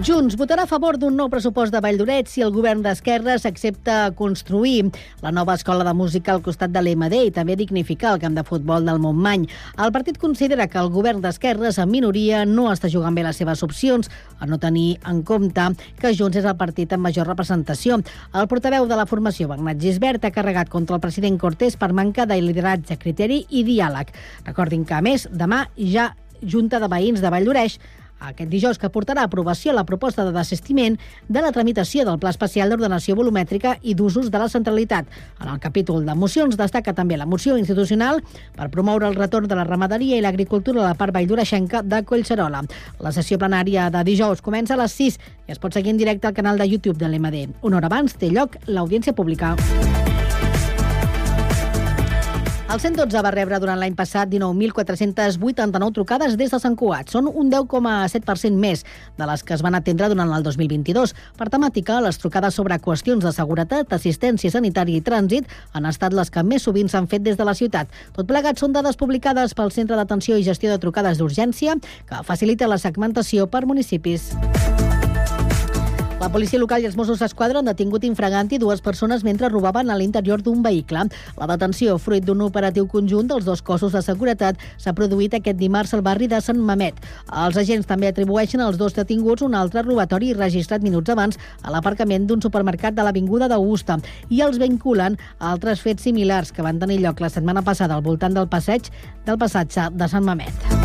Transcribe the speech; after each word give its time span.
Junts 0.00 0.32
votarà 0.40 0.62
a 0.64 0.68
favor 0.70 0.96
d'un 0.96 1.12
nou 1.12 1.28
pressupost 1.28 1.74
de 1.74 1.80
Valldoret 1.84 2.28
si 2.30 2.40
el 2.40 2.54
govern 2.54 2.80
d'Esquerres 2.80 3.42
accepta 3.44 4.06
construir 4.16 4.86
la 5.20 5.28
nova 5.28 5.52
escola 5.58 5.84
de 5.84 5.92
música 5.92 6.32
al 6.32 6.40
costat 6.40 6.72
de 6.72 6.80
l'EMD 6.80 7.16
i 7.26 7.32
també 7.36 7.52
dignificar 7.58 8.14
el 8.14 8.22
camp 8.22 8.38
de 8.38 8.44
futbol 8.48 8.88
del 8.88 9.02
Montmany. 9.02 9.44
El 9.76 9.92
partit 9.92 10.16
considera 10.22 10.68
que 10.72 10.78
el 10.80 10.88
govern 10.94 11.20
d'Esquerres, 11.20 11.76
en 11.76 11.92
minoria, 11.92 12.46
no 12.48 12.70
està 12.72 12.88
jugant 12.88 13.12
bé 13.12 13.26
les 13.26 13.36
seves 13.36 13.60
opcions, 13.66 14.08
a 14.40 14.48
no 14.48 14.56
tenir 14.62 14.96
en 15.04 15.20
compte 15.20 15.68
que 16.00 16.14
Junts 16.16 16.40
és 16.40 16.48
el 16.48 16.56
partit 16.56 16.96
amb 16.96 17.04
major 17.04 17.28
representació. 17.28 18.00
El 18.32 18.48
portaveu 18.48 18.88
de 18.88 18.96
la 18.96 19.04
formació, 19.10 19.52
Bernat 19.52 19.84
Gisbert, 19.84 20.24
ha 20.24 20.32
carregat 20.32 20.72
contra 20.72 20.96
el 20.96 21.04
president 21.04 21.36
Cortés 21.36 21.76
per 21.76 21.92
manca 21.92 22.24
de 22.24 22.40
lideratge, 22.40 22.96
criteri 22.96 23.42
i 23.50 23.68
diàleg. 23.68 24.16
Recordin 24.48 24.88
que, 24.88 24.96
a 24.96 25.04
més, 25.04 25.28
demà 25.28 25.66
ja 25.76 26.14
Junta 26.40 26.80
de 26.80 26.88
Veïns 26.88 27.20
de 27.20 27.28
Valldoreix 27.28 27.76
aquest 28.20 28.50
dijous 28.50 28.78
que 28.78 28.90
portarà 28.92 29.24
a 29.24 29.30
aprovació 29.30 29.72
la 29.72 29.84
proposta 29.88 30.24
de 30.24 30.32
desistiment 30.36 30.98
de 31.28 31.42
la 31.42 31.52
tramitació 31.52 32.04
del 32.04 32.18
Pla 32.20 32.30
Especial 32.30 32.70
d'Ordenació 32.70 33.16
Volumètrica 33.16 33.76
i 33.82 33.94
d'Usos 33.94 34.30
de 34.30 34.38
la 34.38 34.48
Centralitat. 34.52 35.08
En 35.40 35.48
el 35.48 35.60
capítol 35.60 36.04
de 36.06 36.14
mocions 36.14 36.56
destaca 36.60 36.94
també 36.94 37.16
la 37.16 37.26
moció 37.26 37.56
institucional 37.58 38.22
per 38.56 38.70
promoure 38.70 39.08
el 39.08 39.18
retorn 39.18 39.48
de 39.48 39.58
la 39.58 39.64
ramaderia 39.64 40.18
i 40.18 40.24
l'agricultura 40.24 40.84
a 40.84 40.90
la 40.90 40.98
part 40.98 41.14
valldoreixenca 41.14 41.82
de 41.82 42.04
Collserola. 42.04 42.62
La 43.00 43.12
sessió 43.16 43.38
plenària 43.38 43.88
de 43.90 44.04
dijous 44.04 44.44
comença 44.44 44.76
a 44.76 44.82
les 44.82 44.94
6 45.00 45.18
i 45.48 45.56
es 45.56 45.58
pot 45.58 45.74
seguir 45.74 45.94
en 45.94 46.00
directe 46.00 46.28
al 46.28 46.36
canal 46.36 46.58
de 46.58 46.68
YouTube 46.68 46.98
de 46.98 47.08
l'MD. 47.08 47.48
Una 47.62 47.80
hora 47.80 47.90
abans 47.90 48.14
té 48.18 48.30
lloc 48.30 48.60
l'audiència 48.66 49.16
pública. 49.16 49.56
El 52.70 52.78
112 52.78 53.18
va 53.26 53.32
rebre 53.34 53.58
durant 53.58 53.80
l'any 53.82 53.96
passat 53.98 54.30
19.489 54.30 55.90
trucades 55.96 56.36
des 56.38 56.52
de 56.54 56.58
Sant 56.62 56.76
Cugat. 56.78 57.08
Són 57.10 57.26
un 57.26 57.48
10,7% 57.50 58.54
més 58.62 58.84
de 59.18 59.26
les 59.26 59.42
que 59.42 59.56
es 59.56 59.64
van 59.66 59.74
atendre 59.74 60.06
durant 60.12 60.30
el 60.36 60.46
2022. 60.46 61.16
Per 61.34 61.48
temàtica, 61.50 61.98
les 62.04 62.20
trucades 62.22 62.54
sobre 62.54 62.78
qüestions 62.78 63.26
de 63.26 63.34
seguretat, 63.34 63.90
assistència 63.98 64.54
sanitària 64.54 65.02
i 65.02 65.02
trànsit 65.02 65.50
han 65.74 65.90
estat 65.90 66.14
les 66.14 66.30
que 66.30 66.46
més 66.46 66.62
sovint 66.62 66.86
s'han 66.86 67.10
fet 67.10 67.26
des 67.26 67.40
de 67.40 67.48
la 67.48 67.58
ciutat. 67.58 67.90
Tot 68.14 68.30
plegat 68.30 68.62
són 68.62 68.70
dades 68.78 68.94
publicades 68.94 69.58
pel 69.58 69.74
Centre 69.74 69.98
d'Atenció 69.98 70.38
i 70.38 70.46
Gestió 70.46 70.70
de 70.70 70.78
Trucades 70.78 71.18
d'Urgència, 71.18 71.74
que 72.06 72.22
facilita 72.22 72.70
la 72.70 72.78
segmentació 72.78 73.50
per 73.50 73.66
municipis. 73.66 74.30
La 76.20 76.28
policia 76.28 76.58
local 76.60 76.82
i 76.82 76.84
els 76.84 76.98
Mossos 77.00 77.22
d'Esquadra 77.22 77.62
han 77.62 77.68
detingut 77.70 78.02
infraganti 78.04 78.58
dues 78.60 78.82
persones 78.84 79.22
mentre 79.24 79.48
robaven 79.48 79.88
a 79.88 79.94
l'interior 79.96 80.42
d'un 80.44 80.60
vehicle. 80.60 81.06
La 81.40 81.46
detenció, 81.48 81.94
fruit 81.96 82.26
d'un 82.26 82.42
operatiu 82.44 82.84
conjunt 82.92 83.30
dels 83.30 83.46
dos 83.46 83.62
cossos 83.64 83.96
de 83.96 84.02
seguretat, 84.04 84.60
s'ha 84.76 84.92
produït 84.92 85.32
aquest 85.38 85.56
dimarts 85.56 85.94
al 85.96 86.04
barri 86.04 86.28
de 86.28 86.42
Sant 86.44 86.60
Mamet. 86.60 87.00
Els 87.32 87.56
agents 87.56 87.88
també 87.88 88.10
atribueixen 88.12 88.60
als 88.60 88.76
dos 88.76 88.92
detinguts 88.98 89.46
un 89.48 89.56
altre 89.56 89.80
robatori 89.86 90.34
registrat 90.36 90.84
minuts 90.84 91.08
abans 91.08 91.40
a 91.62 91.72
l'aparcament 91.72 92.28
d'un 92.28 92.44
supermercat 92.44 92.92
de 92.92 93.08
l'Avinguda 93.08 93.48
d'Augusta 93.48 93.96
i 94.28 94.44
els 94.44 94.60
vinculen 94.60 95.16
a 95.38 95.54
altres 95.54 95.80
fets 95.80 96.04
similars 96.04 96.52
que 96.52 96.60
van 96.60 96.78
tenir 96.84 97.00
lloc 97.00 97.24
la 97.24 97.32
setmana 97.32 97.64
passada 97.64 97.96
al 97.96 98.04
voltant 98.04 98.36
del 98.36 98.52
passeig 98.52 98.92
del 99.24 99.40
passatge 99.40 99.88
de 99.96 100.12
Sant 100.12 100.28
Mamet. 100.28 100.79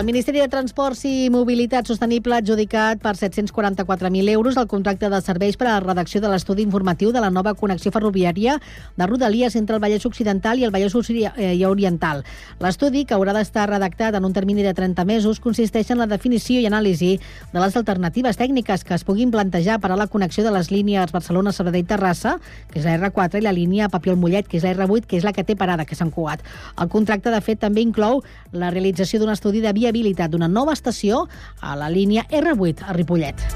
El 0.00 0.06
Ministeri 0.06 0.40
de 0.40 0.48
Transports 0.48 1.02
i 1.04 1.28
Mobilitat 1.28 1.84
Sostenible 1.90 2.32
ha 2.32 2.38
adjudicat 2.40 3.02
per 3.02 3.10
744.000 3.18 4.30
euros 4.32 4.56
el 4.56 4.66
contracte 4.66 5.10
de 5.12 5.18
serveis 5.20 5.58
per 5.60 5.66
a 5.66 5.74
la 5.74 5.82
redacció 5.82 6.22
de 6.24 6.30
l'estudi 6.32 6.64
informatiu 6.64 7.10
de 7.12 7.20
la 7.20 7.28
nova 7.28 7.52
connexió 7.52 7.92
ferroviària 7.92 8.54
de 8.96 9.06
Rodalies 9.10 9.58
entre 9.60 9.76
el 9.76 9.82
Vallès 9.82 10.06
Occidental 10.08 10.56
i 10.56 10.64
el 10.64 10.72
Vallès 10.72 10.96
eh, 10.96 11.66
Oriental. 11.68 12.24
L'estudi, 12.64 13.02
que 13.04 13.12
haurà 13.12 13.34
d'estar 13.36 13.66
redactat 13.68 14.16
en 14.16 14.24
un 14.24 14.32
termini 14.32 14.64
de 14.64 14.72
30 14.72 15.04
mesos, 15.04 15.38
consisteix 15.38 15.90
en 15.90 16.00
la 16.00 16.06
definició 16.08 16.62
i 16.62 16.70
anàlisi 16.70 17.20
de 17.52 17.60
les 17.60 17.76
alternatives 17.76 18.40
tècniques 18.40 18.86
que 18.88 18.96
es 18.96 19.04
puguin 19.04 19.30
plantejar 19.30 19.82
per 19.84 19.92
a 19.92 20.00
la 20.00 20.08
connexió 20.08 20.46
de 20.48 20.54
les 20.56 20.72
línies 20.72 21.12
Barcelona-Sabadell-Terrassa, 21.12 22.38
que 22.72 22.80
és 22.80 22.88
la 22.88 22.96
R4, 22.96 23.36
i 23.36 23.44
la 23.44 23.52
línia 23.52 23.92
Papiol-Mollet, 23.92 24.48
que 24.48 24.56
és 24.56 24.64
la 24.64 24.72
R8, 24.78 25.04
que 25.04 25.20
és 25.20 25.28
la 25.28 25.36
que 25.36 25.44
té 25.44 25.60
parada, 25.60 25.84
que 25.84 25.92
és 25.92 26.00
Sant 26.00 26.08
Cugat. 26.16 26.40
El 26.80 26.88
contracte, 26.88 27.28
de 27.28 27.44
fet, 27.44 27.60
també 27.60 27.84
inclou 27.84 28.24
la 28.56 28.72
realització 28.72 29.20
d'un 29.20 29.36
estudi 29.36 29.60
de 29.60 29.76
via 29.76 29.89
viabilitat 29.92 30.30
d'una 30.32 30.48
nova 30.48 30.74
estació 30.76 31.26
a 31.60 31.76
la 31.78 31.90
línia 31.90 32.26
R8 32.30 32.86
a 32.86 32.96
Ripollet. 32.96 33.46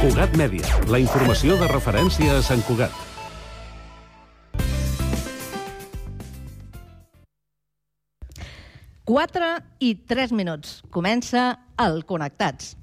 Cugat 0.00 0.32
Mèdia, 0.32 0.64
la 0.88 0.98
informació 0.98 1.58
de 1.60 1.66
referència 1.68 2.38
a 2.38 2.42
Sant 2.42 2.62
Cugat. 2.64 2.94
Quatre 9.10 9.50
i 9.82 9.94
tres 10.08 10.32
minuts. 10.32 10.80
Comença 10.94 11.58
el 11.80 12.04
Connectats. 12.04 12.76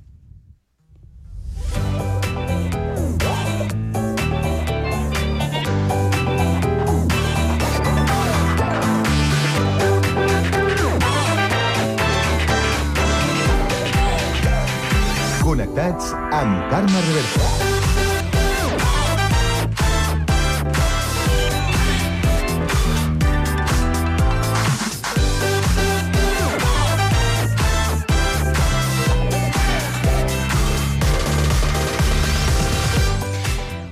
Connectats 15.43 16.11
amb 16.33 16.69
Carme 16.73 17.01
Reversa. 17.07 17.76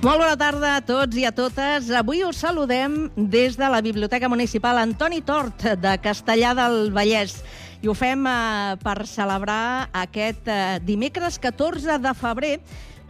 Molt 0.06 0.20
bona 0.22 0.36
tarda 0.38 0.76
a 0.76 0.82
tots 0.86 1.18
i 1.18 1.24
a 1.26 1.32
totes. 1.34 1.88
Avui 1.98 2.20
us 2.22 2.38
saludem 2.38 3.08
des 3.16 3.56
de 3.58 3.66
la 3.66 3.80
Biblioteca 3.82 4.28
Municipal 4.30 4.78
Antoni 4.78 5.18
Tort 5.18 5.64
de 5.82 5.94
Castellà 5.98 6.52
del 6.54 6.92
Vallès. 6.94 7.40
I 7.82 7.90
ho 7.90 7.94
fem 7.98 8.22
eh, 8.30 8.76
per 8.84 9.00
celebrar 9.10 9.88
aquest 10.04 10.46
eh, 10.46 10.78
dimecres 10.86 11.40
14 11.42 11.98
de 11.98 12.12
febrer 12.14 12.52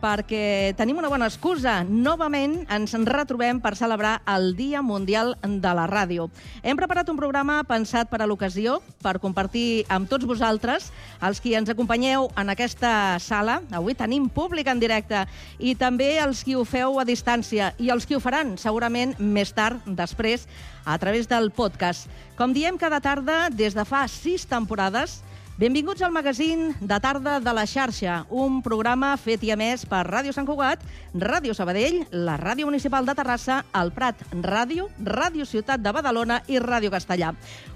perquè 0.00 0.74
tenim 0.76 0.98
una 1.00 1.10
bona 1.12 1.28
excusa. 1.30 1.80
Novament 1.84 2.58
ens 2.72 2.94
retrobem 3.08 3.60
per 3.62 3.74
celebrar 3.78 4.20
el 4.28 4.54
Dia 4.56 4.82
Mundial 4.82 5.34
de 5.42 5.72
la 5.76 5.86
Ràdio. 5.90 6.28
Hem 6.62 6.78
preparat 6.78 7.08
un 7.12 7.18
programa 7.18 7.62
pensat 7.68 8.10
per 8.10 8.20
a 8.22 8.28
l'ocasió, 8.28 8.80
per 9.02 9.18
compartir 9.22 9.84
amb 9.88 10.08
tots 10.10 10.28
vosaltres, 10.28 10.90
els 11.20 11.40
qui 11.40 11.56
ens 11.58 11.70
acompanyeu 11.72 12.30
en 12.36 12.52
aquesta 12.52 13.18
sala. 13.22 13.60
Avui 13.72 13.96
tenim 13.98 14.28
públic 14.28 14.68
en 14.68 14.80
directe 14.82 15.24
i 15.58 15.74
també 15.74 16.16
els 16.22 16.44
qui 16.44 16.56
ho 16.56 16.64
feu 16.64 17.00
a 17.00 17.08
distància 17.08 17.72
i 17.78 17.90
els 17.90 18.06
qui 18.06 18.16
ho 18.16 18.22
faran 18.22 18.56
segurament 18.60 19.16
més 19.18 19.52
tard, 19.56 19.80
després, 19.86 20.46
a 20.86 20.98
través 21.02 21.26
del 21.28 21.50
podcast. 21.50 22.06
Com 22.38 22.52
diem 22.54 22.78
cada 22.78 23.00
tarda, 23.00 23.46
des 23.50 23.74
de 23.74 23.84
fa 23.84 24.06
sis 24.08 24.46
temporades, 24.46 25.22
Benvinguts 25.58 26.02
al 26.02 26.12
magazín 26.12 26.74
de 26.80 27.00
tarda 27.00 27.40
de 27.40 27.52
la 27.56 27.64
xarxa, 27.64 28.26
un 28.28 28.58
programa 28.60 29.14
fet 29.16 29.40
i 29.40 29.54
emès 29.54 29.86
per 29.88 30.02
Ràdio 30.04 30.34
Sant 30.36 30.44
Cugat, 30.44 30.82
Ràdio 31.16 31.54
Sabadell, 31.56 32.02
la 32.12 32.34
Ràdio 32.36 32.66
Municipal 32.68 33.06
de 33.08 33.14
Terrassa, 33.16 33.62
el 33.72 33.88
Prat 33.96 34.20
Ràdio, 34.44 34.90
Ràdio 35.00 35.46
Ciutat 35.48 35.80
de 35.80 35.94
Badalona 35.96 36.42
i 36.52 36.58
Ràdio 36.60 36.90
Castellà. 36.92 37.30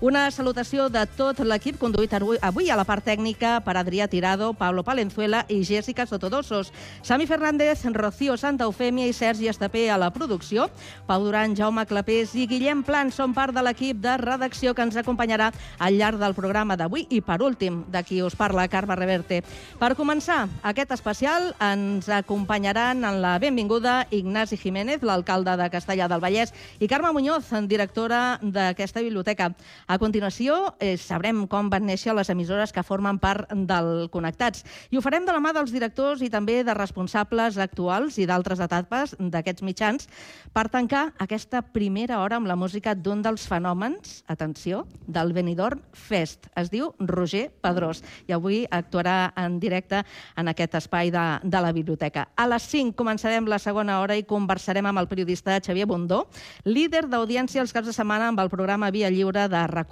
Una 0.04 0.26
salutació 0.28 0.90
de 0.92 1.06
tot 1.16 1.40
l'equip 1.40 1.78
conduït 1.80 2.12
avui 2.12 2.68
a 2.68 2.76
la 2.76 2.84
part 2.84 3.06
tècnica 3.08 3.54
per 3.64 3.78
Adrià 3.80 4.10
Tirado, 4.12 4.50
Pablo 4.52 4.84
Palenzuela 4.84 5.46
i 5.48 5.62
Jessica 5.64 6.04
Sotodosos. 6.04 6.74
Sami 7.00 7.24
Fernández, 7.24 7.86
Rocío 7.96 8.36
Santa 8.36 8.68
Eufèmia 8.68 9.08
i 9.08 9.16
Sergi 9.16 9.48
Estapé 9.48 9.86
a 9.88 9.96
la 9.96 10.12
producció. 10.12 10.68
Pau 11.08 11.24
Duran, 11.24 11.56
Jaume 11.56 11.86
Clapés 11.88 12.36
i 12.36 12.44
Guillem 12.44 12.84
Plan 12.84 13.08
són 13.08 13.32
part 13.32 13.56
de 13.56 13.64
l'equip 13.64 14.04
de 14.04 14.18
redacció 14.20 14.76
que 14.76 14.84
ens 14.84 15.00
acompanyarà 15.00 15.48
al 15.78 15.96
llarg 15.96 16.20
del 16.20 16.36
programa 16.36 16.76
d'avui. 16.76 17.06
I 17.08 17.24
per 17.24 17.40
últim, 17.40 17.69
Team, 17.70 17.84
de 17.88 18.02
qui 18.02 18.22
us 18.22 18.36
parla, 18.36 18.68
Carme 18.68 18.96
Reverte. 18.96 19.40
Per 19.78 19.94
començar 19.94 20.48
aquest 20.66 20.92
especial 20.96 21.52
ens 21.62 22.08
acompanyaran 22.10 23.04
en 23.06 23.20
la 23.22 23.38
benvinguda 23.38 24.06
Ignasi 24.10 24.58
Jiménez, 24.58 25.04
l'alcalde 25.06 25.56
de 25.56 25.68
Castellà 25.70 26.08
del 26.10 26.22
Vallès, 26.22 26.52
i 26.80 26.88
Carme 26.88 27.12
Muñoz, 27.12 27.52
directora 27.70 28.38
d'aquesta 28.42 29.00
biblioteca. 29.00 29.52
A 29.86 29.98
continuació, 29.98 30.74
eh, 30.80 30.96
sabrem 30.96 31.46
com 31.46 31.70
van 31.70 31.86
néixer 31.86 32.14
les 32.14 32.30
emissores 32.30 32.72
que 32.72 32.82
formen 32.82 33.18
part 33.18 33.50
del 33.52 34.10
Connectats. 34.10 34.64
I 34.90 34.96
ho 34.96 35.02
farem 35.02 35.26
de 35.26 35.32
la 35.32 35.40
mà 35.40 35.52
dels 35.54 35.72
directors 35.72 36.22
i 36.22 36.30
també 36.30 36.64
de 36.64 36.74
responsables 36.74 37.58
actuals 37.58 38.18
i 38.18 38.26
d'altres 38.26 38.60
etapes 38.60 39.14
d'aquests 39.18 39.62
mitjans 39.62 40.08
per 40.52 40.68
tancar 40.68 41.12
aquesta 41.18 41.62
primera 41.62 42.20
hora 42.20 42.36
amb 42.36 42.46
la 42.46 42.56
música 42.56 42.94
d'un 42.94 43.22
dels 43.22 43.46
fenòmens, 43.46 44.24
atenció, 44.26 44.86
del 45.06 45.32
Benidorm 45.32 45.82
Fest. 45.92 46.48
Es 46.56 46.70
diu 46.70 46.94
Roger 46.98 47.50
Pedrós 47.60 48.02
i 48.26 48.34
avui 48.36 48.62
actuarà 48.70 49.32
en 49.36 49.58
directe 49.60 50.02
en 50.36 50.48
aquest 50.48 50.78
espai 50.80 51.12
de, 51.12 51.26
de 51.42 51.60
la 51.60 51.72
biblioteca. 51.76 52.28
A 52.36 52.46
les 52.48 52.64
5 52.70 52.96
començarem 52.96 53.48
la 53.50 53.60
segona 53.60 54.00
hora 54.00 54.16
i 54.16 54.24
conversarem 54.24 54.86
amb 54.86 55.02
el 55.02 55.08
periodista 55.10 55.58
Xavier 55.60 55.86
Bondó, 55.86 56.24
líder 56.64 57.06
d'audiència 57.10 57.62
els 57.62 57.74
caps 57.76 57.90
de 57.90 57.96
setmana 57.96 58.30
amb 58.30 58.40
el 58.40 58.50
programa 58.52 58.90
Via 58.90 59.10
Lliure 59.10 59.46
de 59.50 59.66
rac 59.68 59.90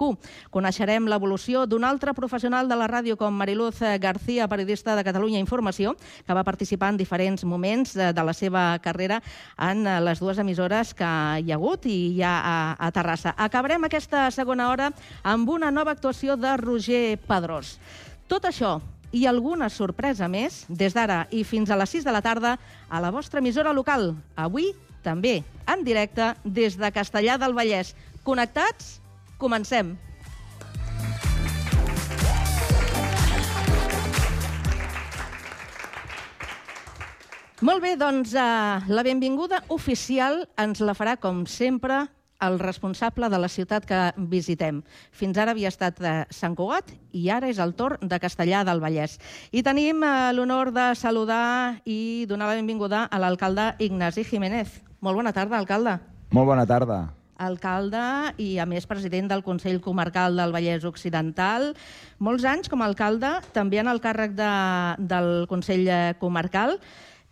Coneixerem 0.49 1.09
l'evolució 1.11 1.65
d'un 1.67 1.83
altre 1.83 2.13
professional 2.15 2.69
de 2.69 2.77
la 2.79 2.87
ràdio 2.87 3.17
com 3.19 3.35
Mariluz 3.35 3.81
García, 3.99 4.47
periodista 4.47 4.95
de 4.95 5.03
Catalunya 5.03 5.41
Informació, 5.41 5.95
que 6.25 6.33
va 6.33 6.45
participar 6.47 6.93
en 6.93 6.97
diferents 6.97 7.43
moments 7.43 7.93
de 7.97 8.23
la 8.23 8.33
seva 8.33 8.79
carrera 8.79 9.19
en 9.57 9.83
les 10.05 10.23
dues 10.23 10.39
emissores 10.39 10.93
que 10.95 11.09
hi 11.43 11.51
ha 11.51 11.57
hagut 11.59 11.85
i 11.85 11.97
hi 12.15 12.23
ha 12.23 12.35
a, 12.39 12.57
a 12.79 12.91
Terrassa. 12.95 13.35
Acabarem 13.37 13.83
aquesta 13.83 14.29
segona 14.31 14.69
hora 14.71 14.91
amb 15.23 15.49
una 15.49 15.71
nova 15.71 15.91
actuació 15.97 16.37
de 16.39 16.55
Roger 16.57 17.19
Pedrós. 17.27 17.58
Tot 18.29 18.45
això 18.45 18.77
i 19.11 19.25
alguna 19.25 19.69
sorpresa 19.73 20.27
més 20.29 20.65
des 20.69 20.93
d'ara 20.93 21.23
i 21.33 21.43
fins 21.43 21.71
a 21.71 21.77
les 21.79 21.95
6 21.97 22.05
de 22.05 22.13
la 22.13 22.21
tarda 22.21 22.57
a 22.89 23.01
la 23.01 23.09
vostra 23.11 23.41
emissora 23.41 23.73
local. 23.73 24.13
Avui 24.35 24.73
també 25.03 25.39
en 25.69 25.83
directe 25.83 26.33
des 26.43 26.77
de 26.77 26.91
Castellà 26.93 27.39
del 27.41 27.55
Vallès. 27.57 27.95
Connectats? 28.23 28.99
Comencem. 29.39 29.95
Molt 37.59 37.83
bé, 37.83 37.97
doncs 37.99 38.31
uh, 38.39 38.85
la 38.87 39.03
benvinguda 39.03 39.65
oficial 39.67 40.45
ens 40.61 40.79
la 40.79 40.93
farà, 40.95 41.17
com 41.19 41.41
sempre, 41.43 42.05
el 42.41 42.59
responsable 42.59 43.29
de 43.29 43.39
la 43.39 43.49
ciutat 43.51 43.85
que 43.85 43.99
visitem. 44.31 44.81
Fins 45.11 45.37
ara 45.37 45.53
havia 45.55 45.71
estat 45.71 45.99
de 45.99 46.13
Sant 46.33 46.55
Cugat 46.55 46.93
i 47.11 47.27
ara 47.33 47.49
és 47.51 47.59
el 47.59 47.75
torn 47.75 48.07
de 48.09 48.19
Castellà 48.21 48.63
del 48.67 48.81
Vallès. 48.83 49.17
I 49.51 49.63
tenim 49.65 50.03
uh, 50.03 50.31
l'honor 50.35 50.71
de 50.75 50.89
saludar 50.95 51.81
i 51.85 52.25
donar 52.29 52.49
la 52.49 52.59
benvinguda 52.59 53.05
a 53.05 53.19
l'alcalde 53.19 53.73
Ignasi 53.79 54.23
Jiménez. 54.23 54.79
Molt 55.01 55.19
bona 55.19 55.33
tarda, 55.35 55.59
alcalde. 55.59 55.99
Molt 56.31 56.47
bona 56.47 56.65
tarda. 56.67 56.99
Alcalde 57.39 58.01
i, 58.37 58.57
a 58.59 58.65
més, 58.67 58.87
president 58.87 59.29
del 59.31 59.45
Consell 59.45 59.79
Comarcal 59.79 60.35
del 60.35 60.51
Vallès 60.51 60.83
Occidental. 60.87 61.71
Molts 62.19 62.43
anys 62.43 62.67
com 62.71 62.83
a 62.83 62.89
alcalde, 62.89 63.37
també 63.55 63.79
en 63.79 63.87
el 63.87 64.01
càrrec 64.03 64.35
de, 64.35 64.49
del 64.99 65.45
Consell 65.47 65.87
Comarcal. 66.19 66.75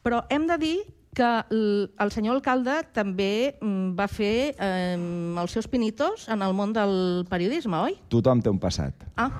Però 0.07 0.23
hem 0.31 0.47
de 0.47 0.55
dir 0.61 0.77
que 1.17 1.29
el 1.49 2.11
senyor 2.13 2.37
alcalde 2.37 2.75
també 2.93 3.57
mm, 3.57 3.95
va 3.97 4.05
fer 4.11 4.53
eh, 4.53 4.93
els 5.41 5.55
seus 5.55 5.65
pinitos 5.71 6.27
en 6.29 6.45
el 6.45 6.53
món 6.53 6.75
del 6.75 7.25
periodisme, 7.29 7.79
oi? 7.89 7.97
Tothom 8.13 8.43
té 8.45 8.53
un 8.53 8.59
passat. 8.61 9.07
Ah. 9.17 9.31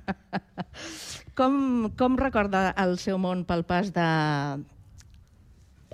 com, 1.38 1.90
com 1.98 2.18
recorda 2.20 2.68
el 2.78 2.94
seu 3.02 3.18
món 3.18 3.42
pel 3.48 3.66
pas 3.66 3.90
de... 3.96 4.06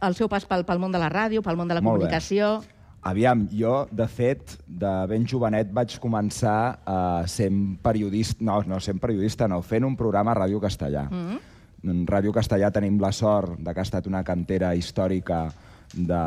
el 0.05 0.19
seu 0.19 0.29
pas 0.29 0.45
pel, 0.45 0.67
pel 0.69 0.83
món 0.83 0.93
de 0.93 1.01
la 1.01 1.09
ràdio, 1.09 1.41
pel 1.41 1.57
món 1.57 1.73
de 1.73 1.81
la 1.81 1.85
Molt 1.85 1.97
comunicació? 1.97 2.59
Bé. 2.61 2.75
Aviam, 3.07 3.47
jo, 3.55 3.85
de 3.95 4.05
fet, 4.11 4.57
de 4.67 4.93
ben 5.09 5.25
jovenet 5.31 5.71
vaig 5.73 5.95
començar 6.03 6.59
uh, 6.83 7.23
sent 7.31 7.77
periodista, 7.81 8.43
no, 8.45 8.59
no 8.67 8.81
sent 8.83 8.99
periodista, 9.01 9.47
no, 9.49 9.63
fent 9.63 9.87
un 9.87 9.95
programa 9.97 10.35
a 10.35 10.41
Ràdio 10.43 10.61
Castellà. 10.61 11.09
Mm 11.09 11.29
-hmm 11.29 11.56
en 11.91 12.05
Ràdio 12.09 12.35
Castellà 12.35 12.71
tenim 12.75 12.99
la 13.01 13.13
sort 13.13 13.59
de 13.59 13.73
que 13.73 13.83
ha 13.83 13.87
estat 13.87 14.07
una 14.11 14.23
cantera 14.25 14.75
històrica 14.75 15.47
de, 15.95 16.23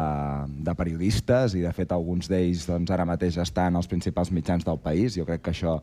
de 0.66 0.76
periodistes 0.76 1.56
i, 1.58 1.64
de 1.66 1.72
fet, 1.76 1.92
alguns 1.92 2.30
d'ells 2.32 2.66
doncs, 2.70 2.92
ara 2.94 3.08
mateix 3.08 3.38
estan 3.42 3.76
als 3.76 3.90
principals 3.92 4.32
mitjans 4.32 4.66
del 4.66 4.80
país. 4.82 5.18
Jo 5.18 5.28
crec 5.28 5.44
que 5.46 5.54
això, 5.54 5.78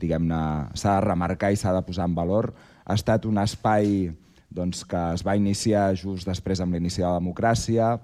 diguem-ne, 0.00 0.40
s'ha 0.74 0.98
de 0.98 1.06
remarcar 1.06 1.52
i 1.54 1.60
s'ha 1.60 1.74
de 1.76 1.84
posar 1.86 2.08
en 2.10 2.18
valor. 2.18 2.52
Ha 2.84 2.98
estat 2.98 3.26
un 3.28 3.38
espai 3.42 4.10
doncs, 4.54 4.84
que 4.86 5.00
es 5.14 5.24
va 5.26 5.36
iniciar 5.38 5.88
just 5.98 6.28
després 6.28 6.60
amb 6.62 6.74
l'inici 6.74 7.02
de 7.02 7.08
la 7.08 7.18
democràcia. 7.18 7.94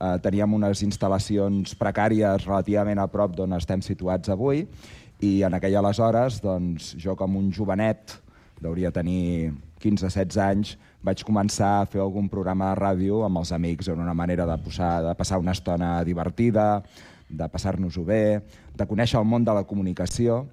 Eh, 0.00 0.16
teníem 0.24 0.54
unes 0.56 0.82
instal·lacions 0.86 1.76
precàries 1.78 2.46
relativament 2.46 2.98
a 2.98 3.10
prop 3.10 3.36
d'on 3.36 3.54
estem 3.58 3.82
situats 3.84 4.32
avui 4.32 4.64
i 5.20 5.42
en 5.44 5.54
aquella 5.54 5.82
aleshores, 5.82 6.40
doncs, 6.40 6.94
jo 6.98 7.14
com 7.16 7.36
un 7.36 7.50
jovenet, 7.52 8.16
hauria 8.68 8.90
tenir 8.92 9.52
15-16 9.80 10.40
anys, 10.44 10.74
vaig 11.02 11.22
començar 11.24 11.80
a 11.80 11.86
fer 11.88 12.02
algun 12.02 12.28
programa 12.28 12.74
de 12.74 12.80
ràdio 12.80 13.22
amb 13.24 13.40
els 13.40 13.52
amics, 13.56 13.88
en 13.88 14.00
una 14.00 14.14
manera 14.14 14.46
de, 14.46 14.56
posar, 14.60 15.00
de 15.06 15.14
passar 15.16 15.38
una 15.40 15.56
estona 15.56 16.04
divertida, 16.04 16.82
de 17.30 17.48
passar-nos-ho 17.48 18.04
bé, 18.04 18.40
de 18.76 18.86
conèixer 18.86 19.20
el 19.20 19.28
món 19.28 19.46
de 19.46 19.54
la 19.54 19.64
comunicació, 19.64 20.44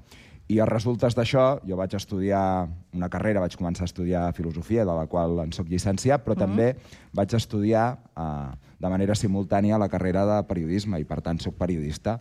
i 0.47 0.61
a 0.63 0.65
resultes 0.69 1.15
d'això 1.17 1.57
jo 1.67 1.75
vaig 1.75 1.97
estudiar 1.97 2.69
una 2.95 3.09
carrera, 3.11 3.41
vaig 3.43 3.57
començar 3.59 3.83
a 3.83 3.89
estudiar 3.89 4.29
filosofia, 4.37 4.85
de 4.87 4.95
la 4.95 5.07
qual 5.11 5.41
en 5.43 5.51
soc 5.51 5.67
llicenciat, 5.67 6.23
però 6.23 6.37
uh 6.37 6.39
-huh. 6.39 6.45
també 6.45 6.75
vaig 7.11 7.33
estudiar 7.33 7.97
eh, 8.15 8.51
de 8.79 8.89
manera 8.89 9.15
simultània 9.15 9.77
la 9.77 9.89
carrera 9.89 10.25
de 10.25 10.43
periodisme 10.47 10.99
i 10.99 11.03
per 11.03 11.21
tant 11.21 11.39
soc 11.39 11.55
periodista. 11.55 12.19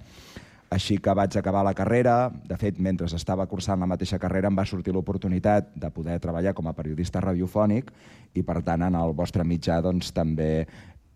Així 0.72 0.96
que 0.98 1.14
vaig 1.14 1.36
acabar 1.38 1.62
la 1.64 1.74
carrera. 1.78 2.30
De 2.48 2.56
fet, 2.58 2.80
mentre 2.82 3.06
estava 3.06 3.46
cursant 3.46 3.80
la 3.80 3.86
mateixa 3.86 4.18
carrera 4.18 4.50
em 4.50 4.58
va 4.58 4.66
sortir 4.66 4.94
l'oportunitat 4.94 5.70
de 5.78 5.90
poder 5.94 6.18
treballar 6.22 6.56
com 6.58 6.66
a 6.66 6.74
periodista 6.74 7.22
radiofònic 7.22 7.92
i, 8.34 8.42
per 8.42 8.60
tant, 8.66 8.82
en 8.82 8.98
el 8.98 9.14
vostre 9.14 9.46
mitjà 9.46 9.78
doncs, 9.84 10.10
també 10.16 10.66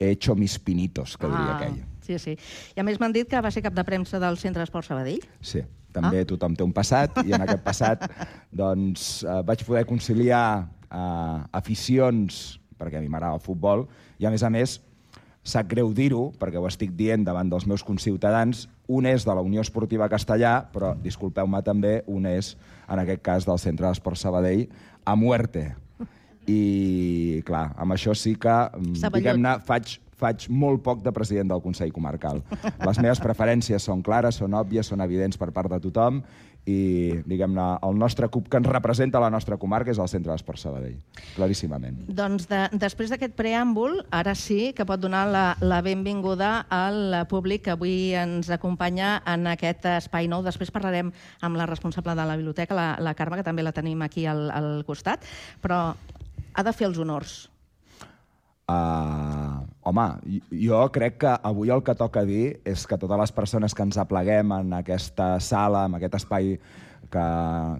he 0.01 0.13
hecho 0.15 0.35
mis 0.35 0.59
pinitos, 0.59 1.17
que 1.19 1.29
diria 1.29 1.53
ah, 1.53 1.57
aquell. 1.59 1.81
Sí, 2.07 2.17
sí. 2.19 2.37
I 2.75 2.81
a 2.81 2.87
més 2.87 2.99
m'han 3.03 3.13
dit 3.13 3.29
que 3.29 3.43
va 3.43 3.51
ser 3.53 3.63
cap 3.67 3.77
de 3.77 3.85
premsa 3.85 4.19
del 4.23 4.39
Centre 4.41 4.63
d'Esport 4.63 4.89
Sabadell. 4.89 5.21
Sí, 5.45 5.61
també 5.93 6.23
ah. 6.23 6.29
tothom 6.31 6.57
té 6.57 6.65
un 6.65 6.73
passat 6.73 7.21
i 7.27 7.35
en 7.37 7.45
aquest 7.45 7.63
passat 7.67 8.07
doncs, 8.63 9.11
eh, 9.27 9.41
vaig 9.47 9.67
poder 9.67 9.85
conciliar 9.89 10.45
eh, 10.89 11.39
aficions, 11.61 12.61
perquè 12.81 12.97
a 12.97 13.05
mi 13.05 13.13
m'agrada 13.13 13.37
el 13.37 13.45
futbol, 13.45 13.85
i 14.19 14.27
a 14.27 14.33
més 14.33 14.47
a 14.47 14.51
més 14.51 14.79
sap 15.45 15.69
greu 15.69 15.93
dir-ho, 15.97 16.31
perquè 16.41 16.61
ho 16.61 16.67
estic 16.69 16.93
dient 16.97 17.25
davant 17.25 17.49
dels 17.53 17.67
meus 17.69 17.85
conciutadans, 17.85 18.67
un 18.91 19.07
és 19.07 19.25
de 19.27 19.35
la 19.37 19.45
Unió 19.47 19.63
Esportiva 19.63 20.09
Castellà, 20.11 20.57
però, 20.73 20.93
disculpeu-me 20.99 21.63
també, 21.67 22.01
un 22.11 22.27
és, 22.27 22.57
en 22.91 23.03
aquest 23.05 23.23
cas, 23.23 23.47
del 23.47 23.61
Centre 23.63 23.87
d'Esport 23.87 24.19
Sabadell, 24.19 24.67
a 25.07 25.15
muerte. 25.17 25.69
I, 26.51 27.43
clar, 27.47 27.69
amb 27.79 27.95
això 27.95 28.15
sí 28.17 28.35
que, 28.35 28.57
mm, 28.75 29.13
diguem-ne, 29.15 29.59
faig, 29.67 29.99
faig 30.21 30.49
molt 30.51 30.83
poc 30.83 31.05
de 31.05 31.13
president 31.15 31.49
del 31.49 31.63
Consell 31.63 31.93
Comarcal. 31.95 32.43
Les 32.85 32.99
meves 32.99 33.21
preferències 33.23 33.87
són 33.87 34.03
clares, 34.03 34.41
són 34.43 34.57
òbvies, 34.59 34.91
són 34.91 35.01
evidents 35.05 35.39
per 35.41 35.51
part 35.55 35.71
de 35.71 35.79
tothom, 35.81 36.23
i, 36.69 37.21
diguem-ne, 37.27 37.67
el 37.87 37.97
nostre 37.99 38.29
CUP 38.33 38.49
que 38.51 38.61
ens 38.61 38.69
representa 38.69 39.21
la 39.23 39.31
nostra 39.33 39.57
comarca 39.61 39.93
és 39.93 40.01
el 40.03 40.11
Centre 40.13 40.33
d'Esport 40.33 40.61
Sabadell, 40.61 40.99
claríssimament. 41.37 42.03
Doncs 42.09 42.49
de, 42.51 42.63
després 42.81 43.13
d'aquest 43.13 43.37
preàmbul, 43.39 44.01
ara 44.15 44.35
sí 44.39 44.73
que 44.77 44.87
pot 44.89 45.01
donar 45.01 45.27
la, 45.31 45.45
la 45.65 45.81
benvinguda 45.87 46.53
al 46.71 47.17
públic 47.31 47.65
que 47.67 47.75
avui 47.75 48.13
ens 48.19 48.51
acompanya 48.53 49.19
en 49.31 49.49
aquest 49.51 49.89
espai 49.97 50.29
nou. 50.31 50.45
Després 50.47 50.73
parlarem 50.75 51.13
amb 51.41 51.61
la 51.61 51.69
responsable 51.71 52.15
de 52.17 52.27
la 52.29 52.37
biblioteca, 52.37 52.77
la, 52.77 52.91
la 53.01 53.17
Carme, 53.19 53.41
que 53.41 53.47
també 53.47 53.65
la 53.65 53.75
tenim 53.77 54.03
aquí 54.07 54.27
al, 54.29 54.49
al 54.55 54.71
costat, 54.89 55.25
però 55.63 55.83
ha 55.91 56.67
de 56.67 56.77
fer 56.77 56.91
els 56.91 57.01
honors. 57.01 57.41
Uh, 58.71 59.67
home, 59.83 60.05
jo 60.63 60.81
crec 60.95 61.17
que 61.25 61.31
avui 61.51 61.73
el 61.75 61.83
que 61.83 61.95
toca 61.99 62.23
dir 62.29 62.61
és 62.69 62.85
que 62.87 62.99
totes 63.01 63.19
les 63.19 63.33
persones 63.35 63.75
que 63.75 63.83
ens 63.83 63.99
apleguem 63.99 64.53
en 64.55 64.77
aquesta 64.79 65.33
sala, 65.43 65.87
en 65.89 65.97
aquest 65.99 66.21
espai 66.21 66.53
que, 67.11 67.25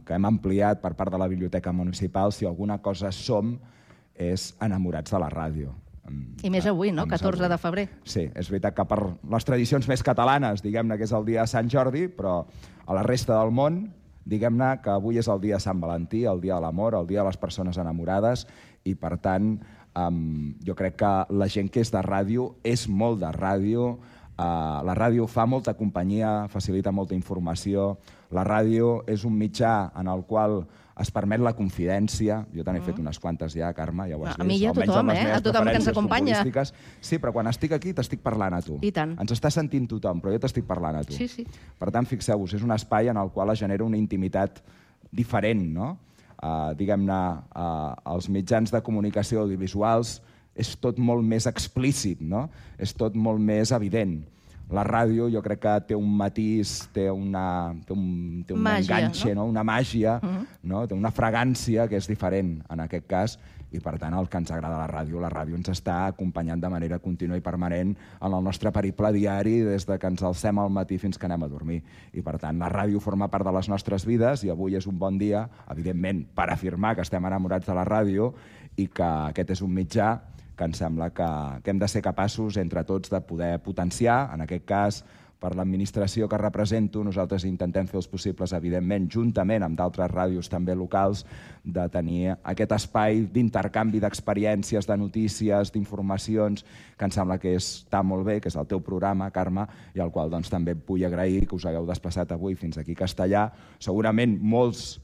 que 0.07 0.17
hem 0.17 0.27
ampliat 0.27 0.81
per 0.83 0.97
part 0.99 1.13
de 1.15 1.21
la 1.21 1.29
Biblioteca 1.31 1.73
Municipal, 1.73 2.35
si 2.35 2.49
alguna 2.49 2.81
cosa 2.83 3.13
som, 3.15 3.55
és 4.21 4.51
enamorats 4.61 5.15
de 5.15 5.23
la 5.23 5.31
ràdio. 5.33 5.77
I 6.43 6.51
més 6.51 6.67
avui, 6.67 6.91
no? 6.91 7.05
14 7.07 7.49
de 7.49 7.59
febrer. 7.61 7.87
Sí, 8.09 8.25
és 8.35 8.49
veritat 8.51 8.75
que 8.75 8.85
per 8.89 8.99
les 9.31 9.47
tradicions 9.47 9.87
més 9.87 10.03
catalanes, 10.03 10.65
diguem-ne 10.65 10.97
que 10.99 11.07
és 11.07 11.15
el 11.15 11.27
dia 11.29 11.45
de 11.45 11.53
Sant 11.53 11.71
Jordi, 11.71 12.09
però 12.11 12.41
a 12.87 12.97
la 12.97 13.05
resta 13.07 13.37
del 13.37 13.53
món, 13.55 13.85
diguem-ne 14.27 14.73
que 14.83 14.91
avui 14.91 15.21
és 15.21 15.29
el 15.31 15.41
dia 15.45 15.61
de 15.61 15.65
Sant 15.65 15.79
Valentí, 15.81 16.25
el 16.27 16.43
dia 16.43 16.57
de 16.57 16.67
l'amor, 16.67 16.97
el 16.99 17.07
dia 17.07 17.23
de 17.23 17.29
les 17.29 17.39
persones 17.41 17.79
enamorades, 17.79 18.47
i 18.85 18.97
per 18.99 19.17
tant 19.23 19.55
Um, 19.99 20.55
jo 20.63 20.77
crec 20.79 21.01
que 21.03 21.11
la 21.35 21.49
gent 21.51 21.71
que 21.73 21.83
és 21.83 21.91
de 21.91 22.01
ràdio 22.05 22.55
és 22.63 22.87
molt 22.89 23.21
de 23.25 23.31
ràdio, 23.35 23.99
Uh, 24.41 24.81
la 24.89 24.95
ràdio 24.97 25.27
fa 25.29 25.45
molta 25.45 25.75
companyia, 25.77 26.47
facilita 26.49 26.89
molta 26.95 27.13
informació. 27.13 27.99
La 28.33 28.41
ràdio 28.47 29.03
és 29.11 29.27
un 29.29 29.35
mitjà 29.37 29.91
en 30.01 30.09
el 30.09 30.23
qual 30.25 30.63
es 31.01 31.11
permet 31.13 31.43
la 31.45 31.53
confidència. 31.57 32.39
Jo 32.55 32.65
te 32.65 32.73
n'he 32.73 32.81
fet 32.85 32.97
unes 33.03 33.19
quantes 33.21 33.53
ja, 33.59 33.69
Carme, 33.77 34.07
ja 34.09 34.17
ho 34.17 34.25
has 34.25 34.39
Mm. 34.39 34.41
A 34.41 34.49
mi 34.49 34.57
i 34.57 34.67
a 34.67 34.73
tothom, 34.73 35.11
eh? 35.11 35.33
A 35.35 35.41
tothom 35.45 35.69
que 35.69 35.77
ens 35.77 35.89
acompanya. 35.89 36.43
Sí, 37.01 37.19
però 37.19 37.33
quan 37.33 37.49
estic 37.49 37.73
aquí 37.73 37.93
t'estic 37.93 38.23
parlant 38.23 38.55
a 38.55 38.63
tu. 38.63 38.79
I 38.81 38.93
tant. 38.93 39.17
Ens 39.21 39.33
està 39.33 39.51
sentint 39.51 39.87
tothom, 39.87 40.23
però 40.23 40.33
jo 40.33 40.39
t'estic 40.39 40.65
parlant 40.65 40.97
a 40.97 41.05
tu. 41.05 41.13
Sí, 41.13 41.29
sí. 41.29 41.45
Per 41.79 41.91
tant, 41.91 42.07
fixeu-vos, 42.07 42.55
és 42.55 42.63
un 42.63 42.73
espai 42.73 43.09
en 43.09 43.17
el 43.17 43.31
qual 43.31 43.51
es 43.51 43.59
genera 43.61 43.85
una 43.85 43.99
intimitat 43.99 44.63
diferent, 45.11 45.67
no? 45.75 45.99
Uh, 46.41 46.73
Diguem-ne, 46.77 47.21
uh, 47.53 47.93
els 48.15 48.31
mitjans 48.33 48.73
de 48.73 48.81
comunicació 48.81 49.43
audiovisuals 49.45 50.19
és 50.57 50.75
tot 50.81 50.99
molt 50.99 51.25
més 51.25 51.47
explícit, 51.47 52.21
no? 52.21 52.47
És 52.81 52.95
tot 52.97 53.17
molt 53.17 53.41
més 53.45 53.73
evident. 53.77 54.19
La 54.71 54.85
ràdio 54.87 55.27
jo 55.33 55.43
crec 55.43 55.61
que 55.65 55.73
té 55.91 55.97
un 55.99 56.11
matís, 56.17 56.77
té, 56.95 57.09
una, 57.11 57.75
té 57.87 57.93
un, 57.93 58.43
té 58.47 58.55
un 58.55 58.63
Màgia, 58.63 59.01
enganxe, 59.01 59.33
no? 59.35 59.43
no? 59.43 59.49
una 59.51 59.65
màgia, 59.67 60.19
no? 60.63 60.85
té 60.87 60.95
una 60.95 61.11
fragància 61.11 61.89
que 61.91 61.99
és 61.99 62.07
diferent 62.07 62.61
en 62.71 62.85
aquest 62.87 63.09
cas 63.11 63.35
i 63.71 63.81
per 63.83 63.97
tant 64.01 64.15
el 64.19 64.29
que 64.29 64.41
ens 64.41 64.51
agrada 64.51 64.79
la 64.81 64.89
ràdio, 64.91 65.21
la 65.23 65.31
ràdio 65.31 65.57
ens 65.59 65.71
està 65.73 66.07
acompanyant 66.09 66.61
de 66.63 66.71
manera 66.73 66.99
contínua 67.03 67.39
i 67.39 67.45
permanent 67.45 67.95
en 67.95 68.35
el 68.35 68.45
nostre 68.45 68.73
periple 68.75 69.13
diari 69.15 69.61
des 69.67 69.87
de 69.87 69.99
que 69.99 70.11
ens 70.11 70.25
alcem 70.27 70.59
al 70.59 70.73
matí 70.75 70.99
fins 70.99 71.19
que 71.19 71.29
anem 71.29 71.47
a 71.47 71.51
dormir. 71.53 71.81
I 72.13 72.25
per 72.27 72.39
tant 72.43 72.59
la 72.59 72.71
ràdio 72.73 73.01
forma 73.01 73.31
part 73.31 73.47
de 73.47 73.55
les 73.55 73.71
nostres 73.71 74.07
vides 74.09 74.45
i 74.45 74.51
avui 74.51 74.77
és 74.79 74.89
un 74.91 74.99
bon 74.99 75.19
dia, 75.19 75.47
evidentment, 75.71 76.25
per 76.35 76.51
afirmar 76.51 76.97
que 76.97 77.07
estem 77.07 77.25
enamorats 77.27 77.67
de 77.67 77.77
la 77.77 77.87
ràdio 77.87 78.33
i 78.77 78.89
que 78.89 79.07
aquest 79.31 79.57
és 79.57 79.63
un 79.63 79.75
mitjà 79.75 80.17
que 80.61 80.67
em 80.69 80.75
sembla 80.77 81.09
que, 81.17 81.27
que 81.65 81.73
hem 81.73 81.79
de 81.81 81.89
ser 81.89 82.03
capaços 82.05 82.59
entre 82.61 82.85
tots 82.85 83.09
de 83.09 83.23
poder 83.25 83.55
potenciar, 83.65 84.27
en 84.35 84.45
aquest 84.45 84.67
cas 84.69 85.05
per 85.41 85.55
l'administració 85.57 86.29
que 86.29 86.39
represento, 86.39 87.03
nosaltres 87.05 87.47
intentem 87.49 87.89
fer 87.89 87.99
els 88.03 88.09
possibles, 88.13 88.53
evidentment, 88.53 89.09
juntament 89.11 89.65
amb 89.65 89.79
d'altres 89.79 90.13
ràdios 90.13 90.51
també 90.53 90.77
locals, 90.77 91.25
de 91.65 91.87
tenir 91.93 92.37
aquest 92.45 92.77
espai 92.77 93.25
d'intercanvi 93.33 94.03
d'experiències, 94.05 94.87
de 94.87 94.97
notícies, 95.01 95.73
d'informacions, 95.73 96.65
que 96.97 97.09
em 97.09 97.15
sembla 97.15 97.41
que 97.41 97.57
està 97.57 98.05
molt 98.05 98.29
bé, 98.29 98.41
que 98.41 98.53
és 98.53 98.59
el 98.61 98.69
teu 98.69 98.85
programa, 98.85 99.31
Carme, 99.33 99.67
i 99.97 100.05
al 100.05 100.13
qual 100.13 100.31
doncs, 100.31 100.53
també 100.53 100.77
vull 100.77 101.07
agrair 101.09 101.47
que 101.47 101.57
us 101.57 101.65
hagueu 101.65 101.89
desplaçat 101.89 102.37
avui 102.37 102.55
fins 102.55 102.77
aquí 102.79 102.93
a 102.99 103.05
Castellà. 103.07 103.47
Segurament 103.81 104.37
molts 104.43 104.99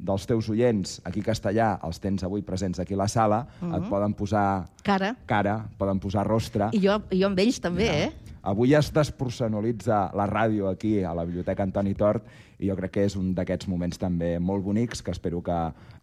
dels 0.00 0.24
teus 0.24 0.48
oients 0.48 0.96
aquí 1.04 1.20
a 1.20 1.28
Castellà, 1.28 1.68
els 1.84 2.00
tens 2.00 2.24
avui 2.24 2.40
presents 2.42 2.80
aquí 2.80 2.96
a 2.96 3.02
la 3.02 3.08
sala, 3.12 3.44
et 3.60 3.88
poden 3.90 4.16
posar 4.16 4.64
Cara. 4.82 5.12
cara, 5.28 5.58
poden 5.78 6.00
posar 6.00 6.24
rostre. 6.26 6.70
I 6.72 6.80
jo, 6.80 6.96
jo 7.12 7.28
amb 7.28 7.44
ells 7.44 7.60
també, 7.60 7.90
eh? 8.06 8.29
Avui 8.42 8.72
es 8.72 8.88
despersonalitza 8.96 10.06
la 10.16 10.24
ràdio 10.30 10.70
aquí 10.70 11.02
a 11.04 11.12
la 11.16 11.26
Biblioteca 11.28 11.62
Antoni 11.66 11.92
Tort 11.94 12.24
i 12.60 12.68
jo 12.68 12.76
crec 12.76 12.92
que 12.94 13.04
és 13.08 13.16
un 13.16 13.32
d'aquests 13.36 13.68
moments 13.72 13.98
també 14.00 14.34
molt 14.38 14.64
bonics 14.64 15.00
que 15.02 15.14
espero 15.14 15.40
que 15.44 15.56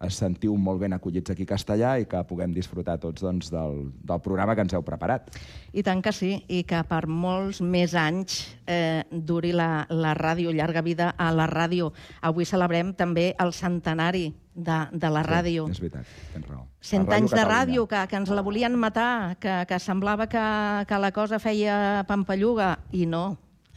es 0.04 0.18
sentiu 0.18 0.56
molt 0.58 0.82
ben 0.82 0.96
acollits 0.96 1.30
aquí 1.30 1.46
a 1.46 1.52
Castellà 1.54 1.92
i 2.02 2.08
que 2.10 2.22
puguem 2.26 2.52
disfrutar 2.54 2.98
tots 3.02 3.22
doncs, 3.22 3.52
del, 3.54 3.92
del 4.02 4.22
programa 4.24 4.56
que 4.58 4.66
ens 4.66 4.74
heu 4.74 4.82
preparat. 4.86 5.30
I 5.72 5.84
tant 5.86 6.02
que 6.02 6.12
sí, 6.14 6.32
i 6.48 6.64
que 6.66 6.82
per 6.88 7.04
molts 7.06 7.62
més 7.62 7.94
anys 7.98 8.40
eh, 8.66 9.06
duri 9.10 9.54
la, 9.54 9.86
la 9.90 10.16
ràdio, 10.18 10.52
llarga 10.54 10.82
vida 10.82 11.12
a 11.16 11.30
la 11.34 11.46
ràdio. 11.50 11.92
Avui 12.26 12.48
celebrem 12.48 12.92
també 12.98 13.30
el 13.38 13.54
centenari 13.54 14.28
de, 14.58 14.78
de 14.92 15.10
la 15.14 15.22
ràdio. 15.22 15.68
Sí, 15.68 15.78
és 15.78 15.82
veritat, 15.84 16.14
tens 16.34 16.48
raó. 16.50 16.64
Cent 16.82 17.06
anys 17.14 17.34
de 17.34 17.44
ràdio, 17.46 17.86
que, 17.90 18.02
que 18.10 18.18
ens 18.18 18.30
la 18.34 18.42
volien 18.42 18.74
matar, 18.78 19.36
que, 19.38 19.60
que 19.70 19.78
semblava 19.82 20.26
que, 20.30 20.46
que 20.88 20.98
la 20.98 21.12
cosa 21.14 21.38
feia 21.42 22.04
pampalluga, 22.08 22.76
i 22.90 23.06
no. 23.06 23.28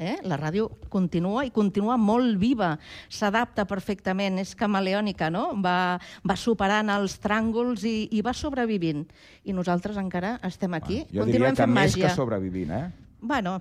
Eh? 0.02 0.16
La 0.26 0.38
ràdio 0.40 0.66
continua 0.90 1.44
i 1.46 1.52
continua 1.54 1.94
molt 2.02 2.40
viva, 2.42 2.72
s'adapta 3.14 3.68
perfectament, 3.70 4.40
és 4.42 4.56
camaleònica, 4.58 5.30
no? 5.30 5.52
Va, 5.62 6.00
va 6.26 6.38
superant 6.40 6.90
els 6.90 7.20
tràngols 7.22 7.86
i, 7.86 8.10
i 8.18 8.24
va 8.26 8.34
sobrevivint. 8.34 9.06
I 9.46 9.54
nosaltres 9.54 10.00
encara 10.02 10.40
estem 10.48 10.74
aquí, 10.74 11.04
Jo 11.14 11.28
diria 11.30 11.52
que 11.54 11.62
fent 11.62 11.70
més 11.70 11.94
màgia. 11.94 12.08
que 12.10 12.16
sobrevivint, 12.18 12.74
eh? 12.74 12.88
Bueno, 13.22 13.60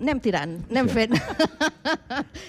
anem 0.00 0.20
tirant, 0.20 0.58
anem 0.70 0.88
Sí. 0.88 0.94
fent. 0.94 1.14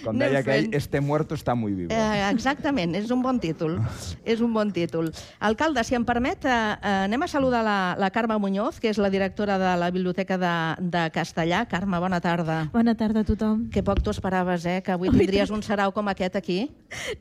Com 0.04 0.16
Anem 0.16 0.20
deia 0.20 0.40
aquell, 0.42 0.66
fent. 0.68 0.76
este 0.76 1.02
muerto 1.02 1.36
está 1.36 1.56
muy 1.56 1.74
vivo. 1.74 1.92
Eh, 1.94 2.30
exactament, 2.32 2.96
és 2.96 3.10
un 3.12 3.22
bon 3.24 3.40
títol. 3.40 3.78
és 4.26 4.42
un 4.42 4.54
bon 4.54 4.72
títol. 4.74 5.12
Alcalde, 5.40 5.84
si 5.88 5.96
em 5.96 6.06
permet, 6.06 6.44
eh, 6.46 6.50
eh, 6.52 7.06
anem 7.08 7.24
a 7.24 7.28
saludar 7.28 7.64
la, 7.64 7.96
la 8.00 8.10
Carme 8.12 8.38
Muñoz, 8.38 8.80
que 8.80 8.90
és 8.92 8.98
la 8.98 9.10
directora 9.10 9.58
de 9.58 9.76
la 9.80 9.90
Biblioteca 9.92 10.38
de, 10.38 10.54
de 10.84 11.06
Castellà. 11.16 11.66
Carme, 11.68 12.00
bona 12.00 12.20
tarda. 12.22 12.70
Bona 12.74 12.96
tarda 12.96 13.22
a 13.22 13.28
tothom. 13.28 13.70
Que 13.72 13.84
poc 13.84 14.02
t'ho 14.04 14.12
esperaves, 14.12 14.66
eh? 14.66 14.82
Que 14.84 14.92
avui 14.96 15.10
Ui, 15.10 15.18
tindries 15.18 15.50
un 15.52 15.64
sarau 15.64 15.94
com 15.96 16.08
aquest 16.12 16.36
aquí. 16.36 16.60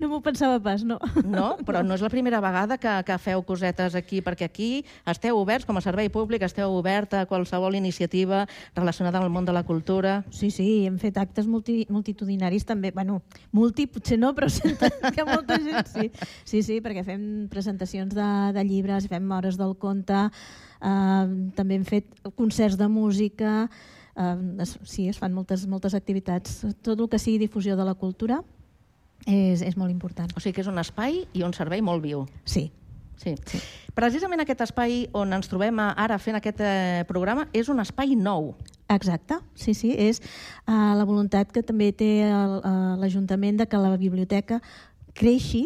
No 0.01 0.09
m'ho 0.11 0.21
pensava 0.23 0.59
pas, 0.63 0.83
no. 0.85 0.99
No? 1.25 1.57
Però 1.67 1.83
no 1.87 1.95
és 1.95 2.03
la 2.05 2.11
primera 2.11 2.41
vegada 2.41 2.79
que, 2.79 2.93
que 3.07 3.19
feu 3.23 3.43
cosetes 3.47 3.95
aquí, 3.99 4.21
perquè 4.23 4.47
aquí 4.51 4.71
esteu 5.07 5.39
oberts, 5.39 5.67
com 5.67 5.77
a 5.79 5.83
servei 5.85 6.09
públic, 6.11 6.43
esteu 6.47 6.73
obert 6.75 7.15
a 7.15 7.27
qualsevol 7.27 7.75
iniciativa 7.79 8.45
relacionada 8.75 9.19
amb 9.19 9.27
el 9.29 9.33
món 9.35 9.45
de 9.47 9.55
la 9.55 9.63
cultura. 9.67 10.16
Sí, 10.31 10.51
sí, 10.51 10.87
hem 10.87 10.99
fet 11.03 11.17
actes 11.21 11.47
multi, 11.51 11.85
multitudinaris 11.93 12.65
també. 12.69 12.91
Bueno, 12.95 13.21
multi 13.53 13.87
potser 13.91 14.19
no, 14.19 14.33
però 14.37 14.49
que 15.17 15.25
molta 15.27 15.59
gent 15.63 15.91
sí. 15.93 16.11
Sí, 16.45 16.63
sí, 16.63 16.81
perquè 16.85 17.05
fem 17.07 17.47
presentacions 17.53 18.15
de, 18.15 18.29
de 18.57 18.65
llibres, 18.65 19.09
fem 19.11 19.31
hores 19.33 19.59
del 19.61 19.77
conte, 19.81 20.27
eh, 20.81 21.27
també 21.59 21.79
hem 21.81 21.85
fet 21.89 22.09
concerts 22.37 22.79
de 22.81 22.89
música, 22.89 23.69
eh, 24.17 24.37
es, 24.65 24.79
sí, 24.85 25.09
es 25.09 25.19
fan 25.19 25.35
moltes, 25.37 25.67
moltes 25.67 25.95
activitats. 25.95 26.63
Tot 26.83 26.99
el 27.01 27.09
que 27.13 27.19
sigui 27.21 27.39
difusió 27.47 27.77
de 27.77 27.85
la 27.89 27.95
cultura 27.95 28.43
és, 29.27 29.63
és 29.63 29.77
molt 29.77 29.91
important. 29.91 30.31
O 30.37 30.41
sigui 30.41 30.55
que 30.59 30.65
és 30.67 30.71
un 30.71 30.79
espai 30.83 31.25
i 31.35 31.43
un 31.47 31.55
servei 31.57 31.83
molt 31.83 32.05
viu. 32.05 32.27
Sí, 32.45 32.71
Sí. 33.17 33.33
sí. 33.49 33.59
Precisament 33.97 34.43
aquest 34.43 34.61
espai 34.61 35.07
on 35.17 35.31
ens 35.33 35.49
trobem 35.49 35.79
ara 35.81 36.19
fent 36.21 36.37
aquest 36.37 36.59
eh, 36.61 37.05
programa 37.09 37.47
és 37.57 37.71
un 37.73 37.81
espai 37.81 38.13
nou. 38.13 38.51
Exacte, 38.89 39.41
sí, 39.59 39.75
sí, 39.75 39.91
és 39.99 40.21
uh, 40.23 40.95
la 40.95 41.05
voluntat 41.05 41.51
que 41.51 41.63
també 41.67 41.91
té 41.91 42.11
eh, 42.23 42.33
l'Ajuntament 43.01 43.59
de 43.59 43.67
que 43.67 43.81
la 43.83 43.97
biblioteca 43.99 44.61
creixi 45.17 45.65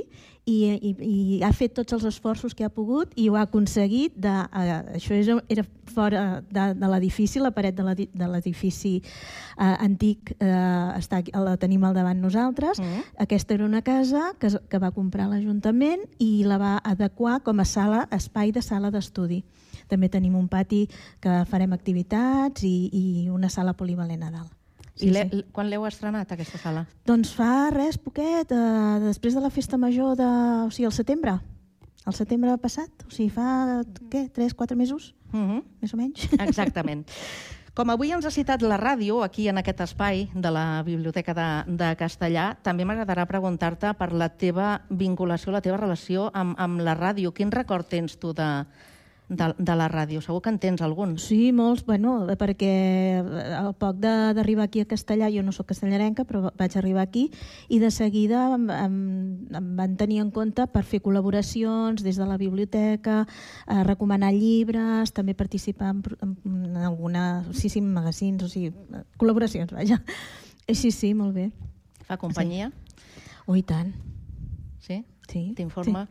i, 0.48 0.56
i, 0.72 0.90
i 1.04 1.42
ha 1.44 1.50
fet 1.52 1.74
tots 1.76 1.92
els 1.92 2.06
esforços 2.08 2.54
que 2.56 2.64
ha 2.64 2.70
pogut 2.72 3.12
i 3.20 3.28
ho 3.28 3.36
ha 3.36 3.42
aconseguit. 3.44 4.16
De, 4.16 4.32
uh, 4.32 4.96
això 4.96 5.14
és, 5.18 5.28
era 5.52 5.66
fora 5.92 6.40
de, 6.48 6.64
de 6.80 6.90
l'edifici, 6.94 7.42
la 7.44 7.52
paret 7.52 7.76
de 7.76 7.84
l'edi- 7.84 8.08
de 8.14 8.28
l'edifici 8.32 8.96
uh, 9.02 9.76
antic 9.84 10.32
uh, 10.38 10.96
està 10.96 11.20
la 11.36 11.58
tenim 11.60 11.84
al 11.84 11.94
davant 11.94 12.24
nosaltres. 12.24 12.80
Mm. 12.80 13.04
Aquesta 13.26 13.58
era 13.58 13.68
una 13.68 13.84
casa 13.84 14.30
que, 14.40 14.48
que 14.48 14.80
va 14.80 14.94
comprar 14.96 15.28
l'Ajuntament 15.28 16.08
i 16.18 16.40
la 16.48 16.56
va 16.58 16.76
adequar 16.82 17.42
com 17.44 17.60
a 17.60 17.68
sala, 17.68 18.06
espai 18.10 18.50
de 18.56 18.64
sala 18.64 18.90
d'estudi. 18.90 19.44
També 19.90 20.08
tenim 20.08 20.36
un 20.38 20.46
pati 20.48 20.84
que 21.20 21.40
farem 21.50 21.72
activitats 21.76 22.62
i, 22.64 22.74
i 22.94 23.28
una 23.28 23.50
sala 23.50 23.74
polivalent 23.74 24.22
a 24.22 24.30
dalt. 24.30 24.56
I 25.00 25.08
l'he- 25.14 25.44
quan 25.52 25.70
l'heu 25.70 25.86
estrenat, 25.88 26.32
aquesta 26.34 26.58
sala? 26.60 26.86
Doncs 27.08 27.30
fa 27.34 27.70
res, 27.72 27.96
poquet, 27.98 28.50
eh, 28.52 28.98
després 29.04 29.34
de 29.34 29.40
la 29.40 29.50
festa 29.50 29.78
major 29.80 30.16
de... 30.18 30.26
O 30.66 30.70
sigui, 30.70 30.84
el 30.90 30.92
setembre. 30.92 31.38
El 32.06 32.14
setembre 32.16 32.56
passat. 32.60 32.90
O 33.06 33.10
sigui, 33.12 33.30
fa, 33.32 33.80
què, 34.12 34.26
3, 34.32 34.54
4 34.54 34.76
mesos, 34.76 35.14
Mm 35.32 35.46
-hmm. 35.48 35.62
més 35.80 35.94
o 35.94 35.96
menys. 35.96 36.28
Exactament. 36.48 37.06
Com 37.72 37.88
avui 37.88 38.10
ens 38.10 38.26
ha 38.26 38.30
citat 38.34 38.62
la 38.62 38.76
ràdio 38.76 39.22
aquí 39.24 39.46
en 39.48 39.56
aquest 39.58 39.80
espai 39.80 40.28
de 40.34 40.50
la 40.50 40.82
Biblioteca 40.82 41.32
de, 41.32 41.72
de 41.76 41.96
Castellà, 41.96 42.56
també 42.62 42.84
m'agradarà 42.84 43.26
preguntar-te 43.26 43.94
per 43.94 44.12
la 44.12 44.28
teva 44.28 44.82
vinculació, 44.90 45.52
la 45.52 45.60
teva 45.60 45.76
relació 45.76 46.30
amb, 46.34 46.56
amb 46.58 46.80
la 46.80 46.94
ràdio. 46.96 47.32
Quin 47.32 47.50
record 47.52 47.86
tens 47.88 48.18
tu 48.18 48.32
de, 48.34 48.64
de, 49.30 49.46
de 49.56 49.74
la 49.78 49.86
ràdio? 49.88 50.18
Segur 50.20 50.40
que 50.42 50.50
en 50.50 50.58
tens 50.58 50.82
algun. 50.82 51.12
Sí, 51.22 51.52
molts, 51.54 51.84
bueno, 51.86 52.26
perquè 52.36 52.70
al 53.56 53.70
poc 53.78 54.00
de- 54.02 54.32
d'arribar 54.34 54.64
aquí 54.66 54.82
a 54.82 54.88
Castellà, 54.90 55.28
jo 55.30 55.44
no 55.46 55.52
sóc 55.54 55.68
castellarenca, 55.70 56.24
però 56.26 56.50
vaig 56.58 56.74
arribar 56.76 57.04
aquí, 57.06 57.28
i 57.70 57.78
de 57.78 57.92
seguida 57.94 58.42
em, 58.56 58.66
em, 58.74 58.96
em 59.54 59.70
van 59.78 59.94
tenir 59.96 60.18
en 60.24 60.32
compte 60.34 60.66
per 60.74 60.82
fer 60.84 61.00
col·laboracions 61.00 62.02
des 62.02 62.18
de 62.18 62.26
la 62.26 62.36
biblioteca, 62.36 63.22
eh, 63.70 63.84
recomanar 63.86 64.32
llibres, 64.34 65.14
també 65.14 65.34
participar 65.38 65.94
en, 65.94 66.02
en, 66.20 66.36
en 66.74 66.76
alguna, 66.90 67.44
sí, 67.54 67.68
sí, 67.70 67.78
en 67.78 67.92
magazins, 67.94 68.42
o 68.42 68.48
sigui, 68.50 68.74
eh, 68.74 69.04
col·laboracions, 69.16 69.70
vaja. 69.72 70.02
Eh, 70.66 70.74
Sí, 70.74 70.90
sí, 70.92 71.14
molt 71.14 71.34
bé. 71.34 71.48
Fa 72.06 72.16
companyia? 72.16 72.72
Oh, 73.46 73.56
i 73.56 73.62
tant. 73.62 73.94
Sí? 74.82 75.04
Sí, 75.30 75.52
T'informa? 75.56 76.08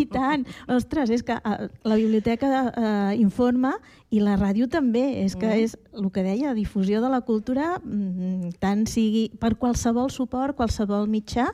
I 0.00 0.06
tant. 0.10 0.46
Ostres, 0.68 1.10
és 1.14 1.22
que 1.26 1.36
eh, 1.36 1.68
la 1.86 1.98
biblioteca 1.98 2.48
eh, 2.68 3.18
informa 3.20 3.76
i 4.10 4.22
la 4.24 4.36
ràdio 4.40 4.68
també. 4.68 5.24
És 5.24 5.36
que 5.36 5.46
Mm. 5.46 5.64
és 5.64 5.76
el 5.94 6.10
que 6.10 6.22
deia, 6.22 6.54
difusió 6.54 7.00
de 7.00 7.08
la 7.08 7.20
cultura, 7.22 7.78
mm, 7.78 8.58
tant 8.58 8.86
sigui 8.86 9.30
per 9.38 9.56
qualsevol 9.56 10.10
suport, 10.10 10.56
qualsevol 10.56 11.08
mitjà, 11.08 11.48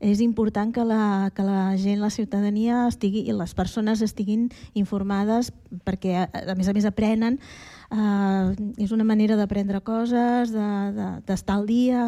és 0.00 0.20
important 0.20 0.74
que 0.74 0.84
la, 0.84 1.30
que 1.34 1.42
la 1.42 1.74
gent, 1.80 2.00
la 2.00 2.10
ciutadania 2.10 2.86
estigui, 2.86 3.24
i 3.26 3.32
les 3.32 3.54
persones 3.54 4.02
estiguin 4.02 4.50
informades 4.74 5.52
perquè, 5.84 6.28
a, 6.28 6.54
més 6.54 6.68
a 6.68 6.74
més, 6.76 6.84
aprenen 6.84 7.40
Uh, 7.86 8.50
és 8.82 8.90
una 8.90 9.04
manera 9.06 9.36
d'aprendre 9.38 9.78
coses, 9.86 10.50
d'estar 10.50 10.90
de, 10.96 11.10
de, 11.22 11.52
al 11.54 11.66
dia... 11.70 12.00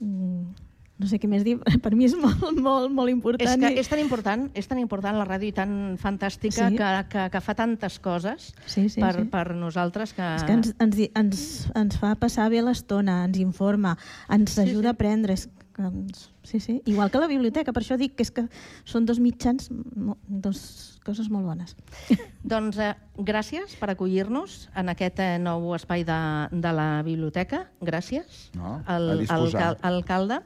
Mm, 0.00 0.63
no 0.98 1.08
sé 1.10 1.18
què 1.18 1.26
més 1.26 1.42
dir, 1.42 1.56
per 1.84 1.90
mi 1.98 2.06
és 2.06 2.14
molt, 2.14 2.44
molt, 2.62 2.92
molt 2.94 3.10
important. 3.10 3.48
És 3.50 3.58
que 3.58 3.80
és 3.82 3.88
tan 3.90 3.98
important, 4.02 4.46
és 4.54 4.68
tan 4.70 4.78
important 4.78 5.18
la 5.18 5.26
ràdio 5.26 5.50
i 5.50 5.56
tan 5.56 5.96
fantàstica 6.00 6.68
Sí. 6.70 6.76
que, 6.78 6.90
que, 7.10 7.24
que 7.34 7.40
fa 7.42 7.54
tantes 7.58 7.98
coses 7.98 8.52
Sí, 8.66 8.88
sí, 8.88 9.00
per, 9.02 9.14
sí. 9.18 9.24
per 9.32 9.54
nosaltres 9.58 10.14
que... 10.14 10.22
És 10.36 10.46
que 10.46 10.54
ens, 10.54 10.70
ens, 10.78 11.00
ens, 11.18 11.42
ens 11.74 11.98
fa 11.98 12.14
passar 12.20 12.46
bé 12.52 12.62
l'estona, 12.62 13.24
ens 13.26 13.38
informa, 13.42 13.96
ens 14.30 14.54
Sí, 14.54 14.60
ajuda 14.68 14.90
sí. 14.90 14.92
a 14.92 14.94
aprendre. 14.94 15.34
És 15.34 15.48
que, 15.74 15.82
ens- 15.82 16.28
sí, 16.46 16.60
sí. 16.60 16.80
Igual 16.86 17.10
que 17.10 17.18
la 17.18 17.26
biblioteca, 17.26 17.72
per 17.74 17.82
això 17.82 17.96
dic 17.98 18.14
que, 18.16 18.22
és 18.22 18.30
que 18.30 18.44
són 18.86 19.04
dos 19.08 19.18
mitjans, 19.20 19.66
dos 19.70 20.60
coses 21.04 21.26
molt 21.28 21.44
bones. 21.44 21.74
Doncs 22.54 22.78
eh, 22.80 22.92
gràcies 23.18 23.74
per 23.80 23.90
acollir-nos 23.92 24.68
en 24.78 24.88
aquest 24.92 25.18
eh, 25.20 25.32
nou 25.42 25.74
espai 25.76 26.04
de, 26.08 26.18
de 26.54 26.72
la 26.72 26.86
biblioteca. 27.04 27.64
Gràcies, 27.84 28.46
No, 28.56 28.78
al, 28.86 29.10
a 29.10 29.18
disposar. 29.20 29.66
al, 29.82 29.98
alcalde. 29.98 30.38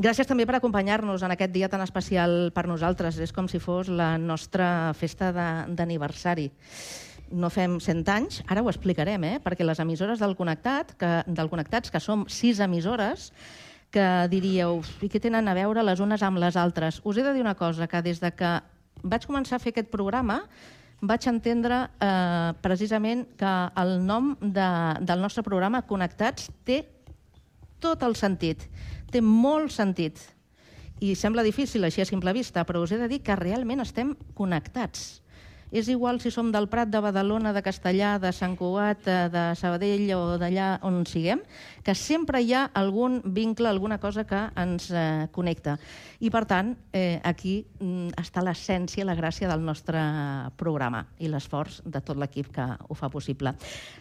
Gràcies 0.00 0.26
també 0.26 0.46
per 0.48 0.56
acompanyar-nos 0.58 1.22
en 1.22 1.36
aquest 1.36 1.52
dia 1.54 1.68
tan 1.68 1.84
especial 1.84 2.50
per 2.56 2.66
nosaltres. 2.66 3.20
És 3.22 3.32
com 3.36 3.46
si 3.52 3.60
fos 3.62 3.88
la 3.92 4.16
nostra 4.18 4.92
festa 4.98 5.30
d'aniversari. 5.70 6.50
No 7.30 7.46
fem 7.46 7.76
100 7.78 8.08
anys, 8.10 8.40
ara 8.50 8.58
ho 8.64 8.70
explicarem, 8.72 9.22
eh? 9.28 9.36
perquè 9.38 9.62
les 9.62 9.78
emissores 9.78 10.18
del 10.18 10.32
Connectat, 10.34 10.96
que, 10.98 11.10
del 11.30 11.46
Connectats, 11.52 11.92
que 11.94 12.00
som 12.02 12.24
sis 12.26 12.58
emissores, 12.58 13.28
que 13.90 14.06
diríeu, 14.30 14.80
i 15.02 15.08
què 15.10 15.20
tenen 15.22 15.48
a 15.50 15.54
veure 15.56 15.82
les 15.82 16.00
unes 16.00 16.22
amb 16.22 16.38
les 16.38 16.56
altres? 16.56 17.00
Us 17.04 17.18
he 17.18 17.24
de 17.26 17.34
dir 17.34 17.42
una 17.42 17.56
cosa, 17.58 17.88
que 17.90 18.02
des 18.06 18.20
de 18.22 18.30
que 18.30 18.52
vaig 19.02 19.26
començar 19.26 19.58
a 19.58 19.62
fer 19.62 19.74
aquest 19.74 19.90
programa 19.90 20.44
vaig 21.00 21.26
entendre 21.30 21.76
eh, 21.96 22.52
precisament 22.60 23.24
que 23.40 23.52
el 23.80 23.94
nom 24.04 24.34
de, 24.40 24.68
del 25.00 25.22
nostre 25.22 25.42
programa, 25.42 25.82
Connectats, 25.88 26.50
té 26.64 26.82
tot 27.80 28.02
el 28.04 28.16
sentit. 28.20 28.66
Té 29.10 29.22
molt 29.24 29.72
sentit. 29.72 30.20
I 31.00 31.14
sembla 31.16 31.42
difícil 31.42 31.86
així 31.88 32.04
a 32.04 32.08
simple 32.08 32.34
vista, 32.36 32.66
però 32.68 32.82
us 32.84 32.92
he 32.92 33.00
de 33.00 33.08
dir 33.08 33.22
que 33.24 33.36
realment 33.40 33.80
estem 33.80 34.12
connectats. 34.36 35.22
És 35.70 35.88
igual 35.88 36.18
si 36.20 36.32
som 36.34 36.50
del 36.50 36.66
Prat, 36.68 36.90
de 36.90 36.98
Badalona, 37.00 37.52
de 37.54 37.62
Castellà, 37.62 38.16
de 38.18 38.32
Sant 38.34 38.56
Cugat, 38.58 39.06
eh, 39.06 39.28
de 39.30 39.44
Sabadell 39.54 40.08
o 40.16 40.38
d'allà 40.40 40.80
on 40.82 41.04
siguem, 41.06 41.42
que 41.86 41.94
sempre 41.94 42.42
hi 42.42 42.52
ha 42.54 42.64
algun 42.74 43.20
vincle, 43.24 43.68
alguna 43.70 44.00
cosa 44.02 44.24
que 44.26 44.40
ens 44.58 44.90
eh, 44.90 45.28
connecta. 45.30 45.76
I, 46.18 46.30
per 46.30 46.44
tant, 46.50 46.74
eh, 46.92 47.20
aquí 47.22 47.60
mm, 47.78 48.18
està 48.18 48.42
l'essència, 48.42 49.06
la 49.06 49.14
gràcia 49.14 49.48
del 49.50 49.62
nostre 49.62 50.02
programa 50.58 51.04
i 51.18 51.30
l'esforç 51.30 51.80
de 51.86 52.02
tot 52.02 52.18
l'equip 52.18 52.50
que 52.54 52.66
ho 52.88 52.98
fa 52.98 53.08
possible. 53.08 53.54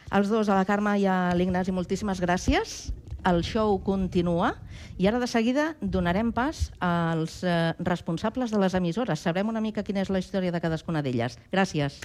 Els 0.09 0.33
dos, 0.33 0.49
a 0.49 0.57
la 0.57 0.65
Carme 0.65 0.97
i 0.97 1.05
a 1.05 1.35
l'Ignasi, 1.38 1.71
moltíssimes 1.75 2.19
gràcies 2.19 2.89
el 3.25 3.43
show 3.43 3.79
continua 3.83 4.55
i 4.97 5.07
ara 5.07 5.19
de 5.19 5.27
seguida 5.27 5.75
donarem 5.81 6.31
pas 6.31 6.69
als 6.79 7.43
eh, 7.43 7.73
responsables 7.79 8.51
de 8.51 8.59
les 8.59 8.73
emissores. 8.73 9.19
Sabrem 9.19 9.49
una 9.49 9.61
mica 9.61 9.83
quina 9.83 10.03
és 10.03 10.11
la 10.13 10.19
història 10.19 10.51
de 10.51 10.61
cadascuna 10.61 11.03
d'elles. 11.03 11.39
Gràcies. 11.51 12.01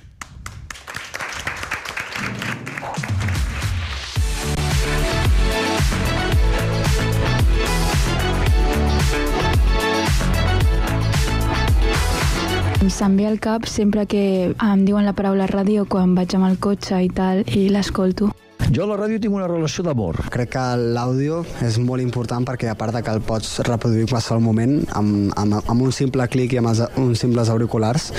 Se'm 12.95 13.17
ve 13.17 13.25
al 13.27 13.41
cap 13.43 13.65
sempre 13.67 14.05
que 14.07 14.23
em 14.55 14.85
diuen 14.87 15.09
la 15.09 15.15
paraula 15.19 15.49
ràdio 15.51 15.83
quan 15.91 16.15
vaig 16.15 16.37
amb 16.37 16.47
el 16.47 16.61
cotxe 16.63 17.01
i 17.03 17.11
tal, 17.11 17.43
i 17.51 17.67
l'escolto. 17.73 18.31
Jo 18.73 18.85
a 18.85 18.89
la 18.89 18.97
ràdio 18.97 19.21
tinc 19.21 19.35
una 19.37 19.49
relació 19.49 19.85
d'amor. 19.85 20.23
Crec 20.33 20.55
que 20.55 20.63
l'àudio 20.97 21.43
és 21.65 21.77
molt 21.83 22.01
important 22.01 22.47
perquè 22.49 22.71
a 22.73 22.77
part 22.79 22.95
de 22.97 23.03
que 23.05 23.13
el 23.13 23.21
pots 23.25 23.59
reproduir 23.67 24.07
qualsevol 24.09 24.41
moment, 24.45 24.79
amb, 24.97 25.33
amb, 25.37 25.59
amb 25.61 25.85
un 25.85 25.93
simple 25.93 26.25
clic 26.33 26.55
i 26.55 26.61
amb 26.63 26.71
els, 26.73 26.81
uns 27.01 27.21
simples 27.21 27.51
auriculars 27.53 28.11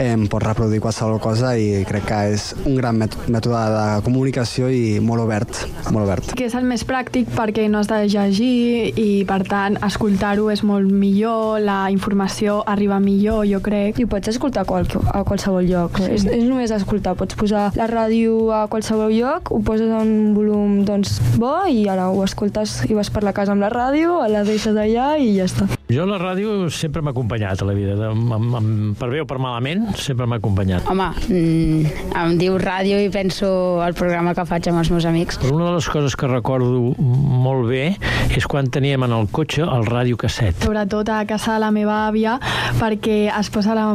eh, 0.00 0.16
pots 0.30 0.46
reproduir 0.46 0.80
qualsevol 0.80 1.20
cosa 1.20 1.52
i 1.58 1.84
crec 1.88 2.06
que 2.08 2.20
és 2.34 2.46
un 2.64 2.78
gran 2.78 2.96
mètode, 3.00 3.28
mètode 3.32 3.60
de 3.74 3.84
comunicació 4.06 4.70
i 4.72 5.00
molt 5.04 5.24
obert, 5.26 5.60
molt 5.90 6.06
obert. 6.06 6.32
Que 6.38 6.48
és 6.48 6.56
el 6.56 6.66
més 6.68 6.84
pràctic 6.88 7.28
perquè 7.36 7.66
no 7.68 7.82
has 7.82 7.90
de 7.90 8.00
llegir 8.06 8.94
i, 8.94 9.08
per 9.28 9.42
tant, 9.48 9.76
escoltar-ho 9.84 10.48
és 10.54 10.64
molt 10.66 10.90
millor, 10.90 11.60
la 11.64 11.82
informació 11.92 12.60
arriba 12.70 13.00
millor, 13.02 13.44
jo 13.50 13.60
crec. 13.64 14.00
I 14.00 14.08
ho 14.08 14.12
pots 14.12 14.32
escoltar 14.32 14.64
a, 14.64 14.68
qual, 14.68 14.88
a 15.12 15.22
qualsevol 15.28 15.68
lloc. 15.68 16.00
Sí. 16.00 16.10
És, 16.16 16.26
és 16.40 16.46
només 16.48 16.72
escoltar. 16.74 17.16
Pots 17.20 17.36
posar 17.38 17.68
la 17.76 17.88
ràdio 17.90 18.48
a 18.54 18.64
qualsevol 18.72 19.12
lloc, 19.12 19.52
ho 19.52 19.60
poses 19.66 19.89
a 19.92 20.02
un 20.04 20.32
volum 20.36 20.80
doncs, 20.86 21.18
bo 21.40 21.54
i 21.66 21.86
ara 21.90 22.10
ho 22.10 22.24
escoltes 22.26 22.80
i 22.88 22.96
vas 22.98 23.10
per 23.10 23.24
la 23.26 23.34
casa 23.36 23.56
amb 23.56 23.64
la 23.64 23.72
ràdio, 23.72 24.20
la 24.28 24.44
deixes 24.46 24.76
allà 24.76 25.14
i 25.18 25.34
ja 25.38 25.48
està. 25.50 25.68
Jo 25.90 26.04
la 26.06 26.20
ràdio 26.22 26.68
sempre 26.70 27.02
m'ha 27.02 27.10
acompanyat 27.10 27.64
a 27.64 27.66
la 27.66 27.72
vida, 27.74 27.96
de, 27.98 28.10
amb, 28.12 28.54
amb, 28.54 28.92
per 28.98 29.08
bé 29.10 29.24
o 29.24 29.26
per 29.26 29.40
malament, 29.42 29.88
sempre 29.98 30.28
m'ha 30.30 30.38
acompanyat. 30.38 30.86
Home, 30.86 31.08
mm, 31.26 32.12
em 32.20 32.36
diu 32.38 32.54
ràdio 32.62 33.00
i 33.02 33.08
penso 33.10 33.80
al 33.82 33.96
programa 33.98 34.30
que 34.36 34.44
faig 34.46 34.68
amb 34.70 34.84
els 34.84 34.90
meus 34.94 35.08
amics. 35.10 35.40
Però 35.42 35.56
una 35.56 35.66
de 35.66 35.72
les 35.80 35.88
coses 35.90 36.14
que 36.14 36.30
recordo 36.30 36.94
molt 37.00 37.66
bé 37.66 37.96
és 38.36 38.46
quan 38.46 38.70
teníem 38.70 39.02
en 39.02 39.16
el 39.16 39.26
cotxe 39.34 39.64
el 39.66 39.88
ràdio 39.88 40.18
casset. 40.20 40.62
Sobretot 40.62 41.10
a 41.10 41.24
casa 41.26 41.56
de 41.56 41.64
la 41.64 41.72
meva 41.74 42.06
àvia, 42.06 42.36
perquè 42.78 43.18
es 43.34 43.50
posa 43.50 43.74
la, 43.74 43.88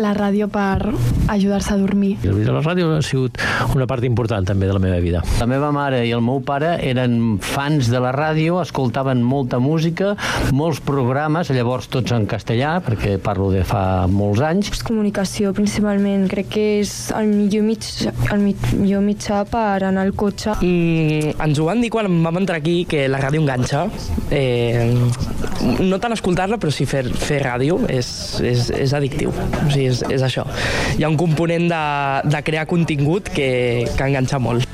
la 0.00 0.14
ràdio 0.16 0.48
per 0.48 0.94
ajudar-se 1.28 1.74
a 1.74 1.76
dormir. 1.76 2.14
I 2.22 2.30
la 2.30 2.38
veritat, 2.38 2.56
la 2.56 2.64
ràdio 2.64 2.88
ha 2.96 3.02
sigut 3.04 3.36
una 3.74 3.88
part 3.90 4.08
important 4.08 4.48
també 4.48 4.70
de 4.70 4.78
la 4.78 4.80
meva 4.80 4.96
vida. 5.04 5.20
La 5.42 5.50
meva 5.50 5.68
mare 5.76 6.06
i 6.08 6.14
el 6.16 6.24
meu 6.24 6.40
pare 6.40 6.78
eren 6.80 7.36
fans 7.44 7.92
de 7.92 8.00
la 8.00 8.14
ràdio, 8.16 8.62
escoltaven 8.64 9.20
molta 9.20 9.60
música, 9.60 10.14
molts 10.56 10.80
programes, 10.80 11.33
llavors 11.42 11.88
tots 11.90 12.12
en 12.14 12.26
castellà, 12.30 12.76
perquè 12.84 13.16
parlo 13.22 13.48
de 13.50 13.64
fa 13.66 14.06
molts 14.10 14.42
anys. 14.46 14.70
Comunicació, 14.86 15.50
principalment. 15.56 16.28
Crec 16.30 16.50
que 16.54 16.66
és 16.80 16.92
el 17.16 17.32
millor, 17.32 17.64
mig, 17.66 17.88
el 18.30 18.44
millor 18.44 19.02
mitjà 19.02 19.42
per 19.50 19.82
anar 19.88 20.04
al 20.06 20.14
cotxe. 20.18 20.54
Mm, 20.60 21.34
ens 21.44 21.58
ho 21.58 21.66
van 21.66 21.82
dir 21.82 21.90
quan 21.94 22.10
vam 22.24 22.38
entrar 22.42 22.60
aquí, 22.62 22.84
que 22.88 23.06
la 23.10 23.18
ràdio 23.22 23.42
enganxa. 23.42 23.86
Eh, 24.30 24.92
no 25.82 25.98
tant 26.02 26.14
escoltar-la, 26.14 26.60
però 26.62 26.70
sí 26.74 26.86
fer, 26.86 27.06
fer 27.10 27.40
ràdio 27.42 27.80
és, 27.88 28.08
és, 28.44 28.70
és 28.78 28.94
addictiu. 28.94 29.34
O 29.34 29.66
sigui, 29.72 29.88
és, 29.90 30.04
és 30.14 30.22
això. 30.22 30.46
Hi 30.98 31.04
ha 31.04 31.10
un 31.10 31.18
component 31.20 31.66
de, 31.72 31.84
de 32.30 32.44
crear 32.46 32.68
contingut 32.70 33.32
que, 33.34 33.50
que 33.96 34.08
enganxa 34.12 34.38
molt. 34.42 34.70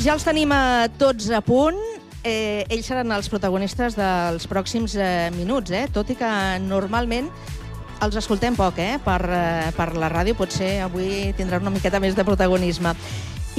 Doncs 0.00 0.08
ja 0.08 0.14
els 0.16 0.24
tenim 0.24 0.52
a 0.56 0.88
tots 0.96 1.26
a 1.28 1.42
punt. 1.44 1.76
Eh, 2.24 2.64
ells 2.72 2.86
seran 2.88 3.10
els 3.12 3.26
protagonistes 3.28 3.92
dels 3.98 4.46
pròxims 4.48 4.94
eh, 4.96 5.28
minuts, 5.34 5.74
eh? 5.76 5.82
tot 5.92 6.08
i 6.08 6.14
que 6.16 6.30
normalment 6.64 7.26
els 8.00 8.16
escoltem 8.16 8.56
poc, 8.56 8.78
eh? 8.80 8.94
Per, 9.04 9.18
eh, 9.28 9.66
per 9.76 9.90
la 10.00 10.08
ràdio 10.08 10.32
potser 10.38 10.70
avui 10.86 11.34
tindran 11.36 11.66
una 11.66 11.74
miqueta 11.74 12.00
més 12.00 12.16
de 12.16 12.24
protagonisme. 12.24 12.94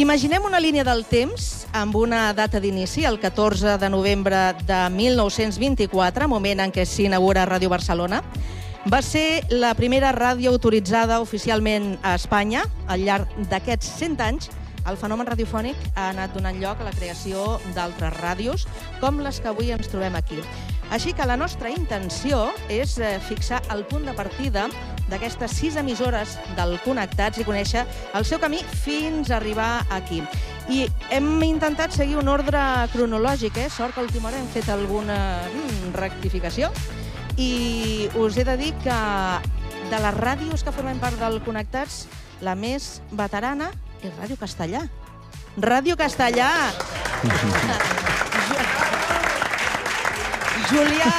Imaginem 0.02 0.48
una 0.50 0.58
línia 0.58 0.82
del 0.88 1.04
temps 1.06 1.68
amb 1.78 2.00
una 2.00 2.32
data 2.34 2.58
d'inici, 2.58 3.06
el 3.06 3.20
14 3.22 3.78
de 3.78 3.90
novembre 3.94 4.40
de 4.66 4.80
1924, 4.96 6.26
moment 6.26 6.66
en 6.66 6.74
què 6.74 6.88
s'inaugura 6.90 7.46
Ràdio 7.46 7.70
Barcelona. 7.70 8.24
Va 8.90 9.04
ser 9.06 9.44
la 9.54 9.76
primera 9.78 10.10
ràdio 10.10 10.50
autoritzada 10.50 11.22
oficialment 11.22 12.00
a 12.02 12.16
Espanya. 12.18 12.66
Al 12.90 13.06
llarg 13.06 13.30
d'aquests 13.52 13.94
100 14.00 14.26
anys, 14.26 14.50
el 14.90 14.98
fenomen 14.98 15.28
radiofònic 15.30 15.78
ha 15.96 16.10
anat 16.12 16.34
donant 16.36 16.58
lloc 16.62 16.82
a 16.82 16.88
la 16.88 16.96
creació 16.96 17.60
d'altres 17.76 18.16
ràdios, 18.20 18.68
com 19.00 19.22
les 19.22 19.40
que 19.42 19.52
avui 19.52 19.72
ens 19.74 19.92
trobem 19.92 20.16
aquí. 20.18 20.42
Així 20.92 21.14
que 21.16 21.26
la 21.28 21.38
nostra 21.40 21.70
intenció 21.72 22.50
és 22.68 22.98
eh, 23.00 23.14
fixar 23.24 23.62
el 23.72 23.86
punt 23.88 24.04
de 24.04 24.16
partida 24.18 24.66
d'aquestes 25.12 25.54
sis 25.56 25.78
emissores 25.80 26.34
del 26.58 26.76
Connectats 26.84 27.40
i 27.40 27.46
conèixer 27.48 27.86
el 28.18 28.26
seu 28.28 28.42
camí 28.44 28.60
fins 28.84 29.32
a 29.32 29.38
arribar 29.38 29.86
aquí. 29.90 30.20
I 30.72 30.86
hem 31.16 31.30
intentat 31.48 31.96
seguir 31.96 32.18
un 32.20 32.32
ordre 32.32 32.60
cronològic, 32.92 33.58
eh? 33.64 33.70
Sort 33.72 33.96
que 33.96 34.04
a 34.04 34.08
última 34.08 34.30
hora 34.30 34.40
hem 34.40 34.50
fet 34.52 34.68
alguna 34.72 35.18
mm, 35.48 35.94
rectificació. 35.96 36.72
I 37.40 38.10
us 38.20 38.36
he 38.38 38.44
de 38.48 38.58
dir 38.60 38.74
que 38.84 39.00
de 39.92 40.00
les 40.00 40.20
ràdios 40.20 40.64
que 40.64 40.76
formem 40.76 41.00
part 41.00 41.20
del 41.20 41.40
Connectats, 41.44 42.06
la 42.44 42.56
més 42.56 43.00
veterana 43.12 43.72
és 44.02 44.14
Ràdio 44.18 44.38
Castellà. 44.40 44.86
Ràdio 45.58 45.98
Castellà! 46.00 46.50
Julià, 50.72 51.12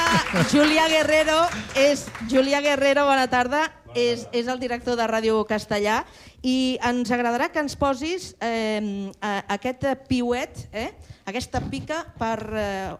Julià 0.49 0.87
Guerrero 0.89 1.37
és 1.77 2.07
Julià 2.31 2.57
Guerrero, 2.65 3.03
bona 3.05 3.27
tarda, 3.29 3.67
és, 3.93 4.23
és 4.33 4.47
el 4.49 4.57
director 4.57 4.97
de 4.97 5.05
Ràdio 5.05 5.43
Castellà 5.45 5.99
i 6.41 6.79
ens 6.81 7.11
agradarà 7.13 7.51
que 7.53 7.61
ens 7.61 7.75
posis 7.77 8.31
eh, 8.41 9.11
aquest 9.21 9.85
piuet, 10.09 10.65
eh, 10.73 10.89
aquesta 11.29 11.61
pica 11.69 12.01
per 12.17 12.39
eh, 12.49 12.95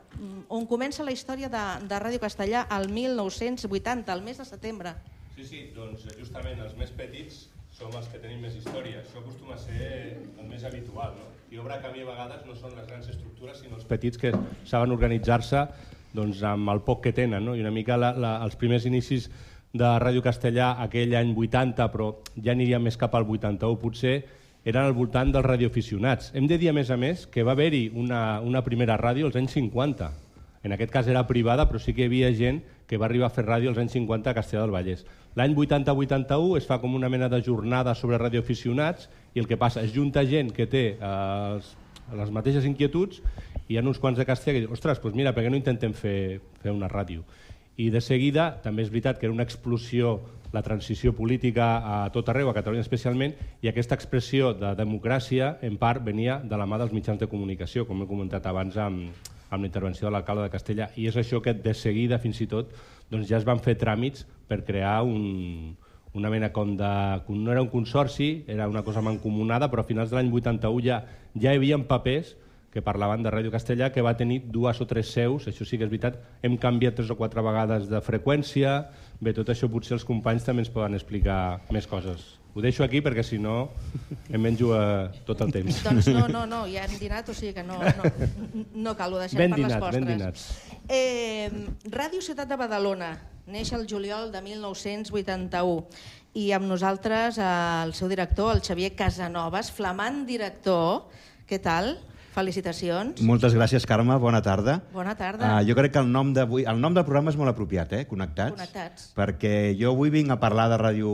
on 0.54 0.68
comença 0.70 1.02
la 1.06 1.16
història 1.16 1.50
de, 1.50 1.64
de 1.90 2.04
Ràdio 2.06 2.22
Castellà 2.22 2.68
al 2.70 2.86
1980, 2.94 4.14
al 4.14 4.22
mes 4.22 4.38
de 4.38 4.46
setembre. 4.46 4.94
Sí, 5.34 5.48
sí, 5.50 5.66
doncs 5.74 6.06
justament 6.20 6.62
els 6.62 6.78
més 6.78 6.94
petits 6.94 7.48
som 7.74 7.94
els 7.98 8.10
que 8.12 8.22
tenim 8.22 8.44
més 8.46 8.56
història. 8.58 9.02
Això 9.02 9.22
acostuma 9.22 9.56
a 9.58 9.62
ser 9.62 9.88
el 10.40 10.46
més 10.50 10.64
habitual. 10.68 11.16
No? 11.18 11.30
Qui 11.50 11.62
obre 11.62 11.80
camí 11.82 12.04
a 12.04 12.10
vegades 12.10 12.46
no 12.48 12.56
són 12.58 12.76
les 12.78 12.86
grans 12.90 13.10
estructures, 13.10 13.60
sinó 13.62 13.80
els 13.80 13.88
petits 13.90 14.22
que 14.22 14.34
saben 14.70 14.94
organitzar-se 14.96 15.66
doncs, 16.14 16.44
amb 16.46 16.70
el 16.70 16.84
poc 16.86 17.04
que 17.08 17.16
tenen. 17.18 17.44
No? 17.46 17.58
I 17.58 17.66
una 17.66 17.74
mica 17.74 17.98
la, 17.98 18.14
la, 18.14 18.36
els 18.46 18.58
primers 18.62 18.86
inicis 18.90 19.30
de 19.74 19.90
Ràdio 20.04 20.22
Castellà 20.22 20.76
aquell 20.86 21.16
any 21.18 21.34
80, 21.34 21.90
però 21.90 22.12
ja 22.38 22.54
aniria 22.54 22.80
més 22.80 22.98
cap 23.02 23.16
al 23.18 23.26
81 23.26 23.80
potser, 23.82 24.20
eren 24.64 24.86
al 24.86 24.94
voltant 24.96 25.34
dels 25.34 25.46
radioaficionats. 25.46 26.30
Hem 26.38 26.46
de 26.48 26.60
dir, 26.62 26.70
a 26.70 26.78
més 26.78 26.94
a 26.94 26.98
més, 26.98 27.26
que 27.26 27.44
va 27.44 27.58
haver-hi 27.58 27.88
una, 28.00 28.40
una 28.46 28.62
primera 28.64 29.00
ràdio 29.02 29.28
als 29.28 29.40
anys 29.42 29.58
50. 29.58 30.12
En 30.64 30.72
aquest 30.72 30.92
cas 30.92 31.08
era 31.12 31.26
privada, 31.28 31.68
però 31.68 31.80
sí 31.80 31.94
que 31.94 32.06
hi 32.06 32.08
havia 32.08 32.32
gent 32.36 32.62
que 32.88 32.98
va 32.98 33.08
arribar 33.10 33.28
a 33.28 33.36
fer 33.36 33.44
ràdio 33.46 33.72
als 33.72 33.80
anys 33.82 33.96
50 33.98 34.32
a 34.32 34.36
Castellà 34.38 34.64
del 34.64 34.74
Vallès. 34.76 35.06
L'any 35.36 35.56
80-81 35.60 36.58
es 36.60 36.68
fa 36.70 36.80
com 36.80 36.96
una 36.96 37.10
mena 37.10 37.28
de 37.30 37.42
jornada 37.44 37.96
sobre 38.00 38.20
radioaficionats 38.22 39.10
i 39.34 39.42
el 39.44 39.50
que 39.50 39.60
passa 39.60 39.84
és 39.84 39.92
junta 39.96 40.24
gent 40.30 40.54
que 40.56 40.68
té 40.70 40.84
eh, 40.96 41.60
les 42.20 42.32
mateixes 42.32 42.68
inquietuds 42.70 43.20
i 43.68 43.74
hi 43.74 43.80
ha 43.80 43.84
uns 43.84 44.00
quants 44.00 44.20
de 44.20 44.28
Castella 44.30 44.56
que 44.56 44.64
diuen, 44.66 44.78
ostres, 44.78 45.02
doncs 45.04 45.20
mira, 45.20 45.34
per 45.36 45.44
què 45.44 45.52
no 45.52 45.60
intentem 45.60 45.96
fer, 45.98 46.40
fer 46.64 46.72
una 46.72 46.92
ràdio? 46.92 47.26
I 47.76 47.90
de 47.90 48.00
seguida, 48.06 48.52
també 48.64 48.86
és 48.86 48.92
veritat 48.94 49.20
que 49.20 49.26
era 49.28 49.34
una 49.34 49.44
explosió 49.44 50.20
la 50.54 50.62
transició 50.62 51.16
política 51.18 51.68
a 51.82 52.10
tot 52.14 52.28
arreu, 52.30 52.52
a 52.52 52.54
Catalunya 52.54 52.86
especialment, 52.86 53.34
i 53.66 53.68
aquesta 53.72 53.98
expressió 53.98 54.54
de 54.54 54.76
democràcia, 54.78 55.56
en 55.66 55.80
part, 55.82 56.04
venia 56.06 56.38
de 56.46 56.60
la 56.60 56.68
mà 56.70 56.78
dels 56.78 56.94
mitjans 56.94 57.20
de 57.20 57.28
comunicació, 57.32 57.88
com 57.90 58.04
he 58.04 58.10
comentat 58.10 58.46
abans 58.46 58.78
amb, 58.78 59.33
amb 59.54 59.64
la 59.64 59.70
intervenció 59.70 60.08
de 60.08 60.14
l'alcalde 60.16 60.48
de 60.48 60.52
Castella. 60.54 60.90
I 60.98 61.08
és 61.12 61.18
això 61.20 61.42
que 61.46 61.54
de 61.54 61.74
seguida, 61.78 62.20
fins 62.20 62.42
i 62.42 62.50
tot, 62.50 62.74
doncs 63.12 63.30
ja 63.30 63.38
es 63.38 63.48
van 63.48 63.62
fer 63.62 63.78
tràmits 63.80 64.26
per 64.50 64.64
crear 64.66 65.02
un, 65.06 65.76
una 66.18 66.32
mena 66.34 66.52
com 66.54 66.76
de... 66.78 66.94
No 67.30 67.52
era 67.54 67.62
un 67.62 67.70
consorci, 67.70 68.46
era 68.48 68.68
una 68.70 68.84
cosa 68.84 69.02
mancomunada, 69.06 69.70
però 69.70 69.86
a 69.86 69.90
finals 69.90 70.10
de 70.10 70.18
l'any 70.18 70.32
81 70.34 70.86
ja, 70.86 71.04
ja 71.36 71.54
hi 71.54 71.62
havia 71.62 71.78
papers 71.90 72.36
que 72.74 72.82
parlaven 72.82 73.22
de 73.22 73.30
Ràdio 73.30 73.52
Castellà, 73.54 73.92
que 73.94 74.02
va 74.02 74.16
tenir 74.18 74.40
dues 74.50 74.80
o 74.82 74.88
tres 74.90 75.12
seus, 75.14 75.46
això 75.46 75.66
sí 75.70 75.78
que 75.78 75.86
és 75.86 75.92
veritat, 75.92 76.18
hem 76.42 76.58
canviat 76.58 76.98
tres 76.98 77.12
o 77.14 77.18
quatre 77.20 77.44
vegades 77.46 77.86
de 77.92 78.02
freqüència, 78.02 78.80
bé, 79.22 79.36
tot 79.38 79.54
això 79.54 79.70
potser 79.70 80.00
els 80.00 80.08
companys 80.08 80.48
també 80.48 80.66
ens 80.66 80.74
poden 80.74 80.98
explicar 80.98 81.62
més 81.70 81.86
coses. 81.86 82.43
Ho 82.54 82.62
deixo 82.62 82.84
aquí 82.86 83.02
perquè 83.02 83.24
si 83.26 83.40
no 83.42 83.72
em 84.30 84.42
menjo 84.42 84.70
uh, 84.76 85.10
tot 85.26 85.42
el 85.42 85.54
temps. 85.56 85.80
Doncs 85.88 86.10
no, 86.14 86.28
no, 86.30 86.44
no, 86.50 86.64
ja 86.70 86.86
hem 86.86 86.98
dinat, 87.02 87.30
o 87.30 87.34
sigui 87.34 87.54
que 87.56 87.64
no, 87.66 87.80
no, 87.82 88.12
no 88.86 88.96
cal, 89.00 89.16
ho 89.16 89.22
deixem 89.24 89.42
ben 89.42 89.56
per 89.56 89.62
dinat, 89.64 89.74
les 89.74 89.82
postres. 89.82 90.06
Ben 90.06 90.10
dinats. 90.12 90.46
Eh, 90.86 91.50
Ràdio 91.90 92.22
Ciutat 92.22 92.52
de 92.52 92.60
Badalona 92.60 93.16
neix 93.50 93.74
el 93.76 93.88
juliol 93.90 94.30
de 94.32 94.42
1981 94.46 95.82
i 96.38 96.48
amb 96.54 96.70
nosaltres 96.70 97.42
eh, 97.42 97.50
el 97.88 97.94
seu 97.98 98.10
director, 98.12 98.54
el 98.54 98.62
Xavier 98.66 98.94
Casanovas, 98.98 99.74
flamant 99.74 100.24
director. 100.30 101.10
Què 101.50 101.58
tal? 101.62 101.96
Felicitacions. 102.34 103.22
Moltes 103.22 103.54
gràcies, 103.54 103.86
Carme. 103.86 104.16
Bona 104.22 104.42
tarda. 104.46 104.80
Bona 104.94 105.14
tarda. 105.18 105.52
Uh, 105.60 105.66
jo 105.68 105.76
crec 105.78 105.94
que 105.94 106.02
el 106.02 106.10
nom, 106.10 106.32
d'avui, 106.34 106.64
el 106.70 106.80
nom 106.82 106.96
del 106.96 107.06
programa 107.06 107.30
és 107.30 107.38
molt 107.38 107.52
apropiat, 107.52 107.94
eh? 107.94 108.06
Connectats. 108.10 108.56
Connectats. 108.56 109.10
Perquè 109.18 109.54
jo 109.78 109.92
avui 109.94 110.10
vinc 110.14 110.34
a 110.34 110.40
parlar 110.42 110.66
de 110.72 110.80
Ràdio 110.82 111.12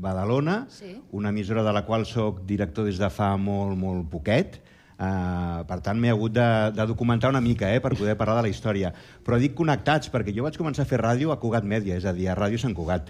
Badalona, 0.00 0.66
Sí. 0.72 0.96
una 1.12 1.28
emissora 1.30 1.62
de 1.62 1.72
la 1.72 1.84
qual 1.84 2.06
sóc 2.06 2.42
director 2.46 2.84
des 2.86 2.98
de 2.98 3.10
fa 3.10 3.36
molt, 3.36 3.76
molt 3.78 4.08
poquet. 4.10 4.60
Uh, 5.00 5.64
per 5.64 5.78
tant, 5.80 5.96
m'he 5.96 6.10
hagut 6.12 6.32
de, 6.36 6.46
de 6.76 6.84
documentar 6.86 7.30
una 7.30 7.40
mica 7.40 7.70
eh, 7.72 7.80
per 7.80 7.94
poder 7.96 8.18
parlar 8.20 8.36
de 8.36 8.42
la 8.42 8.52
història. 8.52 8.90
Però 9.24 9.38
dic 9.40 9.54
connectats 9.56 10.10
perquè 10.12 10.34
jo 10.36 10.44
vaig 10.44 10.58
començar 10.60 10.84
a 10.84 10.90
fer 10.90 10.98
ràdio 11.00 11.32
a 11.32 11.38
Cugat 11.40 11.64
Mèdia, 11.64 11.96
és 11.96 12.04
a 12.04 12.12
dir, 12.12 12.28
a 12.28 12.34
Ràdio 12.36 12.60
Sant 12.60 12.74
Cugat. 12.76 13.08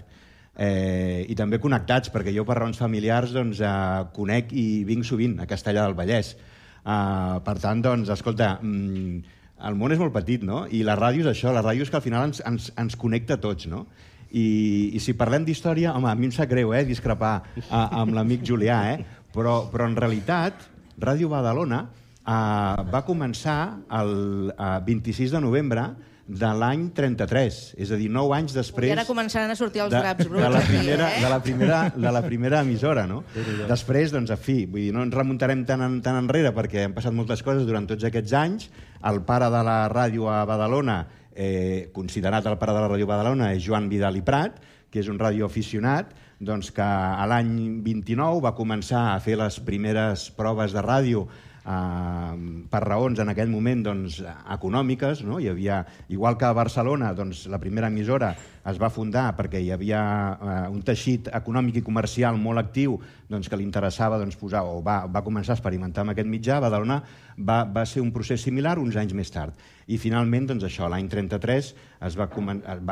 Eh, 0.55 1.25
I 1.27 1.35
també 1.35 1.59
connectats, 1.59 2.11
perquè 2.11 2.31
jo 2.35 2.45
per 2.47 2.55
raons 2.59 2.79
familiars 2.79 3.33
doncs, 3.35 3.59
eh, 3.59 4.05
conec 4.15 4.53
i 4.55 4.83
vinc 4.87 5.03
sovint 5.07 5.37
a 5.39 5.47
Castellà 5.47 5.83
del 5.83 5.95
Vallès. 5.99 6.35
Uh, 6.81 7.37
per 7.45 7.59
tant, 7.61 7.81
doncs, 7.83 8.09
escolta, 8.09 8.55
mm, 8.61 9.19
el 9.67 9.75
món 9.75 9.91
és 9.93 9.99
molt 9.99 10.13
petit, 10.15 10.41
no? 10.47 10.63
I 10.71 10.81
la 10.87 10.95
ràdio 10.97 11.21
és 11.27 11.29
això, 11.35 11.51
la 11.53 11.61
ràdio 11.61 11.83
és 11.83 11.91
que 11.91 11.99
al 11.99 12.01
final 12.01 12.25
ens, 12.29 12.41
ens, 12.47 12.71
ens 12.77 12.95
connecta 12.95 13.35
a 13.35 13.41
tots, 13.43 13.67
no? 13.67 13.83
I, 14.31 14.91
i 14.95 14.99
si 15.03 15.15
parlem 15.19 15.45
d'història, 15.47 15.95
home, 15.95 16.09
a 16.11 16.15
mi 16.15 16.29
em 16.29 16.35
sap 16.35 16.49
greu 16.51 16.71
eh, 16.75 16.85
discrepar 16.87 17.33
a, 17.67 17.81
amb 18.01 18.15
l'amic 18.15 18.45
Julià, 18.47 18.83
eh? 18.93 19.25
però, 19.35 19.65
però 19.71 19.89
en 19.89 19.97
realitat 19.99 20.69
Ràdio 21.01 21.31
Badalona 21.31 21.81
eh, 21.83 22.85
va 22.93 23.03
començar 23.07 23.59
el 24.01 24.53
eh, 24.53 24.77
26 24.87 25.35
de 25.35 25.43
novembre 25.43 25.89
de 26.31 26.47
l'any 26.55 26.85
33, 26.95 27.55
és 27.81 27.89
a 27.91 27.97
dir, 27.99 28.07
9 28.13 28.35
anys 28.37 28.53
després... 28.55 28.87
I 28.87 28.93
ara 28.93 29.03
començaran 29.07 29.51
a 29.51 29.55
sortir 29.59 29.81
els 29.83 29.91
de, 29.91 29.99
draps 29.99 30.29
bruts. 30.29 30.43
de, 30.45 30.51
la 30.53 30.61
aquí, 30.61 30.77
primera, 30.77 31.09
eh? 31.11 31.19
de, 31.19 31.31
la 31.33 31.39
primera, 31.43 31.79
de 31.95 32.13
la 32.15 32.21
primera 32.23 32.61
emissora, 32.63 33.03
no? 33.09 33.21
Després, 33.67 34.13
doncs, 34.15 34.31
a 34.31 34.37
fi, 34.39 34.61
vull 34.63 34.85
dir, 34.85 34.93
no 34.95 35.03
ens 35.03 35.17
remuntarem 35.17 35.65
tan, 35.67 35.83
en, 35.83 35.97
tan 36.05 36.21
enrere 36.21 36.53
perquè 36.55 36.85
han 36.87 36.95
passat 36.95 37.15
moltes 37.17 37.43
coses 37.43 37.67
durant 37.67 37.89
tots 37.89 38.07
aquests 38.07 38.35
anys. 38.37 38.69
El 39.11 39.23
pare 39.27 39.49
de 39.51 39.63
la 39.67 39.79
ràdio 39.91 40.29
a 40.31 40.43
Badalona, 40.47 41.01
eh, 41.41 41.89
considerat 41.93 42.45
el 42.45 42.59
pare 42.61 42.75
de 42.75 42.83
la 42.83 42.89
ràdio 42.91 43.07
Badalona, 43.09 43.51
és 43.55 43.63
Joan 43.65 43.89
Vidal 43.89 44.19
i 44.19 44.21
Prat, 44.25 44.59
que 44.91 45.01
és 45.01 45.09
un 45.09 45.17
radioaficionat, 45.17 46.11
doncs 46.41 46.69
que 46.75 46.85
a 46.85 47.25
l'any 47.29 47.81
29 47.85 48.41
va 48.45 48.53
començar 48.57 49.11
a 49.11 49.19
fer 49.23 49.37
les 49.39 49.57
primeres 49.65 50.29
proves 50.37 50.75
de 50.75 50.83
ràdio 50.85 51.25
eh, 51.65 52.65
per 52.71 52.81
raons 52.83 53.19
en 53.21 53.31
aquell 53.31 53.51
moment 53.51 53.83
doncs, 53.85 54.21
econòmiques. 54.53 55.23
No? 55.27 55.39
Hi 55.39 55.51
havia, 55.51 55.81
igual 56.09 56.37
que 56.37 56.47
a 56.47 56.53
Barcelona, 56.57 57.13
doncs, 57.17 57.45
la 57.51 57.59
primera 57.61 57.91
emissora 57.91 58.33
es 58.69 58.77
va 58.77 58.91
fundar 58.93 59.31
perquè 59.37 59.61
hi 59.61 59.71
havia 59.73 60.01
eh, 60.01 60.57
un 60.69 60.81
teixit 60.85 61.31
econòmic 61.33 61.79
i 61.81 61.85
comercial 61.85 62.37
molt 62.37 62.61
actiu 62.61 62.99
doncs, 63.29 63.49
que 63.49 63.57
li 63.57 63.65
interessava 63.65 64.19
doncs, 64.21 64.37
posar, 64.37 64.63
o 64.67 64.81
va, 64.85 65.05
va 65.07 65.23
començar 65.25 65.55
a 65.55 65.59
experimentar 65.59 66.05
amb 66.05 66.15
aquest 66.15 66.29
mitjà. 66.29 66.59
Badalona 66.63 67.01
va, 67.37 67.63
va 67.65 67.85
ser 67.89 68.03
un 68.03 68.11
procés 68.13 68.43
similar 68.43 68.77
uns 68.79 68.97
anys 68.99 69.15
més 69.17 69.33
tard. 69.33 69.57
I 69.87 69.97
finalment, 70.01 70.51
doncs, 70.51 70.67
això, 70.67 70.89
l'any 70.91 71.09
33 71.11 71.73
es 72.07 72.19
va, 72.19 72.29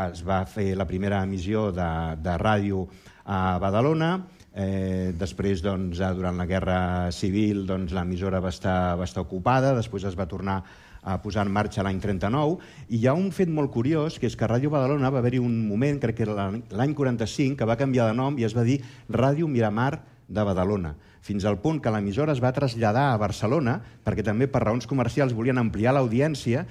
es 0.09 0.25
va 0.25 0.43
fer 0.49 0.73
la 0.77 0.87
primera 0.89 1.23
emissió 1.23 1.69
de, 1.75 1.89
de 2.19 2.35
ràdio 2.41 2.87
a 3.29 3.59
Badalona, 3.61 4.15
Eh, 4.53 5.13
després, 5.13 5.61
doncs, 5.61 5.99
durant 6.17 6.37
la 6.37 6.47
Guerra 6.49 7.11
Civil, 7.13 7.65
doncs, 7.69 7.93
l'emissora 7.93 8.41
va, 8.41 8.49
estar, 8.49 8.95
va 8.97 9.05
estar 9.05 9.21
ocupada, 9.21 9.75
després 9.77 10.07
es 10.09 10.17
va 10.17 10.27
tornar 10.29 10.63
a 11.01 11.15
posar 11.21 11.45
en 11.45 11.53
marxa 11.53 11.83
l'any 11.85 11.99
39, 12.01 12.57
i 12.89 12.99
hi 12.99 13.07
ha 13.07 13.15
un 13.15 13.29
fet 13.31 13.49
molt 13.49 13.71
curiós, 13.71 14.17
que 14.19 14.27
és 14.27 14.35
que 14.35 14.49
Ràdio 14.49 14.71
Badalona 14.73 15.11
va 15.13 15.21
haver-hi 15.21 15.39
un 15.39 15.53
moment, 15.67 15.99
crec 16.01 16.17
que 16.17 16.25
era 16.25 16.49
l'any 16.51 16.95
45, 16.97 17.55
que 17.59 17.67
va 17.69 17.77
canviar 17.79 18.09
de 18.09 18.17
nom 18.17 18.37
i 18.39 18.47
es 18.47 18.55
va 18.57 18.65
dir 18.67 18.81
Ràdio 19.07 19.47
Miramar 19.47 20.01
de 20.27 20.43
Badalona, 20.45 20.95
fins 21.25 21.45
al 21.45 21.57
punt 21.61 21.79
que 21.81 21.93
l'emissora 21.93 22.33
es 22.35 22.41
va 22.43 22.53
traslladar 22.53 23.09
a 23.13 23.21
Barcelona, 23.21 23.79
perquè 24.05 24.25
també 24.25 24.49
per 24.51 24.65
raons 24.65 24.89
comercials 24.89 25.33
volien 25.37 25.61
ampliar 25.61 25.95
l'audiència, 25.95 26.65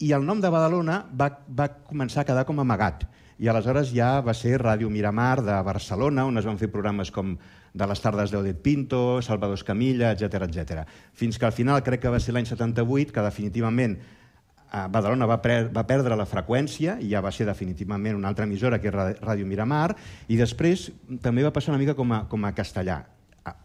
i 0.00 0.12
el 0.16 0.24
nom 0.24 0.40
de 0.40 0.50
Badalona 0.52 1.02
va, 1.12 1.30
va 1.48 1.68
començar 1.88 2.22
a 2.22 2.28
quedar 2.28 2.46
com 2.48 2.60
amagat. 2.62 3.04
I 3.40 3.48
aleshores 3.48 3.88
ja 3.96 4.18
va 4.20 4.34
ser 4.36 4.58
Ràdio 4.60 4.90
Miramar 4.92 5.40
de 5.40 5.54
Barcelona, 5.64 6.26
on 6.28 6.36
es 6.36 6.44
van 6.44 6.58
fer 6.60 6.68
programes 6.68 7.08
com 7.08 7.38
de 7.72 7.86
les 7.88 8.02
tardes 8.04 8.32
d'Odet 8.34 8.58
Pinto, 8.60 9.22
Salvador 9.24 9.56
Escamilla, 9.56 10.10
etc 10.12 10.44
etc. 10.44 10.82
Fins 11.16 11.38
que 11.40 11.48
al 11.48 11.54
final, 11.56 11.80
crec 11.86 12.02
que 12.02 12.12
va 12.12 12.20
ser 12.20 12.34
l'any 12.36 12.44
78, 12.50 13.14
que 13.16 13.24
definitivament 13.24 13.96
eh, 13.96 14.84
Badalona 14.92 15.28
va, 15.30 15.38
va 15.72 15.86
perdre 15.88 16.18
la 16.20 16.28
freqüència 16.28 16.98
i 17.00 17.08
ja 17.14 17.24
va 17.24 17.32
ser 17.32 17.48
definitivament 17.48 18.18
una 18.18 18.28
altra 18.28 18.44
emissora 18.44 18.76
que 18.82 18.92
és 18.92 19.22
Ràdio 19.22 19.48
Miramar 19.48 19.94
i 20.28 20.36
després 20.36 20.90
també 21.24 21.46
va 21.46 21.54
passar 21.54 21.72
una 21.72 21.80
mica 21.80 21.96
com 21.96 22.12
a, 22.12 22.26
com 22.28 22.44
a 22.44 22.52
castellà. 22.52 23.00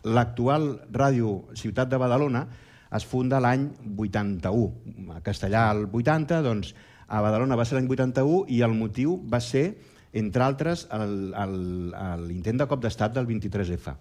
L'actual 0.07 0.71
ràdio 0.87 1.41
Ciutat 1.59 1.91
de 1.91 1.99
Badalona 1.99 2.47
es 2.95 3.03
funda 3.03 3.41
l'any 3.43 3.67
81. 3.97 5.15
A 5.17 5.21
Castellà, 5.25 5.67
al 5.73 5.89
80, 5.91 6.39
doncs, 6.45 6.71
a 7.07 7.21
Badalona 7.21 7.57
va 7.59 7.65
ser 7.65 7.77
l'any 7.77 7.89
81 7.91 8.45
i 8.49 8.61
el 8.65 8.73
motiu 8.73 9.19
va 9.31 9.39
ser, 9.43 9.75
entre 10.13 10.43
altres, 10.43 10.87
l'intent 10.89 12.61
de 12.61 12.67
cop 12.67 12.81
d'estat 12.81 13.15
del 13.15 13.27
23F 13.29 13.95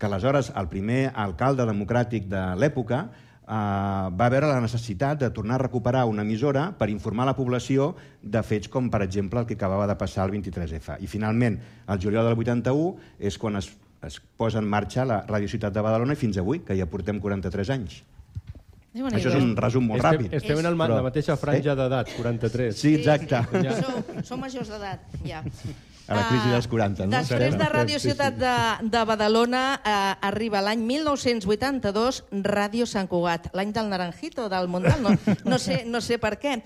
que 0.00 0.06
aleshores 0.06 0.48
el 0.56 0.66
primer 0.72 1.12
alcalde 1.14 1.66
democràtic 1.68 2.24
de 2.32 2.40
l'època 2.56 3.02
eh, 3.04 4.06
va 4.16 4.28
veure 4.32 4.48
la 4.48 4.62
necessitat 4.64 5.20
de 5.20 5.28
tornar 5.36 5.58
a 5.58 5.62
recuperar 5.66 6.06
una 6.08 6.24
emissora 6.24 6.70
per 6.78 6.88
informar 6.88 7.28
la 7.28 7.36
població 7.36 7.92
de 8.22 8.42
fets 8.42 8.72
com, 8.72 8.88
per 8.90 9.02
exemple, 9.04 9.42
el 9.42 9.46
que 9.46 9.58
acabava 9.60 9.86
de 9.90 9.98
passar 10.00 10.24
el 10.26 10.32
23F. 10.38 10.96
I 11.04 11.06
finalment, 11.06 11.60
el 11.86 12.00
juliol 12.02 12.30
del 12.30 12.40
81 12.40 13.20
és 13.30 13.36
quan 13.38 13.60
es, 13.60 13.68
es 14.08 14.16
posa 14.40 14.64
en 14.64 14.72
marxa 14.72 15.04
la 15.04 15.20
Radio 15.28 15.52
Ciutat 15.52 15.76
de 15.76 15.84
Badalona 15.84 16.16
i 16.16 16.22
fins 16.22 16.40
avui, 16.40 16.64
que 16.64 16.78
ja 16.80 16.88
portem 16.88 17.20
43 17.20 17.76
anys. 17.76 18.00
Això 18.90 19.28
és 19.30 19.36
un 19.38 19.52
resum 19.56 19.84
molt 19.86 20.02
estem, 20.02 20.24
ràpid. 20.24 20.32
Estem 20.40 20.58
en 20.58 20.66
el, 20.66 20.74
ma- 20.74 20.88
la 20.90 21.02
mateixa 21.06 21.36
franja 21.38 21.76
d'edat, 21.78 22.08
43. 22.16 22.74
Sí, 22.76 22.94
exacte. 22.98 23.38
Ja. 23.62 23.76
Sou, 23.78 24.24
sou 24.32 24.36
majors 24.40 24.68
d'edat, 24.72 25.04
ja. 25.24 25.44
A 26.10 26.16
la 26.18 26.24
crisi 26.26 26.50
dels 26.50 26.66
40, 26.66 27.04
no? 27.06 27.12
Després 27.14 27.54
de 27.54 27.66
Ràdio. 27.70 27.98
Ciutat 28.02 28.34
de, 28.34 28.54
de 28.90 29.02
Badalona 29.06 29.60
eh, 29.78 30.26
arriba 30.26 30.58
l'any 30.66 30.80
1982 30.82 32.24
Ràdio 32.44 32.86
Sant 32.90 33.06
Cugat, 33.06 33.46
l'any 33.54 33.70
del 33.72 33.88
Naranjito, 33.92 34.48
del 34.50 34.66
Mundial, 34.68 34.98
no, 35.04 35.12
no, 35.46 35.58
sé, 35.62 35.84
no 35.86 36.00
sé 36.02 36.18
per 36.18 36.34
què. 36.42 36.56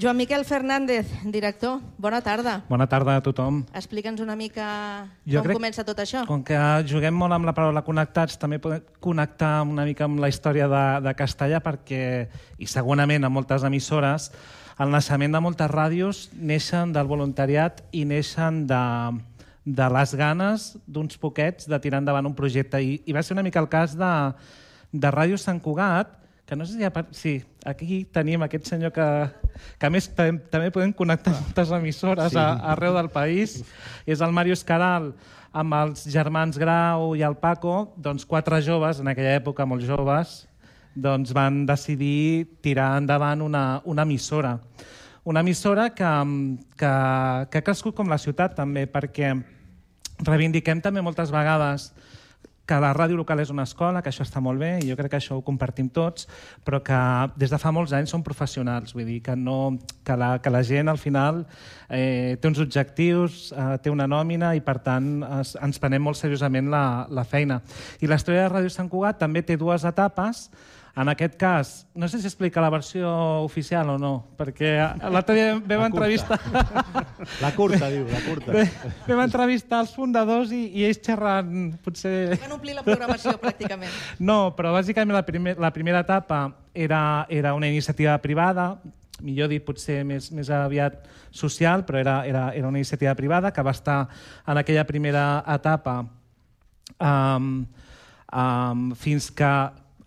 Joan 0.00 0.16
Miquel 0.16 0.46
Fernández, 0.48 1.10
director, 1.24 1.82
bona 2.00 2.22
tarda. 2.24 2.62
Bona 2.70 2.88
tarda 2.88 3.18
a 3.20 3.22
tothom. 3.24 3.62
Explica'ns 3.76 4.24
una 4.24 4.36
mica 4.40 4.66
Jo 5.28 5.40
com 5.42 5.50
crec- 5.50 5.60
comença 5.60 5.84
tot 5.84 6.00
això. 6.00 6.24
Com 6.28 6.42
que 6.46 6.56
juguem 6.88 7.14
molt 7.14 7.36
amb 7.36 7.44
la 7.48 7.52
paraula 7.56 7.84
connectats, 7.84 8.38
també 8.40 8.58
podem 8.58 8.82
connectar 9.04 9.58
una 9.68 9.84
mica 9.84 10.08
amb 10.08 10.20
la 10.24 10.32
història 10.32 10.68
de, 10.70 10.84
de 11.04 11.14
Castellà 11.18 11.60
perquè, 11.64 12.02
i 12.56 12.66
segurament 12.66 13.24
a 13.24 13.28
moltes 13.32 13.64
emissores, 13.68 14.30
el 14.80 14.90
naixement 14.90 15.32
de 15.36 15.40
moltes 15.40 15.70
ràdios 15.70 16.24
neixen 16.34 16.92
del 16.92 17.06
voluntariat 17.06 17.82
i 17.94 18.04
neixen 18.04 18.64
de, 18.66 18.80
de 19.64 19.86
les 19.94 20.14
ganes 20.18 20.64
d'uns 20.86 21.16
poquets 21.22 21.68
de 21.70 21.78
tirar 21.78 22.00
endavant 22.02 22.26
un 22.26 22.34
projecte. 22.34 22.80
I, 22.82 23.00
i 23.06 23.12
va 23.14 23.22
ser 23.22 23.36
una 23.36 23.44
mica 23.46 23.60
el 23.62 23.68
cas 23.70 23.94
de, 23.96 24.10
de 24.92 25.10
Ràdio 25.14 25.38
Sant 25.38 25.60
Cugat, 25.62 26.10
que 26.44 26.56
no 26.56 26.66
sé 26.66 26.74
si... 26.76 26.84
Ha, 26.84 27.04
sí, 27.16 27.36
aquí 27.64 28.02
tenim 28.12 28.42
aquest 28.44 28.66
senyor 28.68 28.92
que, 28.92 29.06
que 29.78 29.86
a 29.86 29.90
més 29.94 30.10
tam- 30.12 30.42
també 30.52 30.68
podem 30.74 30.92
connectar 30.92 31.32
moltes 31.38 31.70
emissores 31.72 32.34
Sí. 32.34 32.38
a, 32.42 32.50
arreu 32.74 32.92
del 32.98 33.08
país. 33.14 33.62
És 34.04 34.20
el 34.20 34.34
Mario 34.36 34.52
Escaral 34.58 35.12
amb 35.54 35.72
els 35.78 36.02
germans 36.10 36.58
Grau 36.58 37.14
i 37.16 37.22
el 37.22 37.36
Paco, 37.38 37.94
doncs 37.96 38.26
quatre 38.26 38.58
joves, 38.60 38.98
en 39.00 39.08
aquella 39.08 39.36
època 39.38 39.64
molt 39.64 39.86
joves, 39.86 40.42
doncs 40.94 41.34
van 41.34 41.64
decidir 41.66 42.58
tirar 42.62 42.94
endavant 42.98 43.42
una, 43.42 43.82
una 43.84 44.02
emissora. 44.02 44.58
Una 45.24 45.40
emissora 45.40 45.90
que, 45.94 46.10
que, 46.76 46.92
que 47.50 47.58
ha 47.58 47.66
crescut 47.66 47.96
com 47.96 48.10
la 48.12 48.20
ciutat 48.20 48.56
també, 48.56 48.86
perquè 48.86 49.32
reivindiquem 50.24 50.82
també 50.84 51.02
moltes 51.02 51.32
vegades 51.34 51.92
que 52.64 52.76
la 52.80 52.94
ràdio 52.96 53.16
local 53.16 53.40
és 53.42 53.50
una 53.52 53.66
escola, 53.68 54.00
que 54.00 54.08
això 54.08 54.24
està 54.24 54.40
molt 54.40 54.60
bé, 54.60 54.70
i 54.80 54.88
jo 54.88 54.96
crec 54.96 55.12
que 55.12 55.18
això 55.20 55.36
ho 55.36 55.42
compartim 55.44 55.90
tots, 55.92 56.26
però 56.64 56.80
que 56.84 56.98
des 57.36 57.52
de 57.52 57.58
fa 57.60 57.72
molts 57.76 57.92
anys 57.92 58.14
són 58.14 58.24
professionals, 58.24 58.94
vull 58.96 59.04
dir 59.08 59.20
que, 59.24 59.36
no, 59.36 59.76
que, 60.04 60.16
la, 60.16 60.38
que 60.40 60.52
la 60.52 60.62
gent 60.64 60.88
al 60.88 61.00
final 61.00 61.42
eh, 61.90 62.38
té 62.40 62.48
uns 62.48 62.62
objectius, 62.64 63.50
eh, 63.52 63.76
té 63.84 63.92
una 63.92 64.08
nòmina 64.08 64.54
i 64.56 64.64
per 64.64 64.78
tant 64.84 65.10
es, 65.42 65.54
ens 65.60 65.80
prenem 65.80 66.08
molt 66.08 66.20
seriosament 66.20 66.72
la, 66.72 66.84
la 67.12 67.26
feina. 67.28 67.60
I 68.00 68.08
la 68.08 68.16
història 68.20 68.46
de 68.46 68.54
Ràdio 68.54 68.72
Sant 68.72 68.88
Cugat 68.88 69.20
també 69.20 69.44
té 69.44 69.58
dues 69.60 69.84
etapes, 69.84 70.48
en 70.96 71.08
aquest 71.10 71.34
cas, 71.34 71.70
no 71.98 72.06
sé 72.06 72.20
si 72.20 72.28
explica 72.28 72.62
la 72.62 72.68
versió 72.70 73.08
oficial 73.42 73.88
o 73.90 73.96
no, 73.98 74.12
perquè 74.38 74.76
l'altre 75.10 75.34
dia 75.34 75.54
vam 75.58 75.80
La 75.82 75.88
entrevistar... 75.90 76.38
La 77.42 77.50
curta, 77.56 77.88
diu, 77.90 78.04
la 78.06 78.20
curta. 78.22 78.52
Vam- 78.54 78.92
Vam 79.08 79.22
entrevistar 79.24 79.80
els 79.82 79.94
fundadors 79.96 80.52
i, 80.54 80.68
i 80.78 80.84
ells 80.86 81.00
xerrant, 81.02 81.72
potser... 81.82 82.36
Van 82.38 82.54
omplir 82.54 82.76
la 82.78 82.84
programació, 82.86 83.34
pràcticament. 83.42 83.90
No, 84.30 84.52
però 84.54 84.70
bàsicament 84.76 85.16
la, 85.16 85.24
primer, 85.26 85.56
la 85.58 85.72
primera 85.74 86.04
etapa 86.06 86.44
era, 86.74 87.26
era 87.28 87.54
una 87.58 87.66
iniciativa 87.66 88.14
privada, 88.22 88.76
millor 89.24 89.48
dit, 89.50 89.64
potser 89.66 90.02
més, 90.06 90.30
més 90.34 90.50
aviat 90.50 91.04
social, 91.34 91.82
però 91.86 91.98
era, 91.98 92.20
era, 92.26 92.48
era 92.54 92.68
una 92.70 92.78
iniciativa 92.78 93.14
privada 93.18 93.50
que 93.54 93.62
va 93.66 93.74
estar 93.74 94.04
en 94.46 94.58
aquella 94.62 94.84
primera 94.86 95.42
etapa 95.54 96.04
um, 97.00 97.64
um, 98.30 98.90
fins 98.98 99.30
que, 99.34 99.52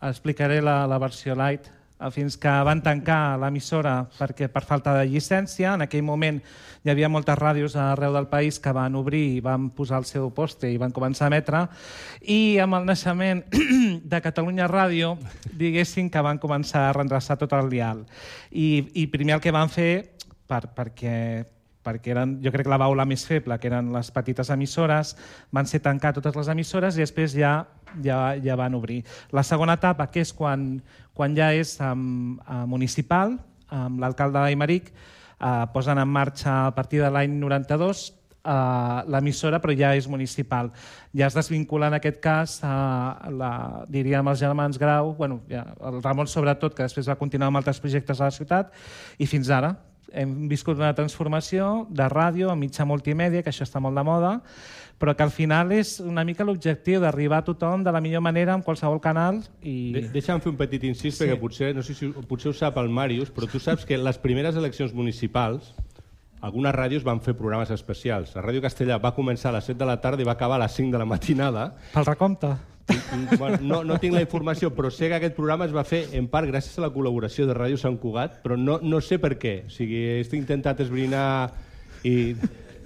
explicaré 0.01 0.61
la, 0.61 0.85
la 0.87 0.99
versió 1.01 1.35
light, 1.35 1.67
eh, 1.99 2.11
fins 2.13 2.37
que 2.37 2.51
van 2.67 2.83
tancar 2.85 3.37
l'emissora 3.41 3.99
perquè 4.17 4.49
per 4.53 4.63
falta 4.67 4.93
de 4.97 5.07
llicència. 5.09 5.73
En 5.73 5.85
aquell 5.85 6.05
moment 6.05 6.39
hi 6.85 6.91
havia 6.93 7.09
moltes 7.09 7.37
ràdios 7.39 7.75
arreu 7.81 8.13
del 8.13 8.29
país 8.29 8.59
que 8.59 8.73
van 8.75 8.95
obrir 8.95 9.23
i 9.37 9.41
van 9.43 9.69
posar 9.75 10.01
el 10.03 10.07
seu 10.09 10.29
poste 10.31 10.69
i 10.71 10.77
van 10.77 10.93
començar 10.95 11.27
a 11.27 11.33
emetre. 11.33 11.65
I 12.21 12.59
amb 12.63 12.79
el 12.79 12.87
naixement 12.87 13.43
de 14.13 14.21
Catalunya 14.21 14.69
Ràdio, 14.69 15.15
diguéssim 15.51 16.11
que 16.13 16.23
van 16.23 16.39
començar 16.39 16.87
a 16.87 16.95
redreçar 16.95 17.39
tot 17.41 17.57
el 17.57 17.69
dial. 17.73 18.05
I, 18.51 18.87
i 18.93 19.09
primer 19.11 19.37
el 19.37 19.43
que 19.43 19.55
van 19.55 19.73
fer, 19.73 20.17
per, 20.47 20.63
perquè 20.75 21.17
perquè 21.87 22.11
eren, 22.11 22.37
jo 22.43 22.51
crec 22.51 22.67
que 22.67 22.73
la 22.73 22.81
baula 22.81 23.07
més 23.07 23.23
feble, 23.27 23.55
que 23.61 23.71
eren 23.71 23.93
les 23.95 24.11
petites 24.11 24.51
emissores, 24.53 25.15
van 25.55 25.69
ser 25.69 25.79
tancar 25.85 26.13
totes 26.17 26.35
les 26.35 26.51
emissores 26.51 26.99
i 26.99 27.05
després 27.05 27.35
ja, 27.37 27.61
ja, 28.03 28.19
ja 28.43 28.59
van 28.59 28.75
obrir. 28.75 29.03
La 29.31 29.45
segona 29.47 29.77
etapa, 29.79 30.09
que 30.11 30.25
és 30.25 30.33
quan, 30.35 30.69
quan 31.15 31.37
ja 31.37 31.53
és 31.55 31.77
um, 31.79 32.35
uh, 32.43 32.65
municipal, 32.67 33.37
amb 33.71 34.03
l'alcalde 34.03 34.39
d'Aimeric, 34.39 34.91
uh, 35.39 35.65
posen 35.73 35.99
en 36.03 36.11
marxa 36.11 36.67
a 36.67 36.71
partir 36.75 37.03
de 37.03 37.11
l'any 37.13 37.39
92 37.39 38.07
uh, 38.47 39.03
l'emissora, 39.11 39.59
però 39.63 39.75
ja 39.77 39.93
és 39.97 40.07
municipal. 40.11 40.71
Ja 41.15 41.27
es 41.27 41.35
desvincula 41.37 41.91
en 41.91 41.97
aquest 41.97 42.21
cas, 42.23 42.59
uh, 42.63 43.31
la, 43.31 43.51
diríem 43.91 44.27
els 44.31 44.43
germans 44.43 44.79
Grau, 44.81 45.13
bueno, 45.17 45.41
ja, 45.51 45.65
el 45.87 46.01
Ramon 46.03 46.29
sobretot, 46.31 46.75
que 46.75 46.87
després 46.87 47.09
va 47.09 47.19
continuar 47.19 47.51
amb 47.51 47.61
altres 47.61 47.81
projectes 47.83 48.21
a 48.21 48.31
la 48.31 48.35
ciutat, 48.35 48.73
i 49.19 49.27
fins 49.29 49.51
ara 49.53 49.75
hem 50.13 50.47
viscut 50.49 50.77
una 50.77 50.93
transformació 50.95 51.87
de 51.89 52.07
ràdio 52.09 52.49
a 52.51 52.55
mitja 52.55 52.85
multimèdia, 52.85 53.43
que 53.43 53.49
això 53.51 53.65
està 53.67 53.81
molt 53.83 53.95
de 53.97 54.03
moda, 54.07 54.41
però 54.97 55.13
que 55.15 55.23
al 55.23 55.31
final 55.31 55.71
és 55.71 55.99
una 55.99 56.23
mica 56.25 56.43
l'objectiu 56.47 56.99
d'arribar 57.03 57.39
a 57.43 57.45
tothom 57.45 57.83
de 57.83 57.91
la 57.91 58.01
millor 58.01 58.21
manera 58.25 58.53
amb 58.55 58.65
qualsevol 58.65 58.99
canal. 59.01 59.43
I... 59.61 59.91
De 59.93 60.01
Deixa'm 60.15 60.41
fer 60.41 60.49
un 60.51 60.57
petit 60.57 60.83
incís, 60.89 61.15
Sí. 61.17 61.23
perquè 61.23 61.37
potser, 61.39 61.75
no 61.75 61.83
sé 61.83 61.93
si 61.93 62.09
potser 62.27 62.49
ho 62.49 62.53
sap 62.57 62.77
el 62.81 62.89
Màrius, 62.89 63.29
però 63.33 63.49
tu 63.51 63.59
saps 63.59 63.85
que 63.85 63.97
les 63.97 64.17
primeres 64.17 64.55
eleccions 64.55 64.93
municipals 64.93 65.73
algunes 66.41 66.73
ràdios 66.75 67.03
van 67.03 67.19
fer 67.21 67.33
programes 67.33 67.71
especials. 67.73 68.35
La 68.35 68.43
Ràdio 68.45 68.61
Castellà 68.61 68.99
va 69.01 69.13
començar 69.15 69.49
a 69.49 69.57
les 69.57 69.65
7 69.65 69.77
de 69.79 69.85
la 69.89 69.99
tarda 70.01 70.21
i 70.21 70.25
va 70.25 70.33
acabar 70.37 70.55
a 70.59 70.63
les 70.65 70.71
5 70.77 70.91
de 70.93 70.97
la 71.01 71.05
matinada. 71.05 71.75
Pel 71.93 72.05
recompte? 72.05 72.51
Bueno, 73.37 73.57
no, 73.61 73.83
no 73.83 73.97
tinc 73.99 74.15
la 74.15 74.21
informació, 74.23 74.69
però 74.75 74.91
sé 74.93 75.09
que 75.11 75.17
aquest 75.17 75.35
programa 75.35 75.67
es 75.67 75.73
va 75.75 75.83
fer 75.87 76.05
en 76.15 76.29
part 76.31 76.47
gràcies 76.47 76.77
a 76.79 76.85
la 76.85 76.91
col·laboració 76.93 77.47
de 77.49 77.55
Ràdio 77.57 77.79
Sant 77.81 77.97
Cugat, 77.99 78.39
però 78.43 78.55
no, 78.59 78.79
no 78.81 79.01
sé 79.03 79.19
per 79.19 79.35
què. 79.41 79.57
O 79.67 79.73
sigui, 79.73 79.99
he 80.21 80.39
intentat 80.39 80.79
esbrinar 80.85 81.27
i 82.07 82.15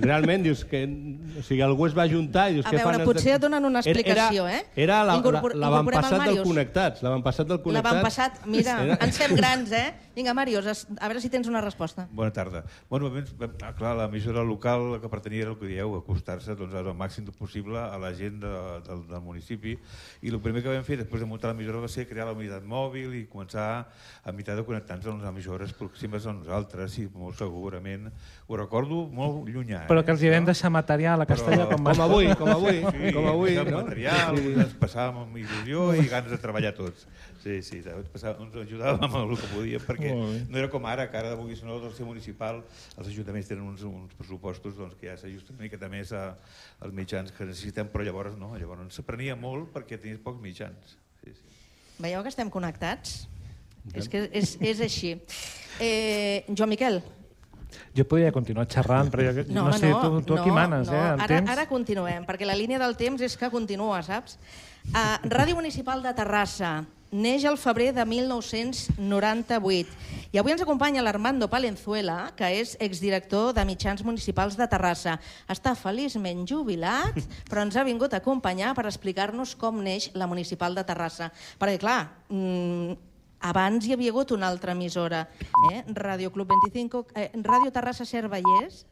realment 0.01 0.41
dius 0.41 0.63
que 0.65 0.81
o 0.87 1.43
sigui, 1.45 1.61
algú 1.61 1.85
es 1.85 1.95
va 1.97 2.07
juntar 2.09 2.47
i 2.49 2.57
dius 2.57 2.65
A 2.65 2.71
què 2.71 2.79
veure, 2.79 3.01
fan 3.01 3.05
potser 3.05 3.35
et 3.35 3.43
donen 3.43 3.67
una 3.67 3.83
explicació, 3.83 4.47
era, 4.49 4.57
eh? 4.57 4.83
Era 4.87 5.01
la, 5.05 5.17
la, 5.21 5.41
l'avantpassat 5.63 6.15
incorporem 6.15 6.23
el 6.31 6.39
del. 6.39 6.45
Connectats, 6.47 7.03
l'avantpassat 7.05 7.51
del 7.51 7.61
Connectats. 7.61 7.91
L'avantpassat, 7.91 8.39
mira, 8.55 8.77
Era- 8.87 8.97
ens 9.05 9.21
fem 9.21 9.35
grans, 9.37 9.75
eh? 9.77 9.85
Vinga, 10.15 10.33
Màrius, 10.35 10.65
a 10.99 11.07
veure 11.07 11.21
si 11.23 11.29
tens 11.31 11.47
una 11.47 11.61
resposta. 11.63 12.03
Bona 12.11 12.33
tarda. 12.35 12.65
Bueno, 12.89 13.07
vam, 13.13 13.53
ah, 13.63 13.71
clar, 13.77 13.93
l'emissora 13.95 14.43
local 14.43 14.97
que 14.99 15.07
pertanyia 15.07 15.45
era 15.45 15.53
el 15.53 15.57
que 15.59 15.69
dieu, 15.69 15.93
acostar-se 15.95 16.55
doncs, 16.59 16.75
al 16.75 16.89
màxim 16.99 17.29
possible 17.37 17.79
a 17.79 17.95
la 18.01 18.11
gent 18.17 18.41
de, 18.43 18.51
del, 18.87 19.05
del 19.07 19.21
municipi. 19.23 19.77
I 20.21 20.33
el 20.33 20.41
primer 20.43 20.65
que 20.65 20.73
vam 20.73 20.83
fer 20.83 20.97
després 20.99 21.23
de 21.23 21.29
muntar 21.29 21.53
l'emissora 21.53 21.79
va 21.85 21.87
ser 21.91 22.03
crear 22.09 22.27
la 22.27 22.35
unitat 22.35 22.65
mòbil 22.67 23.15
i 23.21 23.23
començar 23.31 23.85
a 23.87 24.33
mitar 24.35 24.57
de 24.59 24.65
connectar-nos 24.67 25.07
amb 25.07 25.23
les 25.23 25.31
emissores 25.31 25.71
pròximes 25.79 26.27
a 26.27 26.35
nosaltres, 26.35 26.99
i 26.99 27.07
molt 27.13 27.39
segurament. 27.39 28.11
Ho 28.51 28.59
recordo 28.59 29.05
molt 29.07 29.47
llunyà. 29.47 29.85
Però 29.87 30.03
eh? 30.03 30.05
que 30.05 30.11
els 30.11 30.27
hi 30.27 30.33
vam 30.35 30.51
deixar 30.51 30.73
material 30.75 31.23
a 31.23 31.29
Castellà 31.29 31.69
com, 31.71 31.87
Com 31.87 32.03
avui, 32.03 32.27
com 32.35 32.51
avui, 32.51 32.83
Sí, 32.91 33.15
com 33.15 33.31
avui, 33.31 33.55
no? 33.55 33.79
material, 33.79 34.35
Sí. 34.37 34.53
ens 34.59 34.75
passàvem 34.75 35.23
amb 35.23 35.39
il·lusió 35.39 35.87
i 35.95 36.07
ganes 36.11 36.35
de 36.35 36.41
treballar 36.41 36.75
tots. 36.75 37.07
Sí, 37.41 37.55
sí, 37.65 37.79
passàvem- 38.13 38.43
ens 38.45 38.55
ajudàvem 38.61 39.03
amb 39.07 39.15
el 39.17 39.31
que 39.39 39.47
podíem, 39.49 39.81
perquè 39.81 40.11
no 40.47 40.57
era 40.59 40.69
com 40.69 40.85
ara, 40.85 41.07
que 41.09 41.17
ara, 41.17 41.33
vulguis 41.35 41.63
o 41.63 41.65
no, 41.65 41.79
del 41.81 41.93
ser 41.97 42.05
municipal, 42.05 42.61
els 42.97 43.07
ajuntaments 43.09 43.49
tenen 43.49 43.65
uns, 43.65 43.81
uns 43.87 44.13
pressupostos 44.19 44.77
doncs, 44.77 44.93
que 44.99 45.09
ja 45.09 45.17
s'ajusten 45.17 45.57
una 45.57 45.65
miqueta 45.65 45.89
més 45.89 46.11
a, 46.13 46.35
als 46.79 46.93
mitjans 46.93 47.33
que 47.33 47.47
necessitem, 47.49 47.89
però 47.89 48.05
llavors 48.05 48.37
no, 48.37 48.53
llavors 48.61 48.93
s'aprenia 48.93 49.35
molt 49.35 49.73
perquè 49.73 49.97
tenies 49.97 50.21
pocs 50.21 50.41
mitjans. 50.43 50.93
Sí, 51.23 51.33
sí. 51.33 51.57
Veieu 52.01 52.21
que 52.21 52.29
estem 52.29 52.49
connectats? 52.53 53.23
És 53.97 54.05
que 54.07 54.27
és, 54.29 54.55
és 54.61 54.85
així. 54.85 55.15
Eh, 55.81 56.45
Joan 56.53 56.69
Miquel. 56.69 57.01
Jo 57.95 58.05
podria 58.05 58.31
continuar 58.35 58.67
xerrant, 58.69 59.09
però 59.09 59.31
jo, 59.31 59.45
no, 59.49 59.65
home, 59.65 59.77
sé, 59.79 59.89
tu, 59.89 60.21
tu 60.27 60.35
aquí 60.37 60.51
no, 60.51 60.55
manes, 60.59 60.89
no. 60.91 60.93
eh, 60.93 61.13
el 61.15 61.21
ara, 61.23 61.27
temps. 61.27 61.51
Ara 61.55 61.65
continuem, 61.69 62.25
perquè 62.27 62.45
la 62.45 62.53
línia 62.53 62.77
del 62.77 62.93
temps 62.99 63.21
és 63.25 63.33
que 63.39 63.49
continua, 63.49 64.01
saps? 64.05 64.37
Uh, 64.91 65.17
Ràdio 65.31 65.55
Municipal 65.57 66.03
de 66.03 66.13
Terrassa. 66.13 66.81
Neix 67.11 67.43
al 67.45 67.57
febrer 67.59 67.91
de 67.93 68.05
1998. 68.07 69.89
I 70.31 70.39
avui 70.39 70.53
ens 70.55 70.63
acompanya 70.63 71.03
l'Armando 71.03 71.49
Palenzuela, 71.51 72.31
que 72.39 72.47
és 72.61 72.77
exdirector 72.79 73.51
de 73.53 73.65
mitjans 73.67 74.03
municipals 74.07 74.55
de 74.57 74.67
Terrassa. 74.71 75.19
Està 75.51 75.75
feliçment 75.75 76.47
jubilat, 76.47 77.19
però 77.51 77.67
ens 77.67 77.75
ha 77.75 77.83
vingut 77.87 78.13
a 78.15 78.21
acompanyar 78.23 78.73
per 78.77 78.87
explicar-nos 78.87 79.55
com 79.59 79.83
neix 79.83 80.09
la 80.15 80.27
municipal 80.31 80.75
de 80.75 80.85
Terrassa. 80.87 81.31
Perquè, 81.59 81.77
clar, 81.83 81.99
mmm, 82.31 82.95
abans 83.51 83.85
hi 83.85 83.93
havia 83.93 84.13
hagut 84.13 84.31
una 84.31 84.47
altra 84.47 84.71
emissora, 84.71 85.27
eh? 85.73 85.83
Radio 85.97 86.31
Club 86.31 86.47
25, 86.71 87.07
eh, 87.15 87.31
Radio 87.43 87.71
Terrassa 87.71 88.05
Cervellers, 88.05 88.85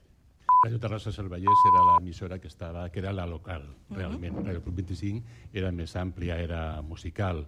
Radio 0.62 0.78
Terrassa 0.78 1.12
Cervellers 1.16 1.62
era 1.72 1.82
l'emissora 1.88 2.38
que, 2.38 2.50
estava, 2.50 2.90
que 2.92 3.00
era 3.00 3.14
la 3.14 3.26
local, 3.26 3.64
realment. 3.90 4.34
Uh 4.36 4.40
-huh. 4.42 4.46
Radio 4.48 4.62
Club 4.62 4.76
25 4.76 5.24
era 5.54 5.72
més 5.72 5.96
àmplia, 5.96 6.36
era 6.36 6.82
musical. 6.82 7.46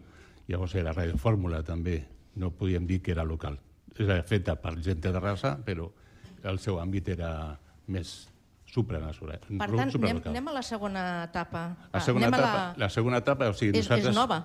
Llavors 0.52 0.76
era 0.76 0.92
Radio 0.92 1.16
Fórmula, 1.18 1.62
també. 1.64 2.02
No 2.36 2.52
podíem 2.52 2.84
dir 2.88 3.00
que 3.02 3.14
era 3.16 3.24
local. 3.24 3.56
Era 3.96 4.20
feta 4.28 4.58
per 4.60 4.74
gent 4.84 5.00
de 5.00 5.14
Terrassa, 5.16 5.54
però 5.64 5.88
el 6.44 6.60
seu 6.60 6.80
àmbit 6.82 7.08
era 7.14 7.32
més 7.92 8.12
supranatural. 8.68 9.40
Per 9.48 9.70
tant, 9.70 9.96
anem, 9.96 10.22
anem 10.32 10.52
a 10.52 10.58
la 10.58 10.64
segona 10.66 11.06
etapa. 11.24 11.64
La 11.94 12.04
segona, 12.04 12.28
anem 12.28 12.40
etapa, 12.40 12.60
la... 12.60 12.84
la 12.84 12.92
segona 12.92 13.24
etapa, 13.24 13.50
o 13.52 13.56
sigui, 13.56 13.80
És- 13.80 13.88
nosaltres... 13.88 14.12
és 14.12 14.20
nova. 14.20 14.42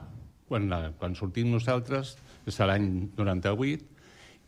Quan, 0.47 0.69
la, 0.71 0.81
quan 0.95 1.19
sortim 1.19 1.51
nosaltres, 1.51 2.15
és 2.47 2.59
l'any 2.63 2.89
98, 3.19 3.87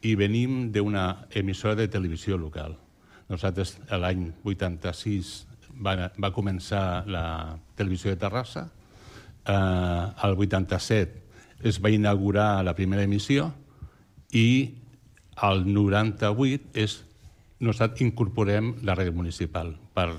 i 0.06 0.14
venim 0.14 0.68
d'una 0.70 1.24
emissora 1.34 1.74
de 1.74 1.88
televisió 1.90 2.38
local. 2.38 2.76
Nosaltres, 3.26 3.80
l'any 3.90 4.28
86, 4.46 5.32
va, 5.82 6.12
va 6.14 6.30
començar 6.34 7.02
la 7.10 7.24
televisió 7.74 8.14
de 8.14 8.20
Terrassa. 8.22 8.68
Eh, 9.42 9.54
al 10.28 10.38
87 10.38 11.27
es 11.62 11.80
va 11.82 11.90
inaugurar 11.90 12.64
la 12.64 12.74
primera 12.74 13.02
emissió 13.02 13.50
i 14.32 14.74
al 15.36 15.64
98 15.66 16.74
és, 16.78 16.98
nosaltres 17.60 18.04
incorporem 18.06 18.74
la 18.86 18.94
ràdio 18.94 19.14
municipal 19.16 19.72
per 19.94 20.10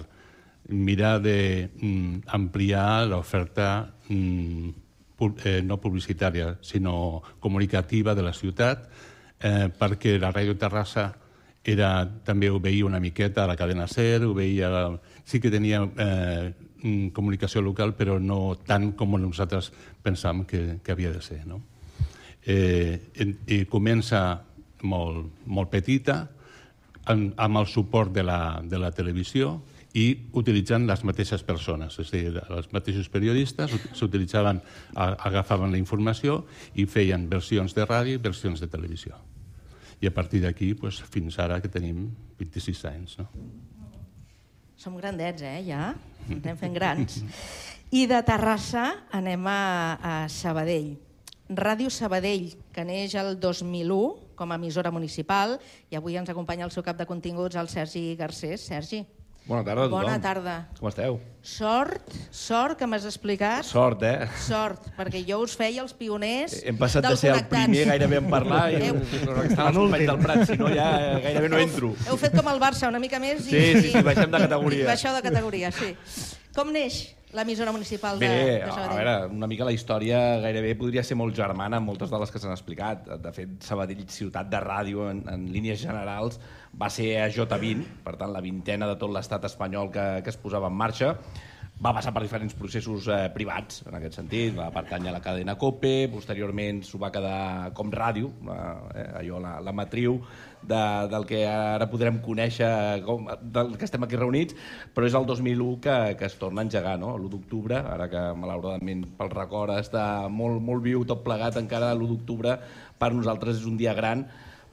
mirar 0.69 1.17
d'ampliar 1.23 3.07
l'oferta 3.09 3.69
mm, 4.09 4.69
eh, 5.43 5.61
no 5.63 5.79
publicitària, 5.81 6.57
sinó 6.61 7.21
comunicativa 7.39 8.15
de 8.15 8.23
la 8.23 8.33
ciutat, 8.33 8.85
eh, 9.39 9.67
perquè 9.71 10.17
la 10.19 10.31
Ràdio 10.31 10.55
Terrassa 10.59 11.09
era, 11.63 12.05
també 12.23 12.49
ho 12.49 12.59
veia 12.59 12.85
una 12.85 12.99
miqueta 12.99 13.43
a 13.43 13.49
la 13.49 13.57
cadena 13.59 13.87
SER, 13.87 14.23
ho 14.25 14.33
veia, 14.33 14.69
sí 15.25 15.39
que 15.39 15.51
tenia 15.51 15.83
eh, 15.83 16.53
mm, 16.53 16.68
comunicació 17.13 17.61
local, 17.61 17.93
però 17.97 18.19
no 18.19 18.55
tant 18.67 18.91
com 18.95 19.17
nosaltres 19.19 19.71
pensàvem 20.03 20.45
que, 20.47 20.61
que 20.83 20.91
havia 20.95 21.11
de 21.11 21.21
ser. 21.21 21.41
No? 21.47 21.61
Eh, 22.45 22.99
I 23.47 23.65
comença 23.69 24.41
molt, 24.87 25.25
molt 25.45 25.69
petita, 25.69 26.21
amb, 27.11 27.33
amb 27.35 27.57
el 27.61 27.67
suport 27.67 28.13
de 28.15 28.23
la, 28.23 28.61
de 28.63 28.79
la 28.79 28.91
televisió 28.95 29.57
i 29.97 30.05
utilitzant 30.37 30.85
les 30.85 31.01
mateixes 31.03 31.41
persones, 31.43 31.95
és 31.99 32.11
a 32.13 32.15
dir, 32.15 32.41
els 32.53 32.67
mateixos 32.71 33.09
periodistes 33.09 33.73
ut- 33.73 33.87
s'utilitzaven, 33.97 34.59
agafaven 34.95 35.71
la 35.73 35.79
informació 35.81 36.43
i 36.77 36.85
feien 36.85 37.25
versions 37.29 37.73
de 37.75 37.87
ràdio 37.89 38.19
i 38.19 38.21
versions 38.21 38.61
de 38.61 38.69
televisió. 38.69 39.17
I 39.99 40.07
a 40.07 40.13
partir 40.15 40.39
d'aquí, 40.45 40.71
doncs, 40.79 41.01
fins 41.11 41.39
ara 41.43 41.57
que 41.59 41.67
tenim 41.73 42.05
26 42.39 42.85
anys. 42.87 43.17
No? 43.19 43.27
Som 44.79 44.95
grandets, 44.95 45.43
eh, 45.43 45.59
ja? 45.67 45.91
Anem 46.31 46.55
fent 46.55 46.71
grans. 46.71 47.17
I 47.91 48.05
de 48.07 48.19
Terrassa 48.23 48.85
anem 49.11 49.43
a, 49.51 49.59
a 49.99 50.13
Sabadell. 50.31 50.93
Ràdio 51.51 51.91
Sabadell, 51.91 52.53
que 52.71 52.85
neix 52.87 53.17
el 53.19 53.33
2001 53.43 53.97
com 54.39 54.53
a 54.53 54.55
emissora 54.55 54.93
municipal, 54.95 55.57
i 55.91 55.99
avui 55.99 56.15
ens 56.15 56.31
acompanya 56.31 56.63
el 56.63 56.71
seu 56.71 56.85
cap 56.85 56.95
de 56.95 57.09
continguts, 57.09 57.59
el 57.59 57.67
Sergi 57.67 58.13
Garcés. 58.15 58.63
Sergi, 58.71 59.01
Bona 59.49 59.63
tarda 59.65 59.81
a 59.81 59.89
tothom. 59.89 60.03
bona 60.05 60.19
tarda. 60.21 60.55
Com 60.77 60.87
esteu? 60.91 61.15
Sort, 61.41 62.11
sort 62.29 62.77
que 62.77 62.85
m'has 62.85 63.05
explicat. 63.09 63.65
Sort, 63.65 64.03
eh? 64.05 64.27
Sort, 64.45 64.85
perquè 64.97 65.23
jo 65.25 65.39
us 65.41 65.55
feia 65.57 65.81
els 65.81 65.95
pioners 65.97 66.59
Hem 66.69 66.77
passat 66.77 67.07
de 67.07 67.15
ser 67.17 67.31
el 67.33 67.45
primer 67.49 67.85
gairebé 67.89 68.19
en 68.21 68.27
parlar 68.29 68.67
i 68.75 68.81
Heu, 68.91 68.99
no, 69.25 69.37
estan 69.47 69.71
els 69.71 69.79
companys 69.79 70.05
del 70.11 70.19
Prat, 70.21 70.43
si 70.51 70.57
no 70.59 70.69
ja 70.69 70.89
gairebé 71.23 71.49
no 71.49 71.57
entro. 71.63 71.93
heu 72.05 72.19
fet 72.21 72.35
com 72.37 72.51
el 72.53 72.61
Barça, 72.61 72.91
una 72.93 73.01
mica 73.01 73.17
més 73.23 73.47
i... 73.47 73.49
Sí, 73.49 73.63
sí, 73.81 73.91
sí, 73.95 74.03
baixem 74.05 74.29
de 74.29 74.43
categoria. 74.45 74.83
I 74.85 74.91
baixeu 74.91 75.15
de 75.17 75.23
categoria, 75.25 75.71
sí. 75.73 75.95
Com 76.53 76.69
neix 76.75 76.99
l'emissora 77.33 77.71
municipal 77.71 78.17
de, 78.19 78.27
Bé, 78.27 78.45
de 78.59 78.63
a 78.63 78.71
Sabadell? 78.71 78.95
veure, 78.97 79.13
una 79.35 79.47
mica 79.47 79.65
la 79.67 79.73
història 79.75 80.19
gairebé 80.41 80.73
podria 80.79 81.03
ser 81.05 81.17
molt 81.19 81.35
germana 81.37 81.77
amb 81.77 81.85
moltes 81.91 82.09
de 82.09 82.19
les 82.21 82.31
que 82.33 82.41
s'han 82.41 82.55
explicat. 82.55 83.05
De 83.21 83.31
fet, 83.35 83.57
Sabadell, 83.65 84.01
ciutat 84.09 84.49
de 84.49 84.61
ràdio 84.63 85.09
en, 85.11 85.21
en 85.29 85.45
línies 85.53 85.81
generals, 85.81 86.39
va 86.73 86.89
ser 86.89 87.11
a 87.21 87.29
J20, 87.29 87.85
per 88.05 88.15
tant, 88.17 88.33
la 88.33 88.41
vintena 88.41 88.87
de 88.89 88.97
tot 88.97 89.13
l'estat 89.13 89.45
espanyol 89.45 89.91
que, 89.93 90.07
que 90.25 90.33
es 90.33 90.37
posava 90.41 90.71
en 90.73 90.77
marxa. 90.81 91.15
Va 91.79 91.93
passar 91.95 92.11
per 92.11 92.25
diferents 92.25 92.51
processos 92.59 93.05
eh, 93.07 93.29
privats, 93.31 93.85
en 93.87 93.95
aquest 93.95 94.17
sentit. 94.17 94.51
Va 94.57 94.65
pertànyer 94.75 95.13
a 95.13 95.15
la 95.15 95.21
cadena 95.23 95.53
COPE, 95.55 96.09
posteriorment 96.11 96.81
s'ho 96.83 96.99
va 96.99 97.07
quedar 97.15 97.71
com 97.77 97.87
ràdio, 97.93 98.33
eh, 98.51 99.05
allò, 99.21 99.39
la, 99.39 99.53
la 99.63 99.71
matriu 99.71 100.17
de, 100.59 100.81
del 101.13 101.27
que 101.29 101.45
ara 101.47 101.87
podrem 101.87 102.19
conèixer, 102.25 102.67
com, 103.07 103.31
del 103.55 103.71
que 103.79 103.87
estem 103.87 104.03
aquí 104.03 104.19
reunits, 104.19 104.59
però 104.91 105.07
és 105.07 105.15
el 105.15 105.29
2001 105.31 105.79
que, 105.87 105.97
que 106.19 106.27
es 106.27 106.35
torna 106.41 106.65
a 106.65 106.67
engegar, 106.67 106.97
no? 106.99 107.13
l'1 107.15 107.31
d'octubre, 107.37 107.79
ara 107.79 108.09
que 108.11 108.25
malauradament 108.35 109.07
pel 109.15 109.31
record 109.37 109.77
està 109.79 110.27
molt, 110.27 110.59
molt 110.59 110.83
viu 110.83 111.07
tot 111.07 111.23
plegat, 111.23 111.63
encara 111.63 111.95
l'1 111.95 112.11
d'octubre 112.11 112.59
per 112.99 113.13
nosaltres 113.15 113.63
és 113.63 113.71
un 113.71 113.79
dia 113.79 113.95
gran, 113.95 114.27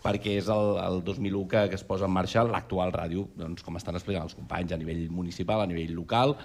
perquè 0.06 0.36
és 0.38 0.48
el, 0.52 0.76
el 0.82 1.00
2001 1.06 1.46
que, 1.50 1.66
que 1.70 1.78
es 1.78 1.86
posa 1.86 2.06
en 2.06 2.14
marxa 2.14 2.44
l'actual 2.46 2.92
ràdio, 2.94 3.28
doncs, 3.38 3.62
com 3.66 3.78
estan 3.78 3.96
explicant 3.98 4.26
els 4.26 4.36
companys, 4.38 4.74
a 4.74 4.78
nivell 4.78 5.06
municipal, 5.10 5.62
a 5.62 5.70
nivell 5.70 5.94
local, 5.96 6.36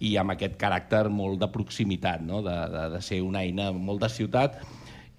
i 0.00 0.14
amb 0.20 0.34
aquest 0.34 0.56
caràcter 0.60 1.06
molt 1.12 1.40
de 1.42 1.48
proximitat, 1.52 2.22
no? 2.24 2.40
de, 2.44 2.56
de, 2.72 2.84
de 2.94 3.00
ser 3.04 3.20
una 3.22 3.44
eina 3.44 3.70
molt 3.76 4.00
de 4.04 4.08
ciutat, 4.12 4.60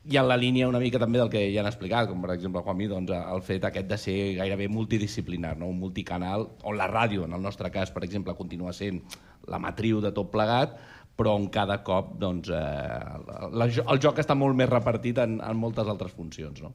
i 0.10 0.18
en 0.18 0.26
la 0.26 0.38
línia 0.38 0.68
una 0.68 0.80
mica 0.82 0.98
també 0.98 1.20
del 1.22 1.30
que 1.30 1.44
ja 1.54 1.62
han 1.62 1.70
explicat, 1.70 2.08
com 2.10 2.24
per 2.24 2.32
exemple 2.34 2.64
Juanmi, 2.66 2.88
doncs, 2.90 3.12
el 3.14 3.44
fet 3.46 3.68
aquest 3.70 3.90
de 3.92 4.00
ser 4.02 4.16
gairebé 4.40 4.66
multidisciplinar, 4.74 5.54
no? 5.60 5.70
un 5.70 5.78
multicanal, 5.78 6.48
on 6.66 6.80
la 6.80 6.90
ràdio, 6.90 7.28
en 7.28 7.38
el 7.38 7.44
nostre 7.46 7.70
cas, 7.70 7.94
per 7.94 8.04
exemple, 8.08 8.34
continua 8.38 8.74
sent 8.74 8.98
la 9.48 9.62
matriu 9.62 10.02
de 10.02 10.10
tot 10.16 10.32
plegat, 10.34 10.74
però 11.18 11.36
on 11.38 11.46
cada 11.54 11.84
cop 11.86 12.16
doncs, 12.18 12.50
eh, 12.50 13.52
el, 13.52 13.68
el 13.70 14.02
joc 14.02 14.24
està 14.24 14.34
molt 14.34 14.58
més 14.58 14.70
repartit 14.72 15.22
en, 15.22 15.38
en 15.46 15.60
moltes 15.60 15.90
altres 15.92 16.16
funcions. 16.18 16.64
No? 16.66 16.74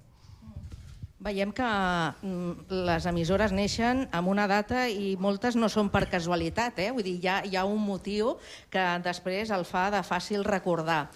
Veiem 1.16 1.48
que 1.56 1.64
mm, 1.64 2.66
les 2.84 3.06
emissores 3.08 3.52
neixen 3.56 4.02
amb 4.12 4.28
una 4.28 4.44
data 4.50 4.82
i 4.92 5.14
moltes 5.16 5.56
no 5.56 5.70
són 5.72 5.88
per 5.88 6.04
casualitat, 6.12 6.82
eh? 6.84 6.90
vull 6.92 7.06
dir, 7.06 7.16
hi 7.22 7.30
ha, 7.32 7.36
hi 7.48 7.56
ha 7.56 7.64
un 7.64 7.80
motiu 7.80 8.34
que 8.68 8.84
després 9.06 9.52
el 9.56 9.64
fa 9.64 9.88
de 9.94 10.02
fàcil 10.04 10.44
recordar. 10.44 11.06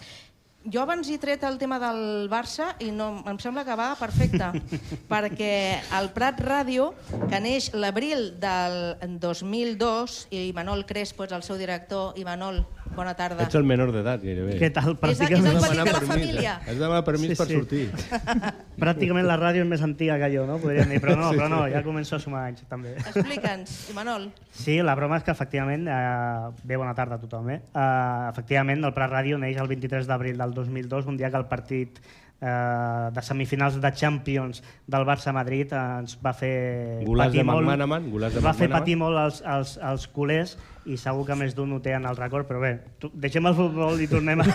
Jo 0.68 0.82
abans 0.84 1.08
he 1.08 1.16
tret 1.16 1.40
el 1.48 1.56
tema 1.56 1.78
del 1.80 2.28
Barça 2.28 2.74
i 2.84 2.90
no, 2.92 3.22
em 3.24 3.38
sembla 3.40 3.62
que 3.64 3.76
va 3.80 3.94
perfecte, 3.96 4.50
perquè 5.12 5.52
el 5.96 6.10
Prat 6.12 6.42
Ràdio, 6.44 6.90
que 7.30 7.40
neix 7.40 7.70
l'abril 7.72 8.34
del 8.42 8.76
2002, 9.22 10.26
i 10.36 10.50
Manol 10.52 10.84
Crespo 10.84 11.24
és 11.24 11.32
el 11.32 11.46
seu 11.46 11.56
director, 11.56 12.12
i 12.20 12.26
Manol, 12.28 12.60
bona 12.92 13.14
tarda. 13.16 13.46
Ets 13.46 13.56
el 13.56 13.64
menor 13.64 13.92
d'edat, 13.94 14.20
gairebé. 14.20 14.58
Què 14.60 14.70
tal? 14.74 14.98
És, 15.08 15.20
és 15.22 15.32
el 15.32 15.46
petit 15.46 15.80
de 15.80 15.94
la 15.94 16.02
família. 16.04 16.54
Has 16.60 16.74
de 16.74 16.82
demanar 16.82 17.04
permís 17.06 17.38
per 17.38 17.46
sortir. 17.48 17.86
Pràcticament 18.84 19.24
la 19.28 19.36
ràdio 19.40 19.64
és 19.64 19.70
més 19.70 19.84
antiga 19.84 20.18
que 20.20 20.30
jo, 20.32 20.44
no? 20.48 20.58
Podríem 20.60 20.92
dir, 20.92 21.00
però 21.02 21.16
no, 21.16 21.30
Sí, 21.30 21.40
però 21.40 21.48
no, 21.52 21.62
sí. 21.64 21.74
ja 21.76 21.82
començo 21.86 22.16
a 22.16 22.20
sumar 22.22 22.44
anys, 22.50 22.64
també. 22.68 22.94
Explica'ns, 23.00 23.76
Manol. 23.96 24.28
Sí, 24.52 24.76
la 24.84 24.96
broma 24.98 25.20
és 25.20 25.26
que 25.26 25.32
efectivament, 25.32 25.86
eh, 25.88 26.64
bé, 26.64 26.76
bona 26.80 26.94
tarda 26.98 27.16
a 27.16 27.22
tothom, 27.22 27.50
eh? 27.54 27.60
eh 27.72 28.30
efectivament, 28.30 28.84
el 28.84 28.96
Prat 28.96 29.12
Ràdio 29.12 29.38
neix 29.40 29.60
el 29.60 29.70
23 29.70 30.08
d'abril 30.10 30.40
del 30.40 30.49
2002, 30.54 31.06
un 31.06 31.20
dia 31.20 31.30
que 31.30 31.40
el 31.40 31.48
partit 31.50 32.00
eh, 32.40 33.10
de 33.12 33.22
semifinals 33.22 33.80
de 33.80 33.92
Champions 33.92 34.62
del 34.86 35.04
Barça-Madrid 35.04 35.72
eh, 35.72 35.84
ens 36.00 36.16
va 36.24 36.32
fer 36.36 37.04
Gulàs 37.04 37.30
patir 37.30 37.42
de 37.42 37.46
molt, 37.46 37.64
McManaman, 37.66 38.10
gulàs 38.10 38.34
de 38.34 38.44
va 38.44 38.54
fer 38.56 38.70
patir 38.72 38.96
molt 39.00 39.20
els, 39.20 39.40
els, 39.44 39.76
els 39.90 40.06
culers 40.14 40.56
i 40.88 40.96
segur 40.96 41.26
que 41.28 41.36
més 41.36 41.52
d'un 41.54 41.74
ho 41.76 41.80
té 41.84 41.92
en 41.92 42.06
el 42.08 42.16
record, 42.16 42.48
però 42.48 42.62
bé, 42.62 42.72
tu, 42.98 43.10
deixem 43.12 43.44
el 43.46 43.54
futbol 43.54 44.00
i 44.00 44.08
tornem 44.08 44.40
a, 44.40 44.46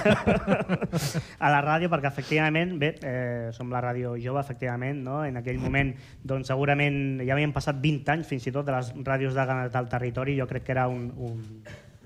a 1.46 1.54
la 1.54 1.62
ràdio 1.62 1.92
perquè 1.94 2.10
efectivament, 2.10 2.74
bé, 2.82 2.96
eh, 3.06 3.54
som 3.56 3.70
la 3.72 3.84
ràdio 3.86 4.16
jove, 4.18 4.42
efectivament, 4.42 5.04
no? 5.06 5.22
en 5.24 5.38
aquell 5.42 5.62
moment 5.62 5.94
doncs 6.26 6.50
segurament 6.50 7.22
ja 7.22 7.36
havien 7.38 7.54
passat 7.54 7.78
20 7.82 8.16
anys 8.18 8.34
fins 8.34 8.50
i 8.50 8.56
tot 8.56 8.66
de 8.66 8.74
les 8.74 8.92
ràdios 9.06 9.38
de, 9.38 9.48
del 9.72 9.92
territori, 9.92 10.40
jo 10.40 10.50
crec 10.50 10.66
que 10.66 10.74
era 10.74 10.90
un, 10.90 11.12
un 11.14 11.42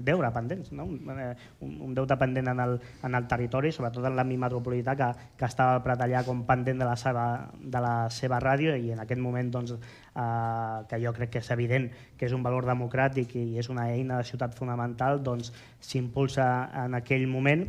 deure 0.05 0.31
pendent, 0.35 0.65
no? 0.75 0.85
un, 0.85 1.09
eh, 1.13 1.33
un, 1.65 1.75
un 1.89 1.95
deute 1.97 2.17
pendent 2.19 2.51
en 2.51 2.61
el, 2.63 2.77
en 3.03 3.15
el 3.15 3.27
territori, 3.31 3.71
sobretot 3.75 4.05
en 4.09 4.15
l'àmbit 4.17 4.41
metropolità, 4.41 4.95
que, 4.99 5.09
que 5.39 5.47
estava 5.49 5.77
al 5.77 5.83
Prat 5.85 6.05
allà 6.05 6.23
com 6.27 6.45
pendent 6.47 6.79
de 6.81 6.87
la, 6.87 6.95
seva, 6.99 7.25
de 7.59 7.83
la 7.83 7.93
seva 8.13 8.39
ràdio 8.43 8.75
i 8.77 8.93
en 8.95 9.03
aquest 9.03 9.21
moment 9.21 9.51
doncs, 9.53 9.75
eh, 9.75 10.79
que 10.89 11.01
jo 11.03 11.13
crec 11.17 11.35
que 11.35 11.43
és 11.43 11.51
evident 11.55 11.89
que 12.17 12.27
és 12.29 12.35
un 12.35 12.45
valor 12.45 12.67
democràtic 12.69 13.35
i 13.39 13.45
és 13.59 13.69
una 13.69 13.89
eina 13.93 14.21
de 14.21 14.27
ciutat 14.27 14.55
fonamental, 14.57 15.23
doncs 15.23 15.53
s'impulsa 15.79 16.49
en 16.85 16.97
aquell 16.99 17.27
moment 17.27 17.67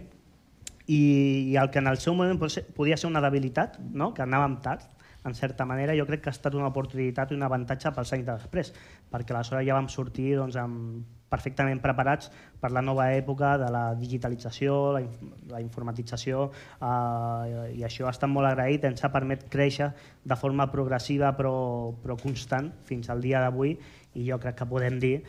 i, 0.91 1.03
i 1.53 1.57
el 1.57 1.71
que 1.71 1.79
en 1.79 1.87
el 1.87 2.01
seu 2.03 2.17
moment 2.19 2.41
podia 2.75 2.97
ser 2.99 3.11
una 3.11 3.23
debilitat, 3.23 3.79
no? 3.95 4.11
que 4.15 4.25
anàvem 4.27 4.59
tard, 4.65 4.89
en 5.25 5.35
certa 5.35 5.67
manera, 5.69 5.95
jo 5.97 6.07
crec 6.09 6.23
que 6.25 6.31
ha 6.31 6.35
estat 6.35 6.57
una 6.57 6.71
oportunitat 6.71 7.31
i 7.31 7.37
un 7.37 7.45
avantatge 7.47 7.93
pels 7.95 8.13
anys 8.17 8.27
de 8.27 8.37
després, 8.41 8.73
perquè 9.13 9.35
aleshores 9.37 9.67
ja 9.69 9.77
vam 9.77 9.91
sortir 9.93 10.33
doncs, 10.39 10.57
amb, 10.57 11.05
perfectament 11.31 11.81
preparats 11.83 12.31
per 12.61 12.73
la 12.75 12.83
nova 12.83 13.11
època 13.15 13.55
de 13.61 13.71
la 13.73 13.85
digitalització, 13.99 14.77
la, 14.97 15.05
la 15.55 15.63
informatització, 15.63 16.49
eh, 16.81 17.71
i 17.79 17.87
això 17.87 18.09
ha 18.09 18.15
estat 18.15 18.31
molt 18.33 18.51
agraït, 18.51 18.85
ens 18.85 19.05
ha 19.05 19.13
permet 19.15 19.47
créixer 19.53 19.93
de 20.25 20.37
forma 20.37 20.69
progressiva 20.73 21.33
però, 21.39 21.55
però 22.03 22.19
constant 22.21 22.73
fins 22.89 23.09
al 23.09 23.23
dia 23.25 23.41
d'avui 23.45 23.77
i 24.19 24.25
jo 24.27 24.41
crec 24.43 24.57
que 24.59 24.67
podem 24.67 24.99
dir, 24.99 25.21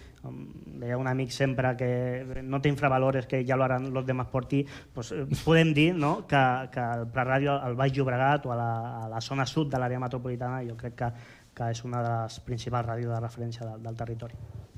deia 0.81 0.97
un 0.97 1.07
amic 1.09 1.29
sempre 1.33 1.75
que 1.77 2.41
no 2.41 2.61
te 2.61 2.69
infravalores 2.69 3.27
que 3.27 3.43
ja 3.45 3.55
lo 3.55 3.63
harán 3.63 3.93
los 3.93 4.05
demás 4.05 4.27
por 4.27 4.47
ti, 4.47 4.65
pues, 4.93 5.11
eh, 5.11 5.27
podem 5.45 5.73
dir 5.73 5.93
no, 5.95 6.25
que, 6.27 6.41
que 6.73 6.81
el 6.81 7.05
preràdio 7.13 7.59
al 7.61 7.77
Baix 7.77 7.93
Llobregat 7.93 8.49
o 8.49 8.55
a 8.55 8.57
la, 8.57 8.71
a 9.05 9.07
la 9.09 9.21
zona 9.21 9.45
sud 9.45 9.69
de 9.69 9.81
l'àrea 9.81 10.01
metropolitana 10.01 10.65
jo 10.65 10.77
crec 10.77 10.97
que, 10.97 11.13
que 11.53 11.71
és 11.75 11.85
una 11.85 12.01
de 12.01 12.17
les 12.23 12.41
principals 12.47 12.89
ràdios 12.89 13.13
de 13.13 13.21
referència 13.21 13.69
del, 13.69 13.81
del 13.85 13.97
territori. 14.01 14.70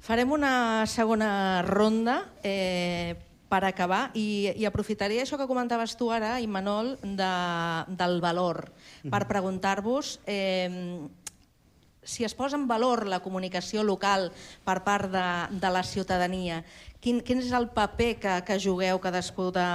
Farem 0.00 0.32
una 0.32 0.86
segona 0.88 1.62
ronda 1.66 2.22
eh, 2.42 3.16
per 3.50 3.64
acabar 3.66 4.10
i, 4.16 4.50
i 4.56 4.64
aprofitaré 4.64 5.20
això 5.20 5.36
que 5.36 5.48
comentaves 5.50 5.96
tu 5.98 6.08
ara, 6.14 6.38
Imanol, 6.40 6.94
de, 7.02 7.32
del 7.98 8.20
valor, 8.24 8.70
per 9.12 9.26
preguntar-vos 9.28 10.20
eh, 10.24 11.04
si 12.02 12.24
es 12.24 12.34
posa 12.34 12.56
en 12.56 12.66
valor 12.68 13.06
la 13.06 13.20
comunicació 13.20 13.84
local 13.84 14.30
per 14.64 14.80
part 14.86 15.10
de, 15.12 15.26
de 15.60 15.70
la 15.72 15.82
ciutadania, 15.84 16.62
quin, 17.00 17.20
quin 17.24 17.42
és 17.42 17.52
el 17.56 17.68
paper 17.74 18.10
que, 18.22 18.38
que 18.46 18.58
jugueu 18.62 19.00
cadascú 19.02 19.50
de, 19.54 19.66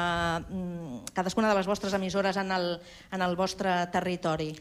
mm, 0.49 1.13
cadascuna 1.13 1.51
de 1.51 1.59
les 1.59 1.69
vostres 1.69 1.93
emissores 1.93 2.37
en 2.41 2.51
el, 2.51 2.79
en 3.11 3.21
el 3.21 3.37
vostre 3.37 3.77
territori? 3.93 4.53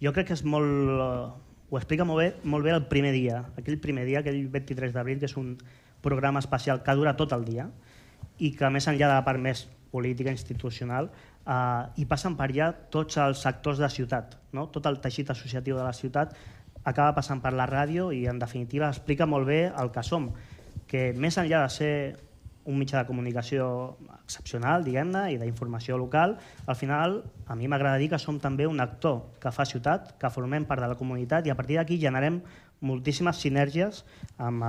Jo 0.00 0.14
crec 0.16 0.30
que 0.32 0.38
és 0.38 0.44
molt... 0.46 1.49
Ho 1.70 1.78
explica 1.78 2.04
molt 2.04 2.18
bé, 2.18 2.28
molt 2.50 2.66
bé 2.66 2.72
el 2.74 2.86
primer 2.90 3.12
dia, 3.14 3.44
aquell 3.58 3.78
primer 3.78 4.04
dia, 4.08 4.20
aquell 4.24 4.40
23 4.50 4.94
d'abril, 4.94 5.20
que 5.22 5.28
és 5.30 5.36
un 5.38 5.52
programa 6.02 6.42
especial 6.42 6.82
que 6.82 6.94
dura 6.98 7.14
tot 7.16 7.32
el 7.36 7.44
dia 7.46 7.68
i 8.42 8.50
que 8.56 8.70
més 8.74 8.88
enllà 8.90 9.06
de 9.06 9.14
la 9.14 9.24
part 9.26 9.38
més 9.38 9.66
política, 9.92 10.32
institucional, 10.34 11.10
eh, 11.46 11.82
hi 11.96 12.06
passen 12.10 12.34
per 12.38 12.48
allà 12.48 12.70
tots 12.94 13.18
els 13.22 13.42
sectors 13.46 13.78
de 13.78 13.90
ciutat, 13.90 14.34
no? 14.56 14.66
tot 14.74 14.86
el 14.90 14.98
teixit 15.04 15.30
associatiu 15.30 15.78
de 15.78 15.84
la 15.86 15.94
ciutat 15.94 16.34
acaba 16.84 17.14
passant 17.14 17.42
per 17.44 17.52
la 17.52 17.68
ràdio 17.68 18.08
i 18.16 18.24
en 18.30 18.38
definitiva 18.40 18.88
explica 18.88 19.28
molt 19.28 19.46
bé 19.46 19.60
el 19.68 19.92
que 19.94 20.02
som, 20.06 20.30
que 20.90 21.10
més 21.14 21.38
enllà 21.38 21.62
de 21.66 21.74
ser 21.74 21.94
un 22.64 22.78
mitjà 22.78 23.00
de 23.00 23.08
comunicació 23.08 23.66
excepcional, 24.20 24.84
diguem-ne, 24.84 25.26
i 25.32 25.38
d'informació 25.40 25.96
local, 25.98 26.36
al 26.66 26.76
final 26.76 27.20
a 27.46 27.56
mi 27.56 27.68
m'agrada 27.68 28.00
dir 28.00 28.10
que 28.12 28.20
som 28.20 28.40
també 28.40 28.66
un 28.68 28.80
actor 28.80 29.22
que 29.40 29.52
fa 29.54 29.64
ciutat, 29.64 30.14
que 30.20 30.32
formem 30.32 30.66
part 30.68 30.84
de 30.84 30.90
la 30.92 30.98
comunitat 30.98 31.46
i 31.46 31.54
a 31.54 31.56
partir 31.56 31.80
d'aquí 31.80 31.98
generem 32.00 32.42
moltíssimes 32.80 33.36
sinergies 33.36 34.04
amb 34.40 34.64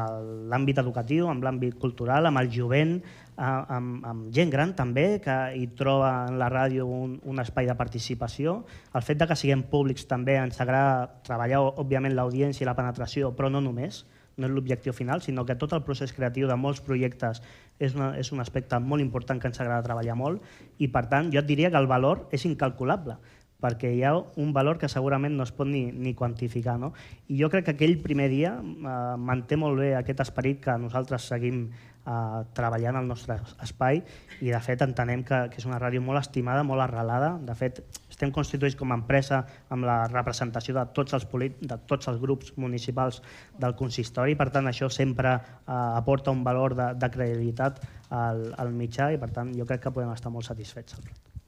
l'àmbit 0.52 0.82
educatiu, 0.82 1.30
amb 1.32 1.44
l'àmbit 1.46 1.78
cultural, 1.80 2.28
amb 2.28 2.42
el 2.42 2.50
jovent, 2.52 2.98
amb, 3.38 4.06
amb 4.06 4.32
gent 4.36 4.52
gran 4.52 4.76
també, 4.76 5.22
que 5.24 5.38
hi 5.56 5.68
troba 5.80 6.12
en 6.30 6.40
la 6.40 6.50
ràdio 6.52 6.88
un, 6.92 7.18
un 7.24 7.44
espai 7.44 7.70
de 7.70 7.76
participació. 7.80 8.62
El 8.94 9.06
fet 9.08 9.22
de 9.22 9.30
que 9.30 9.40
siguem 9.40 9.64
públics 9.72 10.08
també 10.10 10.36
ens 10.42 10.60
agrada 10.60 11.08
treballar, 11.28 11.64
òbviament, 11.72 12.16
l'audiència 12.16 12.66
i 12.66 12.70
la 12.70 12.76
penetració, 12.78 13.32
però 13.36 13.52
no 13.52 13.64
només, 13.64 14.04
no 14.38 14.48
és 14.48 14.54
l'objectiu 14.54 14.94
final, 14.94 15.22
sinó 15.22 15.46
que 15.46 15.58
tot 15.60 15.74
el 15.76 15.84
procés 15.88 16.14
creatiu 16.16 16.48
de 16.48 16.56
molts 16.56 16.82
projectes 16.86 17.42
és, 17.80 17.96
una, 17.96 18.14
és 18.20 18.32
un 18.32 18.40
aspecte 18.44 18.80
molt 18.80 19.04
important 19.04 19.42
que 19.42 19.52
ens 19.52 19.60
agrada 19.60 19.84
treballar 19.86 20.16
molt 20.16 20.42
i, 20.78 20.88
per 20.88 21.08
tant, 21.12 21.32
jo 21.34 21.42
et 21.42 21.50
diria 21.50 21.72
que 21.72 21.82
el 21.82 21.90
valor 21.92 22.28
és 22.32 22.48
incalculable 22.50 23.20
perquè 23.62 23.92
hi 23.94 24.02
ha 24.04 24.16
un 24.42 24.52
valor 24.54 24.80
que 24.82 24.90
segurament 24.90 25.36
no 25.38 25.46
es 25.46 25.54
pot 25.54 25.70
ni, 25.70 25.84
ni 25.94 26.16
quantificar. 26.18 26.80
No? 26.82 26.92
I 27.30 27.38
jo 27.44 27.50
crec 27.54 27.68
que 27.68 27.76
aquell 27.76 28.00
primer 28.02 28.28
dia 28.32 28.56
eh, 28.58 28.94
manté 29.22 29.60
molt 29.62 29.78
bé 29.78 29.94
aquest 30.00 30.24
esperit 30.26 30.64
que 30.66 30.78
nosaltres 30.82 31.30
seguim 31.30 31.68
eh, 32.06 32.42
treballant 32.58 32.98
al 33.00 33.08
nostre 33.08 33.38
espai 33.64 34.02
i 34.42 34.52
de 34.52 34.60
fet 34.64 34.82
entenem 34.86 35.24
que, 35.28 35.44
que 35.52 35.62
és 35.62 35.68
una 35.70 35.80
ràdio 35.82 36.02
molt 36.04 36.22
estimada, 36.22 36.64
molt 36.68 36.84
arrelada. 36.84 37.34
De 37.46 37.56
fet, 37.58 37.82
estem 38.10 38.34
constituïts 38.34 38.78
com 38.78 38.92
a 38.92 38.98
empresa 39.00 39.42
amb 39.74 39.88
la 39.88 40.04
representació 40.10 40.76
de 40.78 40.86
tots 40.96 41.16
els, 41.18 41.26
polit 41.30 41.58
de 41.62 41.78
tots 41.90 42.10
els 42.12 42.20
grups 42.22 42.54
municipals 42.58 43.22
del 43.60 43.76
consistori, 43.80 44.36
per 44.38 44.50
tant 44.54 44.70
això 44.70 44.90
sempre 44.90 45.36
eh, 45.38 45.74
aporta 45.74 46.34
un 46.34 46.44
valor 46.48 46.76
de, 46.78 46.92
de 47.02 47.12
credibilitat 47.14 47.82
al, 48.12 48.48
al 48.60 48.74
mitjà 48.76 49.12
i 49.14 49.20
per 49.22 49.32
tant 49.36 49.54
jo 49.58 49.68
crec 49.70 49.86
que 49.88 49.96
podem 49.96 50.12
estar 50.14 50.34
molt 50.34 50.50
satisfets. 50.50 50.98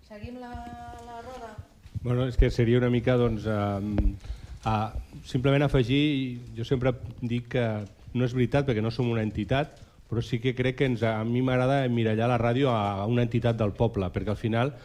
Seguim 0.07 0.39
la, 0.41 0.53
la 1.05 1.21
roda. 1.25 1.53
Bueno, 2.03 2.27
és 2.27 2.37
que 2.37 2.49
seria 2.51 2.79
una 2.81 2.91
mica, 2.91 3.15
doncs, 3.17 3.45
eh, 3.47 4.33
a, 4.65 4.75
simplement 5.25 5.65
afegir, 5.65 6.39
jo 6.57 6.65
sempre 6.67 6.93
dic 7.21 7.49
que 7.55 7.67
no 8.13 8.27
és 8.27 8.35
veritat 8.35 8.67
perquè 8.67 8.83
no 8.83 8.91
som 8.93 9.09
una 9.11 9.23
entitat, 9.25 9.82
però 10.13 10.21
sí 10.21 10.39
que 10.39 10.53
crec 10.53 10.77
que 10.77 10.85
ens, 10.91 11.03
a 11.03 11.23
mi 11.25 11.41
m'agrada 11.41 11.83
emmirallar 11.87 12.29
la 12.29 12.37
ràdio 12.37 12.69
a 12.69 13.07
una 13.09 13.25
entitat 13.25 13.57
del 13.57 13.73
poble, 13.73 14.11
perquè 14.13 14.29
al 14.35 14.37
final 14.37 14.75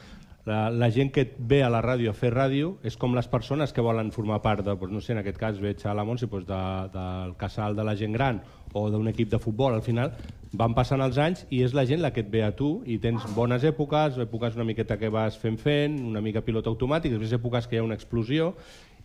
la, 0.49 0.71
la 0.73 0.89
gent 0.91 1.11
que 1.13 1.27
ve 1.39 1.61
a 1.63 1.69
la 1.69 1.83
ràdio 1.85 2.09
a 2.11 2.17
fer 2.17 2.31
ràdio 2.33 2.79
és 2.89 2.97
com 2.97 3.13
les 3.13 3.29
persones 3.29 3.75
que 3.77 3.85
volen 3.85 4.09
formar 4.15 4.41
part 4.41 4.65
de, 4.65 4.73
doncs, 4.73 4.95
no 4.95 5.03
sé, 5.05 5.13
en 5.13 5.21
aquest 5.21 5.37
cas 5.37 5.61
veig 5.61 5.85
a 5.85 5.93
la 5.93 6.07
Montse 6.09 6.27
doncs, 6.31 6.49
de, 6.49 6.63
del 6.95 7.37
casal 7.37 7.77
de 7.77 7.85
la 7.85 7.95
gent 8.01 8.17
gran 8.17 8.41
o 8.73 8.89
d'un 8.93 9.13
equip 9.13 9.29
de 9.29 9.41
futbol, 9.41 9.77
al 9.77 9.85
final 9.85 10.15
van 10.57 10.73
passant 10.73 11.05
els 11.05 11.21
anys 11.21 11.45
i 11.53 11.61
és 11.67 11.77
la 11.77 11.85
gent 11.85 12.01
la 12.01 12.15
que 12.17 12.25
et 12.25 12.33
ve 12.33 12.41
a 12.47 12.55
tu 12.57 12.79
i 12.89 12.97
tens 13.03 13.27
bones 13.37 13.65
èpoques, 13.69 14.17
èpoques 14.25 14.57
una 14.57 14.65
miqueta 14.65 14.97
que 14.97 15.13
vas 15.13 15.37
fent 15.37 15.61
fent, 15.61 16.01
una 16.09 16.25
mica 16.25 16.41
pilot 16.45 16.73
automàtic, 16.73 17.13
després 17.13 17.37
èpoques 17.37 17.69
que 17.69 17.77
hi 17.77 17.83
ha 17.83 17.85
una 17.85 17.99
explosió 17.99 18.55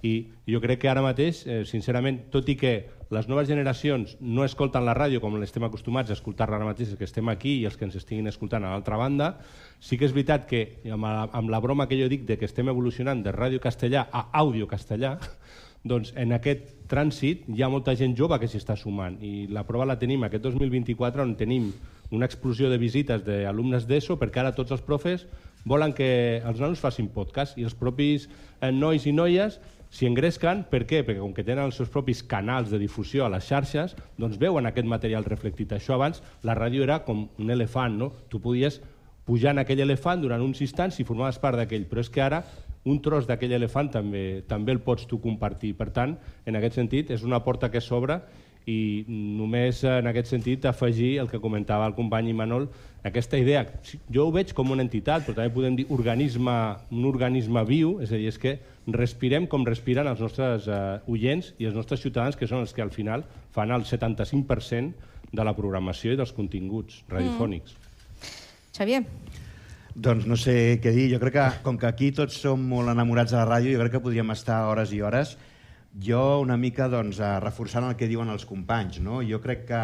i 0.04 0.14
jo 0.51 0.60
crec 0.60 0.82
que 0.84 0.89
ara 0.91 1.01
mateix, 1.01 1.45
eh, 1.47 1.64
sincerament, 1.66 2.26
tot 2.32 2.49
i 2.51 2.58
que 2.60 2.74
les 3.14 3.30
noves 3.32 3.47
generacions 3.47 4.18
no 4.20 4.43
escolten 4.43 4.84
la 4.84 4.95
ràdio 4.97 5.22
com 5.24 5.38
l'estem 5.39 5.64
acostumats 5.64 6.12
a 6.12 6.18
escoltar-la 6.18 6.58
ara 6.60 6.68
mateix, 6.68 6.91
els 6.91 6.99
que 6.99 7.08
estem 7.08 7.30
aquí 7.32 7.60
i 7.62 7.66
els 7.70 7.78
que 7.80 7.88
ens 7.88 7.95
estiguin 7.95 8.28
escoltant 8.28 8.66
a 8.66 8.74
l'altra 8.74 8.99
banda, 8.99 9.38
sí 9.80 9.97
que 9.97 10.10
és 10.10 10.16
veritat 10.16 10.47
que 10.49 10.64
amb 10.91 11.08
la, 11.08 11.30
amb 11.32 11.54
la 11.54 11.62
broma 11.64 11.88
que 11.88 11.99
jo 11.99 12.10
dic 12.12 12.28
de 12.28 12.38
que 12.38 12.49
estem 12.49 12.68
evolucionant 12.74 13.24
de 13.24 13.32
ràdio 13.32 13.64
castellà 13.64 14.10
a 14.12 14.28
àudio 14.43 14.68
castellà, 14.68 15.16
doncs 15.93 16.12
en 16.20 16.36
aquest 16.36 16.68
trànsit 16.91 17.47
hi 17.47 17.64
ha 17.64 17.72
molta 17.72 17.95
gent 17.99 18.16
jove 18.20 18.39
que 18.39 18.47
s'hi 18.47 18.60
està 18.60 18.76
sumant. 18.80 19.16
I 19.24 19.47
la 19.51 19.64
prova 19.68 19.88
la 19.88 19.99
tenim 19.99 20.24
aquest 20.28 20.43
2024 20.43 21.24
on 21.24 21.36
tenim 21.39 21.72
una 22.12 22.28
explosió 22.28 22.70
de 22.70 22.78
visites 22.78 23.24
d'alumnes 23.26 23.88
d'ESO 23.88 24.20
perquè 24.20 24.43
ara 24.43 24.56
tots 24.56 24.72
els 24.76 24.84
profes 24.86 25.26
volen 25.66 25.93
que 25.95 26.41
els 26.43 26.60
nanos 26.60 26.82
facin 26.84 27.08
podcast 27.12 27.58
i 27.58 27.64
els 27.64 27.76
propis 27.76 28.28
eh, 28.28 28.72
nois 28.72 29.08
i 29.08 29.14
noies 29.16 29.60
s'hi 29.94 30.08
engresquen, 30.10 30.64
per 30.72 30.84
què? 30.89 31.04
Perquè 31.06 31.22
com 31.22 31.36
que 31.38 31.46
tenen 31.46 31.68
els 31.68 31.78
seus 31.78 31.91
propis 31.94 32.24
canals 32.26 32.72
de 32.74 32.80
difusió 32.82 33.28
a 33.28 33.30
les 33.30 33.46
xarxes, 33.46 33.94
doncs 34.18 34.39
veuen 34.41 34.66
aquest 34.66 34.89
material 34.89 35.28
reflectit. 35.28 35.76
Això 35.78 35.94
abans, 35.94 36.24
la 36.41 36.58
ràdio 36.58 36.82
era 36.86 37.04
com 37.06 37.28
un 37.38 37.54
elefant, 37.54 38.00
no? 38.00 38.10
Tu 38.30 38.41
podies 38.41 38.82
pujar 39.28 39.54
en 39.54 39.62
aquell 39.62 39.84
elefant 39.86 40.24
durant 40.24 40.41
uns 40.41 40.64
instants 40.66 40.98
i 41.00 41.06
formaves 41.08 41.38
part 41.39 41.60
d'aquell, 41.60 41.86
però 41.88 42.02
és 42.02 42.10
que 42.10 42.24
ara 42.26 42.41
un 42.89 43.00
tros 43.00 43.28
d'aquell 43.30 43.54
elefant 43.56 43.91
també 43.94 44.44
també 44.50 44.74
el 44.74 44.82
pots 44.84 45.06
tu 45.08 45.22
compartir. 45.24 45.76
Per 45.78 45.91
tant, 45.96 46.18
en 46.46 46.58
aquest 46.60 46.82
sentit, 46.82 47.14
és 47.14 47.24
una 47.24 47.44
porta 47.46 47.70
que 47.72 47.82
s'obre 47.82 48.20
i 48.66 49.04
només 49.08 49.84
en 49.88 50.08
aquest 50.08 50.32
sentit 50.32 50.66
afegir 50.66 51.18
el 51.20 51.30
que 51.30 51.41
comentava 51.44 51.88
el 51.88 51.96
company 51.96 52.32
Imanol, 52.32 52.70
aquesta 53.04 53.38
idea, 53.38 53.66
jo 54.08 54.28
ho 54.28 54.32
veig 54.32 54.54
com 54.56 54.72
una 54.72 54.84
entitat, 54.86 55.26
però 55.26 55.36
també 55.36 55.51
podem 55.51 55.76
dir 55.76 55.86
organisme, 55.91 56.54
un 56.91 57.08
organisme 57.10 57.64
viu, 57.68 57.97
és 58.04 58.14
a 58.14 58.20
dir, 58.20 58.30
és 58.32 58.39
que 58.39 58.56
respirem 58.95 59.47
com 59.51 59.66
respiren 59.68 60.08
els 60.08 60.24
nostres 60.24 60.70
eh, 60.72 60.82
oients 61.12 61.51
i 61.60 61.68
els 61.68 61.76
nostres 61.76 61.99
ciutadans, 62.04 62.39
que 62.39 62.47
són 62.47 62.64
els 62.64 62.72
que 62.76 62.84
al 62.84 62.93
final 62.95 63.26
fan 63.51 63.76
el 63.76 63.84
75% 63.88 65.12
de 65.34 65.43
la 65.43 65.56
programació 65.58 66.14
i 66.14 66.20
dels 66.20 66.32
continguts 66.36 67.01
radiofònics. 67.12 67.76
Xavier. 68.74 69.04
Doncs 69.93 70.26
no 70.26 70.38
sé 70.39 70.80
què 70.82 70.93
dir. 70.93 71.10
Jo 71.12 71.20
crec 71.22 71.36
que, 71.36 71.47
com 71.66 71.78
que 71.78 71.89
aquí 71.89 72.12
tots 72.16 72.39
som 72.41 72.62
molt 72.72 72.89
enamorats 72.93 73.34
de 73.34 73.38
la 73.38 73.45
ràdio, 73.49 73.76
jo 73.76 73.82
crec 73.84 73.97
que 73.97 74.06
podríem 74.06 74.32
estar 74.34 74.64
hores 74.70 74.93
i 74.95 75.01
hores. 75.06 75.36
Jo 75.94 76.39
una 76.41 76.58
mica 76.58 76.88
doncs, 76.89 77.20
eh, 77.22 77.39
reforçant 77.39 77.86
el 77.86 77.96
que 77.96 78.08
diuen 78.10 78.30
els 78.34 78.46
companys. 78.50 79.00
No? 79.00 79.22
Jo 79.22 79.39
crec 79.44 79.68
que, 79.70 79.82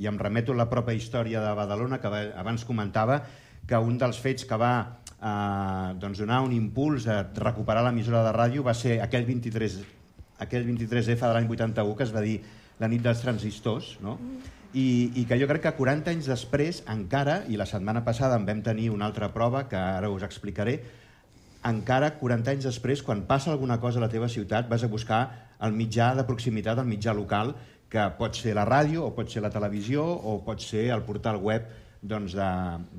i 0.00 0.06
em 0.08 0.18
remeto 0.18 0.52
a 0.52 0.56
la 0.56 0.70
pròpia 0.70 0.96
història 0.96 1.42
de 1.44 1.52
Badalona, 1.54 1.98
que 2.00 2.06
aba- 2.08 2.32
abans 2.40 2.64
comentava, 2.64 3.22
que 3.68 3.76
un 3.76 3.98
dels 3.98 4.18
fets 4.18 4.46
que 4.48 4.56
va 4.56 4.72
eh, 5.20 5.94
doncs 6.00 6.18
donar 6.18 6.40
un 6.42 6.52
impuls 6.56 7.06
a 7.06 7.26
recuperar 7.36 7.84
l'emissora 7.84 8.22
de 8.24 8.32
ràdio 8.32 8.64
va 8.64 8.72
ser 8.74 9.00
aquell 9.04 9.26
23, 9.28 9.76
aquell 10.40 10.64
23F 10.64 11.20
de 11.20 11.34
l'any 11.36 11.50
81 11.50 11.94
que 11.96 12.02
es 12.08 12.14
va 12.14 12.22
dir 12.24 12.40
la 12.80 12.88
nit 12.88 13.02
dels 13.04 13.20
transistors, 13.20 13.98
no? 14.00 14.16
I, 14.72 15.10
i 15.20 15.24
que 15.26 15.36
jo 15.36 15.46
crec 15.50 15.64
que 15.66 15.72
40 15.76 16.10
anys 16.14 16.26
després 16.30 16.80
encara, 16.88 17.42
i 17.50 17.58
la 17.60 17.66
setmana 17.66 18.00
passada 18.06 18.36
en 18.38 18.46
vam 18.46 18.62
tenir 18.62 18.88
una 18.94 19.04
altra 19.10 19.28
prova 19.34 19.66
que 19.68 19.76
ara 19.76 20.08
us 20.08 20.22
explicaré, 20.22 20.78
encara 21.68 22.14
40 22.16 22.54
anys 22.54 22.64
després, 22.64 23.02
quan 23.02 23.26
passa 23.28 23.50
alguna 23.52 23.76
cosa 23.82 23.98
a 24.00 24.06
la 24.06 24.08
teva 24.08 24.28
ciutat, 24.30 24.70
vas 24.70 24.82
a 24.82 24.88
buscar 24.88 25.49
el 25.66 25.76
mitjà 25.76 26.14
de 26.16 26.24
proximitat, 26.28 26.80
el 26.80 26.88
mitjà 26.88 27.14
local, 27.16 27.54
que 27.90 28.06
pot 28.18 28.36
ser 28.38 28.54
la 28.54 28.66
ràdio, 28.68 29.04
o 29.08 29.14
pot 29.14 29.30
ser 29.30 29.42
la 29.42 29.50
televisió, 29.50 30.04
o 30.04 30.38
pot 30.46 30.62
ser 30.62 30.88
el 30.94 31.02
portal 31.06 31.40
web 31.42 31.66
doncs, 32.00 32.32
de, 32.32 32.50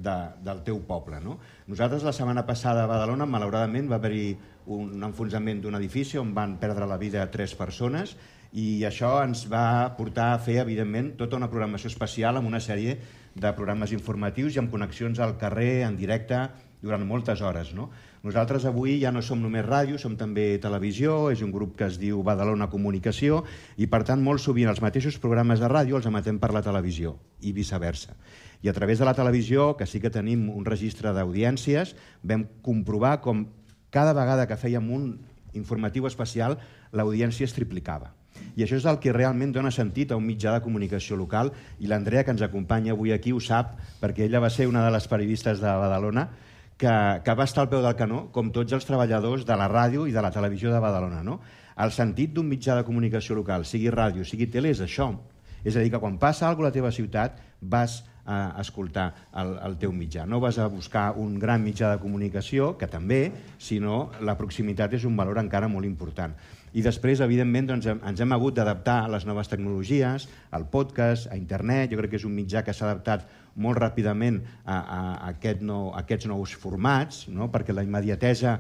de, 0.03 0.16
del 0.45 0.62
teu 0.68 0.82
poble. 0.86 1.22
No? 1.24 1.38
Nosaltres 1.72 2.03
la 2.05 2.14
setmana 2.14 2.45
passada 2.45 2.84
a 2.84 2.89
Badalona, 2.91 3.26
malauradament, 3.26 3.89
va 3.89 3.97
haver-hi 3.97 4.36
un 4.72 5.01
enfonsament 5.07 5.64
d'un 5.64 5.80
edifici 5.80 6.20
on 6.22 6.36
van 6.36 6.59
perdre 6.62 6.86
la 6.86 6.99
vida 7.01 7.24
tres 7.34 7.55
persones 7.57 8.14
i 8.51 8.84
això 8.86 9.16
ens 9.24 9.45
va 9.49 9.93
portar 9.97 10.34
a 10.34 10.39
fer, 10.43 10.59
evidentment, 10.62 11.16
tota 11.18 11.39
una 11.39 11.49
programació 11.49 11.89
especial 11.89 12.38
amb 12.38 12.51
una 12.51 12.59
sèrie 12.59 12.97
de 13.34 13.53
programes 13.55 13.93
informatius 13.95 14.55
i 14.55 14.59
amb 14.59 14.72
connexions 14.74 15.22
al 15.24 15.38
carrer, 15.39 15.86
en 15.88 15.95
directe, 15.97 16.43
durant 16.82 17.03
moltes 17.05 17.41
hores. 17.41 17.71
No? 17.77 17.89
Nosaltres 18.25 18.65
avui 18.65 18.99
ja 19.01 19.11
no 19.13 19.21
som 19.25 19.41
només 19.41 19.65
ràdio, 19.65 19.99
som 20.01 20.17
també 20.17 20.57
televisió, 20.61 21.29
és 21.32 21.41
un 21.45 21.53
grup 21.53 21.75
que 21.77 21.88
es 21.88 21.99
diu 22.01 22.21
Badalona 22.25 22.69
Comunicació 22.69 23.43
i 23.77 23.88
per 23.88 24.03
tant 24.07 24.21
molt 24.21 24.43
sovint 24.43 24.69
els 24.69 24.82
mateixos 24.82 25.19
programes 25.21 25.61
de 25.61 25.69
ràdio 25.71 25.97
els 25.97 26.09
emetem 26.09 26.39
per 26.41 26.51
la 26.53 26.63
televisió 26.65 27.15
i 27.41 27.53
viceversa. 27.53 28.17
I 28.61 28.69
a 28.69 28.73
través 28.77 28.99
de 28.99 29.05
la 29.05 29.15
televisió, 29.17 29.75
que 29.77 29.88
sí 29.89 30.01
que 30.01 30.13
tenim 30.13 30.49
un 30.53 30.65
registre 30.65 31.13
d'audiències, 31.13 31.95
vam 32.21 32.45
comprovar 32.61 33.19
com 33.21 33.47
cada 33.89 34.13
vegada 34.13 34.47
que 34.47 34.57
fèiem 34.57 34.89
un 34.93 35.11
informatiu 35.53 36.05
especial 36.07 36.57
l'audiència 36.93 37.45
es 37.45 37.55
triplicava. 37.55 38.13
I 38.55 38.63
això 38.63 38.77
és 38.77 38.86
el 38.88 38.99
que 39.03 39.13
realment 39.15 39.51
dona 39.55 39.71
sentit 39.71 40.11
a 40.11 40.17
un 40.19 40.25
mitjà 40.25 40.53
de 40.55 40.63
comunicació 40.63 41.17
local 41.19 41.51
i 41.79 41.89
l'Andrea, 41.89 42.23
que 42.23 42.34
ens 42.36 42.43
acompanya 42.45 42.93
avui 42.95 43.11
aquí, 43.11 43.32
ho 43.32 43.39
sap, 43.39 43.75
perquè 44.01 44.25
ella 44.25 44.41
va 44.43 44.49
ser 44.49 44.67
una 44.67 44.84
de 44.86 44.91
les 44.93 45.07
periodistes 45.07 45.59
de 45.59 45.67
Badalona 45.84 46.29
que, 46.82 47.21
que 47.23 47.34
va 47.38 47.45
estar 47.45 47.63
al 47.63 47.69
peu 47.69 47.82
del 47.84 47.97
canó, 47.97 48.23
com 48.34 48.49
tots 48.53 48.73
els 48.73 48.88
treballadors 48.88 49.45
de 49.45 49.57
la 49.57 49.69
ràdio 49.69 50.07
i 50.09 50.15
de 50.15 50.21
la 50.25 50.32
televisió 50.34 50.71
de 50.73 50.82
Badalona. 50.82 51.21
No? 51.23 51.38
El 51.82 51.93
sentit 51.93 52.34
d'un 52.34 52.47
mitjà 52.49 52.75
de 52.77 52.86
comunicació 52.88 53.38
local, 53.38 53.67
sigui 53.69 53.91
ràdio, 53.93 54.25
sigui 54.25 54.49
tele, 54.49 54.73
és 54.73 54.82
això. 54.82 55.11
És 55.61 55.75
a 55.77 55.84
dir, 55.84 55.91
que 55.93 56.01
quan 56.01 56.17
passa 56.17 56.47
alguna 56.49 56.71
a 56.71 56.71
la 56.71 56.77
teva 56.79 56.89
ciutat 56.91 57.38
vas 57.61 58.01
a 58.25 58.55
escoltar 58.61 59.11
el, 59.38 59.53
el 59.65 59.77
teu 59.82 59.93
mitjà. 59.93 60.25
No 60.29 60.39
vas 60.41 60.57
a 60.57 60.67
buscar 60.69 61.11
un 61.21 61.38
gran 61.41 61.61
mitjà 61.61 61.91
de 61.91 62.01
comunicació, 62.01 62.73
que 62.77 62.89
també, 62.89 63.21
sinó 63.61 64.09
la 64.21 64.38
proximitat 64.39 64.97
és 64.97 65.05
un 65.05 65.17
valor 65.17 65.41
encara 65.41 65.69
molt 65.69 65.86
important. 65.86 66.34
I 66.73 66.82
després, 66.86 67.19
evidentment, 67.21 67.67
doncs, 67.73 67.89
ens 67.91 68.21
hem 68.23 68.34
hagut 68.34 68.55
d'adaptar 68.57 69.01
a 69.03 69.11
les 69.11 69.25
noves 69.27 69.49
tecnologies, 69.51 70.29
al 70.55 70.69
podcast, 70.71 71.27
a 71.29 71.38
internet. 71.38 71.91
Jo 71.91 71.99
crec 71.99 72.15
que 72.15 72.21
és 72.21 72.25
un 72.25 72.34
mitjà 72.38 72.63
que 72.65 72.73
s'ha 72.73 72.88
adaptat 72.88 73.27
molt 73.55 73.79
ràpidament 73.81 74.41
a, 74.63 74.75
a, 74.75 74.77
a, 74.81 74.99
aquest 75.31 75.63
nou, 75.65 75.89
a 75.91 76.03
aquests 76.05 76.29
nous 76.31 76.53
formats, 76.55 77.25
no? 77.29 77.49
perquè 77.51 77.75
la 77.75 77.83
immediatesa 77.83 78.59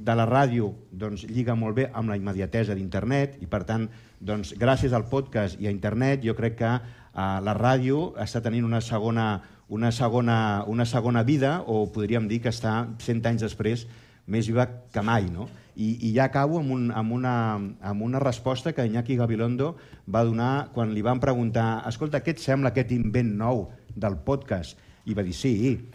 de 0.00 0.14
la 0.16 0.24
ràdio 0.24 0.70
doncs, 0.90 1.26
lliga 1.28 1.54
molt 1.58 1.76
bé 1.76 1.86
amb 1.92 2.08
la 2.08 2.16
immediatesa 2.16 2.74
d'internet 2.76 3.36
i 3.44 3.48
per 3.50 3.64
tant, 3.68 3.86
doncs, 4.20 4.54
gràcies 4.58 4.94
al 4.96 5.06
podcast 5.10 5.60
i 5.60 5.68
a 5.68 5.74
internet 5.74 6.24
jo 6.24 6.34
crec 6.38 6.56
que 6.62 6.70
eh, 6.72 7.38
la 7.44 7.56
ràdio 7.56 8.14
està 8.20 8.40
tenint 8.40 8.64
una 8.64 8.80
segona, 8.80 9.42
una, 9.68 9.90
segona, 9.92 10.36
una 10.66 10.86
segona 10.88 11.22
vida 11.22 11.58
o 11.66 11.84
podríem 11.92 12.28
dir 12.30 12.40
que 12.44 12.52
està 12.54 12.86
100 12.98 13.28
anys 13.32 13.44
després 13.44 13.86
més 14.30 14.46
viva 14.46 14.66
que 14.92 15.02
mai. 15.02 15.26
No? 15.32 15.48
I, 15.74 15.96
I 16.06 16.14
ja 16.14 16.28
acabo 16.30 16.60
amb, 16.60 16.72
un, 16.72 16.88
amb, 16.94 17.12
una, 17.12 17.34
amb 17.82 18.06
una 18.06 18.20
resposta 18.22 18.72
que 18.72 18.86
Iñaki 18.86 19.16
Gabilondo 19.18 19.74
va 20.08 20.24
donar 20.24 20.70
quan 20.74 20.94
li 20.94 21.02
van 21.02 21.20
preguntar 21.20 21.82
escolta, 21.88 22.22
què 22.24 22.36
et 22.36 22.42
sembla 22.42 22.72
aquest 22.72 22.92
invent 22.96 23.34
nou 23.36 23.68
del 23.96 24.18
podcast? 24.26 24.78
I 25.08 25.14
va 25.16 25.24
dir, 25.24 25.32
sí, 25.34 25.52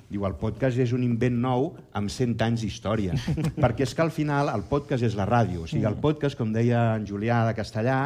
diu, 0.10 0.26
el 0.28 0.36
podcast 0.40 0.80
és 0.82 0.92
un 0.96 1.04
invent 1.06 1.38
nou 1.42 1.70
amb 1.96 2.12
100 2.12 2.42
anys 2.44 2.66
d'història. 2.66 3.16
Perquè 3.64 3.86
és 3.86 3.94
que 3.96 4.04
al 4.04 4.12
final 4.12 4.50
el 4.52 4.66
podcast 4.70 5.06
és 5.06 5.16
la 5.18 5.28
ràdio. 5.30 5.64
O 5.64 5.70
sigui, 5.70 5.86
el 5.88 6.00
podcast, 6.02 6.38
com 6.40 6.52
deia 6.56 6.96
en 6.98 7.06
Julià 7.08 7.44
de 7.48 7.54
Castellà, 7.58 8.00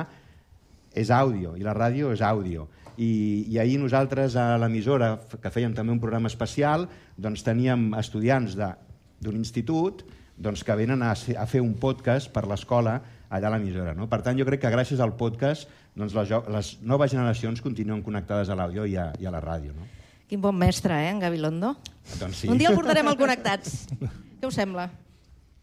és 0.93 1.09
àudio, 1.13 1.55
i 1.57 1.65
la 1.65 1.75
ràdio 1.77 2.11
és 2.13 2.21
àudio. 2.25 2.67
I, 2.99 3.45
i 3.47 3.59
ahir 3.61 3.77
nosaltres 3.79 4.35
a 4.35 4.57
l'emissora, 4.59 5.13
que 5.39 5.51
fèiem 5.53 5.73
també 5.77 5.93
un 5.95 6.01
programa 6.03 6.27
especial, 6.27 6.89
doncs 7.15 7.45
teníem 7.47 7.93
estudiants 7.99 8.57
d'un 8.59 9.37
institut 9.37 10.03
doncs, 10.39 10.63
que 10.63 10.75
venen 10.75 11.03
a, 11.03 11.13
a 11.13 11.45
fer 11.47 11.61
un 11.61 11.75
podcast 11.79 12.31
per 12.31 12.45
l'escola 12.47 12.99
allà 13.29 13.49
a 13.49 13.53
l'emissora. 13.55 13.93
No? 13.97 14.09
Per 14.09 14.21
tant, 14.25 14.37
jo 14.37 14.45
crec 14.47 14.63
que 14.65 14.73
gràcies 14.73 15.01
al 15.03 15.15
podcast 15.17 15.69
doncs, 15.95 16.15
les, 16.17 16.31
les 16.55 16.71
noves 16.81 17.13
generacions 17.13 17.61
continuen 17.61 18.03
connectades 18.05 18.49
a 18.49 18.57
l'àudio 18.57 18.85
i, 18.89 18.95
a, 18.97 19.09
i 19.19 19.29
a 19.29 19.33
la 19.33 19.41
ràdio. 19.43 19.75
No? 19.77 19.87
Quin 20.29 20.41
bon 20.41 20.57
mestre, 20.57 20.93
eh, 20.93 21.09
en 21.09 21.21
Gabilondo? 21.21 21.75
Doncs 22.19 22.43
sí. 22.43 22.49
Un 22.49 22.59
dia 22.61 22.69
el 22.69 22.77
portarem 22.77 23.07
al 23.09 23.17
Connectats. 23.23 23.85
Què 23.99 24.49
us 24.49 24.57
sembla? 24.57 24.89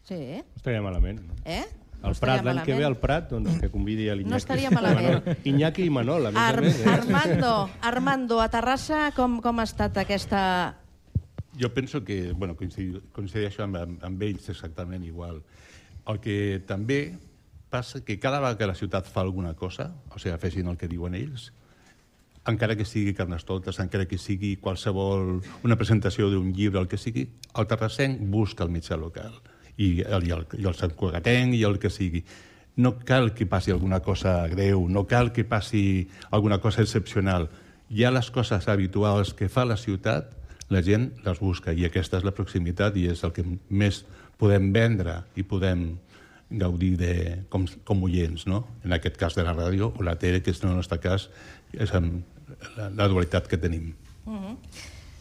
Sí? 0.07 0.17
No 0.39 0.59
estaria 0.59 0.81
malament. 0.83 1.21
No? 1.23 1.37
Eh? 1.45 1.65
El 1.97 2.13
No 2.13 2.19
Prat, 2.21 2.43
l'any 2.45 2.59
que 2.63 2.75
ve 2.77 2.85
al 2.85 2.97
Prat, 3.01 3.31
doncs 3.31 3.57
que 3.61 3.71
convidi 3.73 4.05
a 4.11 4.15
l'Iñaki. 4.15 4.31
No 4.31 4.37
estaria 4.37 4.71
malament. 4.71 5.07
Manol. 5.25 5.47
Iñaki 5.49 5.87
i 5.87 5.93
Manol, 5.93 6.27
a 6.29 6.33
més 6.35 6.41
Ar 6.43 6.59
a 6.59 6.65
més. 6.65 6.81
Eh? 6.83 6.91
Armando, 6.91 7.53
Armando, 7.89 8.41
a 8.43 8.49
Terrassa 8.53 9.07
com, 9.17 9.39
com 9.43 9.63
ha 9.63 9.65
estat 9.67 9.97
aquesta... 10.03 10.41
Jo 11.57 11.71
penso 11.73 12.03
que, 12.05 12.33
bueno, 12.37 12.53
coincideixo, 12.55 13.01
coincideixo 13.15 13.63
amb, 13.65 13.79
amb, 13.81 14.03
amb 14.05 14.27
ells 14.27 14.51
exactament 14.53 15.07
igual. 15.07 15.41
El 16.07 16.19
que 16.21 16.61
també 16.69 16.99
passa 17.69 18.03
que 18.03 18.19
cada 18.19 18.39
vegada 18.39 18.57
que 18.57 18.67
la 18.67 18.75
ciutat 18.75 19.07
fa 19.07 19.21
alguna 19.21 19.53
cosa, 19.55 19.91
o 20.13 20.19
sigui, 20.19 20.37
fessin 20.41 20.67
el 20.71 20.77
que 20.77 20.89
diuen 20.91 21.15
ells, 21.15 21.51
encara 22.47 22.77
que 22.77 22.85
sigui 22.85 23.13
Carnestoltes, 23.13 23.79
encara 23.83 24.07
que 24.07 24.17
sigui 24.17 24.55
qualsevol, 24.63 25.41
una 25.67 25.75
presentació 25.75 26.29
d'un 26.31 26.53
llibre, 26.55 26.79
el 26.79 26.87
que 26.87 26.97
sigui, 26.97 27.27
el 27.53 27.67
terrassenc 27.67 28.21
busca 28.31 28.63
el 28.63 28.71
mitjà 28.71 28.97
local. 28.97 29.35
I 29.77 30.01
el, 30.01 30.25
i 30.25 30.33
el, 30.33 30.45
i 30.57 30.65
el 30.65 30.77
Sant 30.77 30.95
Cugatenc 30.97 31.53
i 31.53 31.63
el 31.67 31.77
que 31.77 31.91
sigui. 31.93 32.23
No 32.81 32.95
cal 33.05 33.33
que 33.35 33.45
passi 33.45 33.73
alguna 33.73 33.99
cosa 34.05 34.39
greu, 34.49 34.87
no 34.89 35.05
cal 35.05 35.33
que 35.33 35.43
passi 35.45 36.07
alguna 36.31 36.61
cosa 36.63 36.81
excepcional. 36.81 37.49
Hi 37.89 38.05
ha 38.05 38.13
les 38.13 38.31
coses 38.31 38.67
habituals 38.67 39.33
que 39.37 39.49
fa 39.49 39.65
la 39.65 39.77
ciutat, 39.77 40.31
la 40.69 40.81
gent 40.83 41.11
les 41.23 41.39
busca 41.39 41.71
i 41.71 41.85
aquesta 41.87 42.19
és 42.19 42.25
la 42.27 42.35
proximitat 42.35 42.97
i 42.99 43.07
és 43.11 43.23
el 43.23 43.31
que 43.35 43.45
més 43.69 44.01
podem 44.37 44.71
vendre 44.73 45.21
i 45.35 45.45
podem 45.47 45.93
gaudir 46.49 46.95
de, 46.97 47.13
com, 47.49 47.65
com 47.83 48.03
oients, 48.07 48.47
no? 48.47 48.65
en 48.85 48.95
aquest 48.95 49.17
cas 49.19 49.35
de 49.35 49.43
la 49.43 49.55
ràdio 49.55 49.91
o 49.93 50.05
la 50.05 50.17
tele, 50.19 50.41
que 50.43 50.53
és 50.55 50.63
en 50.63 50.71
el 50.71 50.77
nostre 50.79 50.99
cas 51.03 51.29
és 51.73 51.91
amb 51.95 52.23
la, 52.77 52.89
la 52.89 53.07
dualitat 53.11 53.47
que 53.47 53.59
tenim. 53.59 53.93
Uh 54.25 54.33
-huh. 54.33 54.55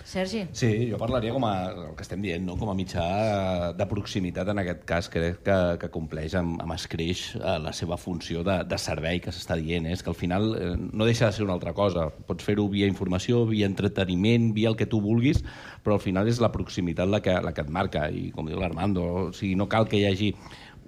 Sergi? 0.06 0.44
Sí, 0.54 0.68
jo 0.86 0.98
parlaria 1.00 1.32
com 1.34 1.42
a, 1.48 1.66
el 1.66 1.94
que 1.98 2.04
estem 2.04 2.20
dient, 2.22 2.44
no? 2.46 2.54
com 2.56 2.68
a 2.70 2.74
mitjà 2.78 3.72
de 3.74 3.86
proximitat, 3.90 4.46
en 4.52 4.60
aquest 4.62 4.84
cas, 4.86 5.08
crec 5.10 5.40
que, 5.42 5.56
que 5.82 5.88
compleix 5.90 6.36
amb, 6.38 6.60
amb 6.62 6.74
escreix 6.76 7.34
eh, 7.34 7.56
la 7.58 7.72
seva 7.74 7.98
funció 7.98 8.44
de, 8.46 8.60
de 8.70 8.78
servei 8.78 9.18
que 9.24 9.34
s'està 9.34 9.56
dient. 9.58 9.88
És 9.90 10.04
que 10.06 10.12
al 10.12 10.14
final 10.14 10.46
eh, 10.54 10.76
no 10.78 11.08
deixa 11.08 11.26
de 11.26 11.32
ser 11.32 11.42
una 11.42 11.56
altra 11.58 11.72
cosa. 11.74 12.06
Pots 12.28 12.46
fer-ho 12.46 12.68
via 12.70 12.86
informació, 12.86 13.42
via 13.50 13.66
entreteniment, 13.66 14.52
via 14.54 14.70
el 14.70 14.78
que 14.78 14.86
tu 14.86 15.02
vulguis, 15.02 15.42
però 15.82 15.98
al 15.98 16.04
final 16.06 16.30
és 16.30 16.38
la 16.38 16.52
proximitat 16.54 17.10
la 17.10 17.20
que, 17.20 17.34
la 17.42 17.50
que 17.52 17.66
et 17.66 17.74
marca. 17.74 18.06
I 18.06 18.30
com 18.36 18.46
diu 18.46 18.62
l'Armando, 18.62 19.02
o 19.02 19.26
sigui, 19.34 19.56
no 19.58 19.66
cal 19.66 19.90
que 19.90 19.98
hi 19.98 20.06
hagi 20.06 20.30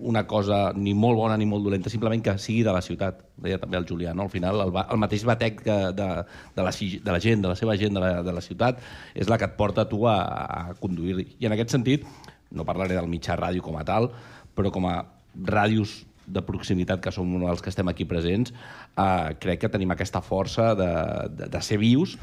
una 0.00 0.26
cosa 0.26 0.72
ni 0.76 0.94
molt 0.94 1.18
bona 1.18 1.36
ni 1.36 1.46
molt 1.46 1.64
dolenta, 1.66 1.90
simplement 1.90 2.22
que 2.22 2.36
sigui 2.38 2.62
de 2.66 2.72
la 2.74 2.82
ciutat. 2.84 3.20
Deia 3.42 3.58
també 3.58 3.78
el 3.78 3.86
Julià, 3.88 4.14
no? 4.14 4.26
al 4.28 4.32
final 4.32 4.62
el, 4.64 4.72
el 4.74 5.00
mateix 5.00 5.24
batec 5.26 5.62
de, 5.66 5.78
de, 5.96 6.08
de, 6.56 6.64
la, 6.64 6.72
de 6.72 7.14
la 7.14 7.20
gent, 7.22 7.44
de 7.44 7.52
la 7.52 7.58
seva 7.58 7.76
gent 7.80 7.94
de 7.96 8.02
la, 8.02 8.10
de 8.26 8.34
la 8.34 8.42
ciutat, 8.44 8.82
és 9.14 9.30
la 9.30 9.38
que 9.38 9.48
et 9.50 9.56
porta 9.58 9.84
a 9.84 9.90
tu 9.90 10.04
a, 10.08 10.18
a 10.22 10.74
conduir. 10.80 11.26
I 11.38 11.50
en 11.50 11.56
aquest 11.56 11.74
sentit, 11.74 12.06
no 12.54 12.66
parlaré 12.68 12.96
del 12.96 13.10
mitjà 13.10 13.36
ràdio 13.38 13.64
com 13.64 13.78
a 13.78 13.86
tal, 13.86 14.10
però 14.56 14.72
com 14.74 14.88
a 14.88 15.00
ràdios 15.34 16.02
de 16.28 16.42
proximitat, 16.44 17.00
que 17.00 17.12
som 17.14 17.28
els 17.48 17.62
que 17.64 17.70
estem 17.72 17.88
aquí 17.88 18.04
presents, 18.08 18.52
eh, 18.52 19.36
crec 19.40 19.64
que 19.64 19.72
tenim 19.72 19.94
aquesta 19.94 20.20
força 20.24 20.74
de, 20.78 20.90
de, 21.32 21.48
de 21.48 21.62
ser 21.64 21.80
vius 21.80 22.18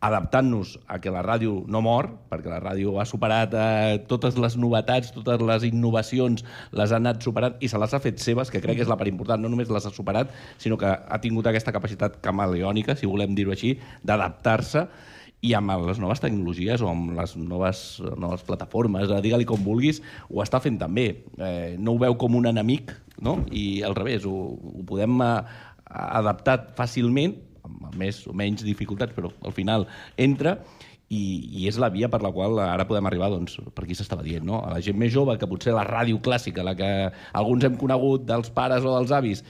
adaptant-nos 0.00 0.78
a 0.88 0.98
que 1.00 1.12
la 1.12 1.20
ràdio 1.22 1.60
no 1.68 1.82
mor, 1.84 2.08
perquè 2.32 2.48
la 2.48 2.60
ràdio 2.62 2.94
ha 3.00 3.04
superat 3.08 3.52
eh, 3.52 3.98
totes 4.08 4.38
les 4.40 4.56
novetats, 4.56 5.12
totes 5.12 5.44
les 5.44 5.66
innovacions, 5.68 6.44
les 6.72 6.92
ha 6.92 7.00
anat 7.00 7.20
superant 7.24 7.60
i 7.60 7.68
se 7.68 7.80
les 7.80 7.94
ha 7.94 8.00
fet 8.00 8.18
seves, 8.22 8.50
que 8.50 8.62
crec 8.64 8.80
que 8.80 8.86
és 8.86 8.90
la 8.90 8.96
part 9.00 9.12
important, 9.12 9.40
no 9.40 9.52
només 9.52 9.68
les 9.68 9.86
ha 9.86 9.92
superat, 9.92 10.32
sinó 10.58 10.80
que 10.80 10.88
ha 10.88 11.20
tingut 11.20 11.46
aquesta 11.50 11.74
capacitat 11.76 12.16
camaleònica, 12.24 12.96
si 12.96 13.08
volem 13.10 13.36
dir-ho 13.36 13.52
així, 13.52 13.76
d'adaptar-se 14.02 14.88
i 15.44 15.52
amb 15.56 15.72
les 15.88 16.00
noves 16.00 16.20
tecnologies 16.20 16.82
o 16.84 16.88
amb 16.90 17.14
les 17.16 17.36
noves, 17.36 17.84
noves 18.20 18.44
plataformes, 18.48 19.08
eh, 19.08 19.20
digue-li 19.24 19.48
com 19.48 19.62
vulguis, 19.64 20.00
ho 20.28 20.40
està 20.44 20.60
fent 20.60 20.78
també. 20.80 21.06
Eh, 21.36 21.76
no 21.80 21.94
ho 21.94 22.00
veu 22.00 22.16
com 22.20 22.36
un 22.36 22.48
enemic, 22.50 22.92
no? 23.24 23.40
i 23.52 23.82
al 23.84 23.96
revés, 23.96 24.24
ho, 24.28 24.36
ho 24.56 24.84
podem 24.88 25.20
eh, 25.24 25.30
adaptar 25.90 26.58
fàcilment, 26.76 27.36
amb 27.66 27.96
més 28.00 28.22
o 28.28 28.34
menys 28.36 28.64
dificultats, 28.66 29.16
però 29.16 29.32
al 29.44 29.56
final 29.56 29.86
entra 30.16 30.58
i, 31.10 31.22
i 31.60 31.66
és 31.66 31.78
la 31.82 31.90
via 31.90 32.08
per 32.10 32.20
la 32.22 32.30
qual 32.34 32.60
ara 32.62 32.86
podem 32.86 33.08
arribar, 33.10 33.30
doncs, 33.32 33.58
per 33.74 33.84
aquí 33.84 33.96
s'estava 33.98 34.22
dient, 34.22 34.46
no? 34.46 34.62
a 34.62 34.76
la 34.76 34.82
gent 34.84 34.98
més 34.98 35.12
jove, 35.12 35.34
que 35.38 35.48
potser 35.50 35.74
la 35.74 35.86
ràdio 35.88 36.20
clàssica, 36.22 36.64
la 36.66 36.76
que 36.78 36.90
alguns 37.34 37.66
hem 37.66 37.76
conegut 37.80 38.28
dels 38.28 38.52
pares 38.54 38.86
o 38.86 38.94
dels 38.94 39.14
avis, 39.16 39.42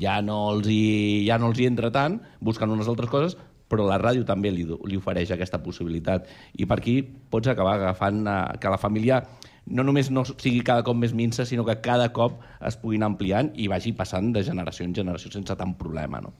ja 0.00 0.20
no 0.24 0.38
els 0.54 0.68
hi, 0.72 1.24
ja 1.28 1.36
no 1.38 1.52
els 1.52 1.60
hi 1.60 1.68
entra 1.68 1.92
tant, 1.92 2.20
busquen 2.40 2.72
unes 2.72 2.88
altres 2.88 3.12
coses, 3.12 3.36
però 3.72 3.86
la 3.88 4.00
ràdio 4.00 4.24
també 4.28 4.52
li, 4.52 4.66
li 4.68 4.98
ofereix 5.00 5.32
aquesta 5.32 5.62
possibilitat. 5.64 6.28
I 6.60 6.68
per 6.68 6.80
aquí 6.80 6.98
pots 7.02 7.48
acabar 7.48 7.78
agafant 7.78 8.20
eh, 8.28 8.38
que 8.60 8.72
la 8.72 8.80
família 8.80 9.22
no 9.66 9.84
només 9.86 10.10
no 10.10 10.24
sigui 10.28 10.60
cada 10.66 10.84
cop 10.84 10.98
més 10.98 11.14
minsa, 11.16 11.46
sinó 11.48 11.64
que 11.64 11.78
cada 11.84 12.10
cop 12.12 12.40
es 12.60 12.76
puguin 12.80 13.04
ampliant 13.06 13.52
i 13.54 13.68
vagi 13.72 13.94
passant 13.96 14.32
de 14.34 14.42
generació 14.44 14.88
en 14.88 14.96
generació 14.96 15.32
sense 15.32 15.56
tant 15.56 15.76
problema. 15.78 16.20
No? 16.24 16.34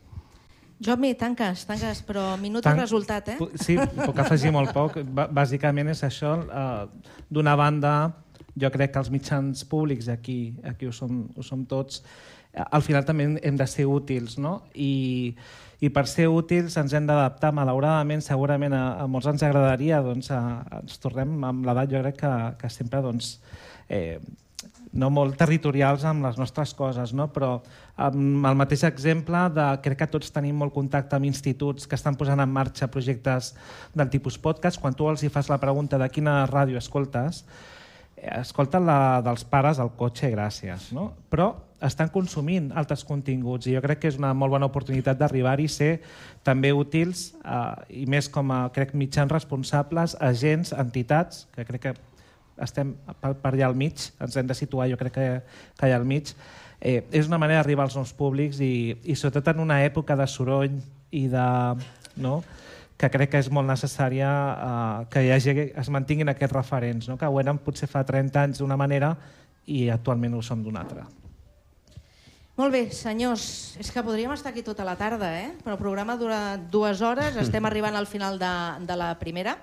Jomi, 0.82 1.12
tanques, 1.14 1.62
tanques, 1.68 2.00
però 2.06 2.32
minut 2.40 2.64
Tan- 2.66 2.78
resultat, 2.80 3.28
eh? 3.34 3.36
Sí, 3.62 3.76
puc 3.78 4.18
afegir 4.18 4.50
molt 4.54 4.72
poc. 4.74 4.98
Bàsicament 5.14 5.92
és 5.92 6.02
això. 6.02 6.34
eh, 6.42 7.12
D'una 7.30 7.54
banda, 7.56 8.12
jo 8.58 8.68
crec 8.74 8.92
que 8.92 8.98
els 8.98 9.10
mitjans 9.10 9.62
públics, 9.64 10.08
aquí, 10.12 10.54
aquí 10.64 10.86
ho, 10.86 10.92
som, 10.92 11.28
ho 11.36 11.42
som 11.46 11.62
tots, 11.64 12.02
eh, 12.52 12.64
al 12.70 12.82
final 12.82 13.04
també 13.06 13.28
hem 13.42 13.56
de 13.56 13.66
ser 13.66 13.86
útils, 13.86 14.36
no? 14.38 14.64
I, 14.74 15.34
i 15.80 15.88
per 15.88 16.04
ser 16.10 16.26
útils 16.28 16.76
ens 16.76 16.92
hem 16.92 17.06
d'adaptar. 17.06 17.52
Malauradament, 17.54 18.20
segurament 18.22 18.74
a, 18.74 18.82
a 19.02 19.06
molts 19.06 19.30
ens 19.30 19.42
agradaria, 19.46 20.02
doncs, 20.02 20.30
a, 20.34 20.42
ens 20.82 20.98
tornem 20.98 21.38
amb 21.44 21.64
l'edat, 21.64 21.90
jo 21.94 22.02
crec 22.02 22.18
que, 22.20 22.32
que 22.58 22.70
sempre, 22.70 23.00
doncs, 23.06 23.36
eh, 23.88 24.18
no 24.92 25.08
molt 25.10 25.38
territorials 25.40 26.04
amb 26.08 26.24
les 26.26 26.36
nostres 26.40 26.74
coses, 26.76 27.14
no? 27.16 27.28
però 27.32 27.54
amb 27.96 28.46
el 28.46 28.58
mateix 28.58 28.84
exemple 28.88 29.40
de 29.56 29.66
crec 29.84 30.02
que 30.02 30.10
tots 30.14 30.32
tenim 30.34 30.58
molt 30.60 30.74
contacte 30.74 31.16
amb 31.16 31.28
instituts 31.28 31.88
que 31.88 31.96
estan 31.96 32.18
posant 32.20 32.40
en 32.44 32.52
marxa 32.52 32.90
projectes 32.92 33.54
del 33.94 34.12
tipus 34.12 34.38
podcast. 34.38 34.80
Quan 34.80 34.96
tu 34.96 35.08
els 35.08 35.24
hi 35.24 35.32
fas 35.32 35.48
la 35.48 35.60
pregunta 35.62 36.00
de 36.00 36.08
quina 36.12 36.42
ràdio 36.50 36.80
escoltes, 36.80 37.44
eh, 38.16 38.40
escolten 38.40 38.84
la 38.86 39.22
dels 39.24 39.44
pares 39.48 39.80
al 39.80 39.94
cotxe, 39.96 40.30
gràcies, 40.34 40.90
no? 40.92 41.12
però 41.32 41.54
estan 41.82 42.12
consumint 42.14 42.70
altres 42.78 43.02
continguts 43.02 43.66
i 43.66 43.74
jo 43.74 43.80
crec 43.82 44.04
que 44.04 44.12
és 44.12 44.20
una 44.20 44.30
molt 44.38 44.52
bona 44.54 44.68
oportunitat 44.68 45.18
d'arribar-hi 45.18 45.66
i 45.66 45.72
ser 45.72 45.92
també 46.46 46.70
útils 46.76 47.32
eh, 47.42 48.02
i 48.04 48.06
més 48.06 48.28
com 48.28 48.52
a 48.54 48.66
crec 48.74 48.92
mitjans 48.94 49.32
responsables, 49.32 50.18
agents, 50.20 50.76
entitats, 50.76 51.46
que 51.56 51.66
crec 51.66 51.88
que 51.88 51.94
estem 52.60 52.94
per, 53.20 53.34
per 53.40 53.52
allà 53.54 53.70
al 53.70 53.78
mig, 53.78 54.10
ens 54.20 54.36
hem 54.36 54.48
de 54.48 54.56
situar 54.58 54.88
jo 54.90 54.98
crec 55.00 55.14
que, 55.16 55.28
que 55.78 55.86
allà 55.88 56.00
al 56.00 56.08
mig, 56.08 56.34
eh, 56.80 57.02
és 57.10 57.30
una 57.30 57.40
manera 57.40 57.62
d'arribar 57.62 57.86
als 57.88 57.96
nous 57.96 58.12
públics 58.16 58.60
i, 58.60 58.96
i 59.04 59.16
sobretot 59.16 59.54
en 59.54 59.64
una 59.64 59.82
època 59.86 60.18
de 60.18 60.28
soroll 60.28 60.80
i 61.10 61.28
de... 61.32 61.48
No? 62.16 62.42
que 63.02 63.08
crec 63.10 63.32
que 63.32 63.40
és 63.42 63.48
molt 63.50 63.66
necessària 63.66 64.28
eh, 64.30 65.06
que 65.10 65.24
hi 65.24 65.32
hagi, 65.34 65.54
es 65.80 65.88
mantinguin 65.90 66.30
aquests 66.30 66.54
referents, 66.54 67.08
no? 67.10 67.16
que 67.18 67.26
ho 67.26 67.40
eren 67.40 67.58
potser 67.58 67.88
fa 67.90 68.04
30 68.06 68.44
anys 68.44 68.62
d'una 68.62 68.78
manera 68.78 69.16
i 69.66 69.88
actualment 69.90 70.36
ho 70.38 70.42
som 70.46 70.62
d'una 70.62 70.84
altra. 70.84 71.08
Molt 72.60 72.74
bé, 72.74 72.82
senyors, 72.92 73.44
és 73.80 73.88
que 73.90 74.04
podríem 74.04 74.30
estar 74.34 74.52
aquí 74.52 74.62
tota 74.62 74.84
la 74.84 74.94
tarda, 75.00 75.32
eh? 75.40 75.54
però 75.64 75.74
el 75.74 75.80
programa 75.80 76.18
dura 76.20 76.58
dues 76.70 77.00
hores, 77.02 77.38
estem 77.40 77.64
arribant 77.70 77.96
al 77.96 78.06
final 78.06 78.38
de, 78.38 78.52
de 78.86 78.98
la 79.00 79.14
primera. 79.18 79.56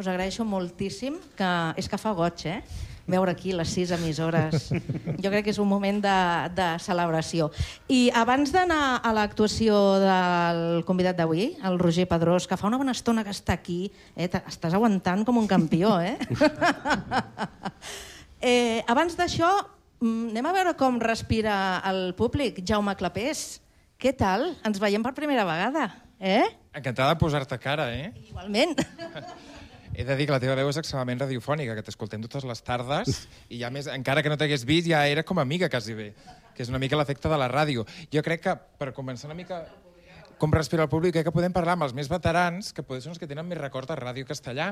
Us 0.00 0.08
agraeixo 0.08 0.46
moltíssim, 0.48 1.18
que 1.36 1.48
és 1.76 1.84
que 1.84 1.98
fa 2.00 2.14
goig, 2.16 2.46
eh? 2.48 2.62
veure 3.10 3.32
aquí 3.34 3.50
les 3.52 3.68
sis 3.68 3.90
emissores. 3.92 4.70
Jo 5.22 5.28
crec 5.28 5.44
que 5.44 5.52
és 5.52 5.58
un 5.60 5.68
moment 5.68 5.98
de, 6.00 6.20
de 6.56 6.68
celebració. 6.80 7.50
I 7.92 8.08
abans 8.16 8.52
d'anar 8.54 9.02
a 9.04 9.12
l'actuació 9.12 9.76
del 10.00 10.62
convidat 10.88 11.18
d'avui, 11.18 11.50
el 11.66 11.76
Roger 11.82 12.06
Pedrós, 12.08 12.46
que 12.48 12.56
fa 12.56 12.70
una 12.70 12.78
bona 12.80 12.94
estona 12.96 13.26
que 13.26 13.34
està 13.34 13.58
aquí, 13.58 13.90
eh? 14.16 14.30
estàs 14.40 14.78
aguantant 14.78 15.26
com 15.28 15.42
un 15.42 15.50
campió, 15.50 15.98
eh? 16.08 16.16
eh 18.52 18.80
abans 18.88 19.18
d'això, 19.20 19.52
mm, 20.00 20.30
anem 20.32 20.48
a 20.48 20.56
veure 20.56 20.76
com 20.80 20.96
respira 21.02 21.82
el 21.92 22.14
públic. 22.16 22.64
Jaume 22.64 22.96
Clapés, 22.96 23.60
què 24.00 24.16
tal? 24.16 24.54
Ens 24.64 24.80
veiem 24.80 25.04
per 25.04 25.12
primera 25.18 25.44
vegada, 25.44 25.90
eh? 26.16 26.46
Encantada 26.72 27.12
de 27.12 27.20
posar-te 27.20 27.60
cara, 27.60 27.90
eh? 27.92 28.14
Igualment. 28.30 28.78
He 29.94 30.04
de 30.06 30.16
dir 30.16 30.26
que 30.28 30.32
la 30.32 30.40
teva 30.40 30.54
veu 30.58 30.70
és 30.70 30.78
excel·lentment 30.80 31.24
radiofònica, 31.24 31.74
que 31.76 31.84
t'escoltem 31.84 32.22
totes 32.22 32.46
les 32.46 32.62
tardes, 32.62 33.26
i 33.50 33.58
ja 33.60 33.72
més, 33.74 33.90
encara 33.90 34.22
que 34.22 34.30
no 34.30 34.38
t'hagués 34.38 34.64
vist, 34.68 34.88
ja 34.88 35.02
era 35.10 35.24
com 35.26 35.42
amiga, 35.42 35.68
quasi 35.68 35.96
bé, 35.98 36.12
que 36.54 36.62
és 36.62 36.70
una 36.72 36.78
mica 36.78 36.96
l'efecte 36.96 37.28
de 37.28 37.38
la 37.40 37.50
ràdio. 37.50 37.84
Jo 38.14 38.22
crec 38.22 38.44
que, 38.46 38.56
per 38.78 38.92
començar 38.96 39.28
una 39.28 39.36
mica 39.38 39.64
com 40.40 40.54
respira 40.56 40.86
el 40.86 40.88
públic, 40.88 41.12
crec 41.12 41.26
que 41.28 41.34
podem 41.36 41.52
parlar 41.52 41.74
amb 41.76 41.84
els 41.84 41.92
més 41.92 42.08
veterans, 42.08 42.70
que 42.72 42.80
potser 42.80 43.02
són 43.04 43.12
els 43.12 43.20
que 43.20 43.28
tenen 43.28 43.44
més 43.44 43.60
record 43.60 43.90
de 43.90 43.98
Ràdio 43.98 44.24
Castellà, 44.24 44.70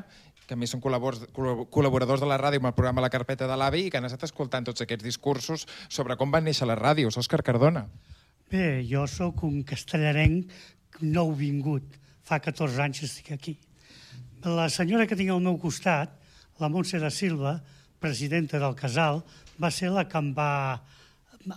que 0.49 0.57
més 0.57 0.73
són 0.73 0.81
col·laboradors 0.81 2.25
de 2.25 2.31
la 2.31 2.39
ràdio 2.41 2.63
amb 2.63 2.71
el 2.71 2.77
programa 2.79 3.05
La 3.05 3.13
Carpeta 3.13 3.45
de 3.51 3.59
l'AVI 3.61 3.85
i 3.85 3.93
que 3.93 4.01
han 4.01 4.09
estat 4.09 4.25
escoltant 4.31 4.65
tots 4.65 4.81
aquests 4.81 5.05
discursos 5.05 5.67
sobre 5.93 6.17
com 6.17 6.33
van 6.33 6.49
néixer 6.49 6.71
les 6.71 6.81
ràdios. 6.81 7.21
Òscar 7.21 7.43
Cardona. 7.45 7.85
Bé, 8.49 8.81
jo 8.89 9.05
sóc 9.13 9.45
un 9.45 9.61
castellarenc 9.61 10.49
nou 11.05 11.37
vingut. 11.37 12.01
Fa 12.25 12.41
14 12.41 12.87
anys 12.87 13.03
que 13.03 13.11
estic 13.13 13.35
aquí. 13.37 13.59
La 14.47 14.69
senyora 14.71 15.07
que 15.11 15.17
tinc 15.19 15.33
al 15.35 15.43
meu 15.43 15.57
costat, 15.59 16.13
la 16.63 16.69
Montse 16.71 17.01
da 17.03 17.11
Silva, 17.11 17.57
presidenta 17.99 18.61
del 18.63 18.77
Casal, 18.79 19.23
va 19.59 19.71
ser 19.75 19.91
la 19.91 20.05
que 20.07 20.19
em 20.19 20.31
va 20.37 20.79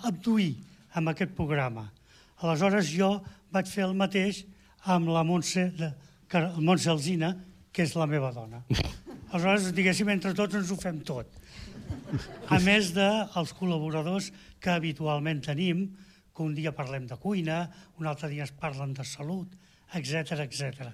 abduir 0.09 0.55
amb 0.97 1.11
aquest 1.11 1.36
programa. 1.38 1.91
Aleshores 2.41 2.89
jo 2.89 3.11
vaig 3.53 3.69
fer 3.69 3.86
el 3.86 3.93
mateix 3.93 4.41
amb 4.89 5.11
la 5.13 5.21
Montse, 5.23 5.67
de, 5.77 5.91
Montse 6.57 6.89
Alzina, 6.89 7.36
que 7.71 7.86
és 7.86 7.93
la 7.93 8.09
meva 8.09 8.32
dona. 8.34 8.63
Aleshores, 9.29 9.69
diguéssim, 9.77 10.09
entre 10.09 10.34
tots 10.34 10.57
ens 10.57 10.71
ho 10.73 10.79
fem 10.82 11.03
tot. 11.05 11.38
A 12.49 12.57
més 12.65 12.89
dels 12.95 13.53
col·laboradors 13.59 14.32
que 14.59 14.73
habitualment 14.73 15.43
tenim, 15.45 15.86
que 16.34 16.43
un 16.43 16.57
dia 16.57 16.73
parlem 16.73 17.05
de 17.05 17.17
cuina, 17.21 17.67
un 18.01 18.09
altre 18.09 18.32
dia 18.32 18.47
es 18.47 18.55
parlen 18.57 18.95
de 18.97 19.05
salut, 19.05 19.53
etc 19.93 20.41
etc. 20.47 20.89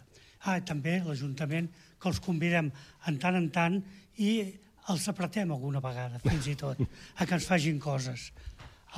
Ah, 0.45 0.59
també 0.61 0.99
l'Ajuntament, 1.05 1.69
que 1.97 2.09
els 2.11 2.21
convidem 2.23 2.69
en 3.09 3.17
tant 3.21 3.37
en 3.39 3.49
tant 3.53 3.79
i 4.21 4.31
els 4.91 5.07
apretem 5.11 5.51
alguna 5.51 5.81
vegada, 5.83 6.21
fins 6.23 6.47
i 6.47 6.55
tot, 6.59 6.79
a 7.17 7.25
que 7.25 7.35
ens 7.35 7.47
fagin 7.49 7.79
coses. 7.79 8.29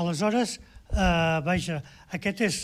Aleshores, 0.02 0.60
eh, 0.92 1.40
vaja, 1.46 1.80
aquest 2.18 2.44
és, 2.46 2.60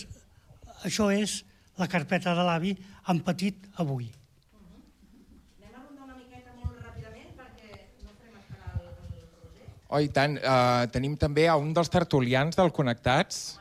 això 0.84 1.10
és 1.14 1.40
la 1.80 1.88
carpeta 1.92 2.36
de 2.36 2.46
l'avi 2.46 2.76
en 3.10 3.24
petit 3.26 3.66
avui. 3.82 4.12
Oh, 9.96 10.02
i 10.02 10.10
tant. 10.12 10.34
Uh, 10.42 10.84
tenim 10.92 11.14
també 11.16 11.46
a 11.48 11.56
un 11.62 11.70
dels 11.76 11.92
tertulians 11.94 12.58
del 12.58 12.72
Connectats, 12.76 13.60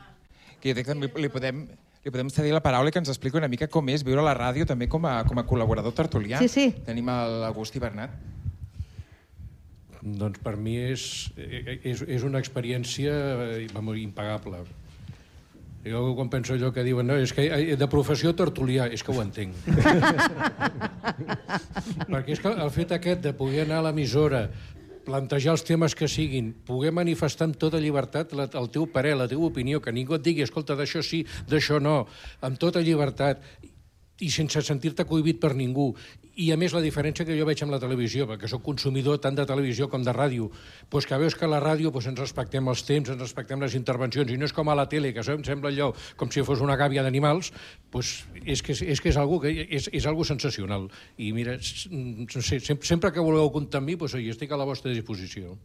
que 0.59 0.71
jo 0.71 0.75
crec 0.75 0.87
que 0.87 0.91
també 0.91 1.09
li 1.21 1.29
podem, 1.31 1.61
li 2.05 2.13
podem 2.13 2.29
cedir 2.29 2.53
la 2.53 2.61
paraula 2.61 2.91
i 2.91 2.93
que 2.93 3.01
ens 3.01 3.09
expliqui 3.09 3.39
una 3.39 3.49
mica 3.49 3.65
com 3.71 3.87
és 3.89 4.03
viure 4.05 4.21
a 4.21 4.27
la 4.27 4.35
ràdio 4.37 4.67
també 4.69 4.85
com 4.85 5.07
a, 5.09 5.23
com 5.25 5.41
a 5.41 5.43
col·laborador 5.49 5.93
tertulià. 5.97 6.37
Sí, 6.43 6.49
sí. 6.53 6.65
Tenim 6.85 7.09
l'Agustí 7.41 7.81
Bernat. 7.81 8.13
Doncs 10.05 10.37
per 10.45 10.53
mi 10.61 10.75
és, 10.77 11.01
és, 11.33 12.03
és 12.05 12.25
una 12.27 12.37
experiència 12.37 13.09
eh, 13.57 13.65
vamos, 13.73 13.97
impagable. 13.97 14.61
Jo 15.85 16.03
quan 16.17 16.29
penso 16.29 16.53
allò 16.53 16.69
que 16.73 16.85
diuen, 16.85 17.09
no, 17.09 17.17
és 17.17 17.33
que 17.33 17.47
eh, 17.49 17.73
de 17.77 17.87
professió 17.89 18.35
tertulià, 18.37 18.85
és 18.93 19.01
que 19.01 19.13
ho 19.13 19.17
entenc. 19.25 19.57
Perquè 22.05 22.37
és 22.37 22.41
que 22.41 22.53
el 22.53 22.71
fet 22.73 22.93
aquest 22.93 23.25
de 23.25 23.33
poder 23.37 23.65
anar 23.65 23.81
a 23.81 23.87
l'emissora, 23.89 24.45
plantejar 25.05 25.53
els 25.55 25.63
temes 25.65 25.95
que 25.95 26.09
siguin, 26.11 26.51
poder 26.67 26.91
manifestar 26.95 27.49
amb 27.49 27.59
tota 27.61 27.81
llibertat 27.81 28.33
la, 28.37 28.49
el 28.59 28.69
teu 28.73 28.87
parer, 28.91 29.15
la 29.19 29.29
teva 29.31 29.47
opinió, 29.47 29.81
que 29.81 29.93
ningú 29.95 30.17
et 30.17 30.25
digui, 30.25 30.43
escolta, 30.45 30.77
d'això 30.77 31.03
sí, 31.05 31.23
d'això 31.49 31.79
no, 31.79 32.03
amb 32.45 32.59
tota 32.61 32.83
llibertat, 32.83 33.43
i 34.23 34.29
sense 34.31 34.61
sentir-te 34.63 35.05
cohibit 35.07 35.41
per 35.43 35.53
ningú. 35.55 35.91
I 36.35 36.49
a 36.51 36.57
més 36.59 36.73
la 36.75 36.81
diferència 36.83 37.23
que 37.23 37.35
jo 37.39 37.45
veig 37.47 37.61
amb 37.63 37.71
la 37.71 37.77
televisió, 37.79 38.25
perquè 38.27 38.49
sóc 38.51 38.59
consumidor 38.65 39.21
tant 39.23 39.37
de 39.37 39.45
televisió 39.47 39.87
com 39.87 40.03
de 40.03 40.11
ràdio, 40.11 40.49
doncs 40.91 41.05
que 41.07 41.17
veus 41.21 41.35
que 41.39 41.45
a 41.47 41.47
la 41.47 41.61
ràdio 41.63 41.93
doncs 41.95 42.09
ens 42.11 42.19
respectem 42.19 42.67
els 42.67 42.83
temps, 42.83 43.07
ens 43.13 43.21
respectem 43.21 43.61
les 43.63 43.75
intervencions, 43.79 44.33
i 44.33 44.35
no 44.37 44.43
és 44.43 44.51
com 44.51 44.67
a 44.67 44.75
la 44.75 44.83
tele, 44.91 45.13
que 45.15 45.23
em 45.23 45.45
sembla 45.47 45.71
allò 45.71 45.93
com 46.19 46.27
si 46.31 46.43
fos 46.43 46.59
una 46.59 46.75
gàbia 46.75 47.03
d'animals, 47.07 47.53
doncs 47.93 48.25
és 48.43 48.61
que 48.61 48.75
és, 48.75 48.81
és, 48.83 48.99
que 48.99 49.13
és, 49.13 49.17
algo 49.21 49.39
que 49.39 49.53
és, 49.63 49.87
és 49.95 50.05
algo 50.11 50.25
sensacional. 50.27 50.89
I 51.17 51.31
mira, 51.31 51.55
sempre, 51.61 52.75
sempre 52.83 53.13
que 53.15 53.23
vulgueu 53.23 53.47
comptar 53.55 53.79
amb 53.79 53.87
mi, 53.93 53.95
doncs 53.95 54.17
jo 54.19 54.35
estic 54.35 54.51
a 54.51 54.59
la 54.59 54.67
vostra 54.67 54.91
disposició. 54.91 55.55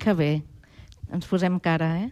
Que 0.00 0.16
bé. 0.16 0.32
Ens 1.12 1.28
posem 1.28 1.60
cara, 1.60 1.98
eh? 2.00 2.10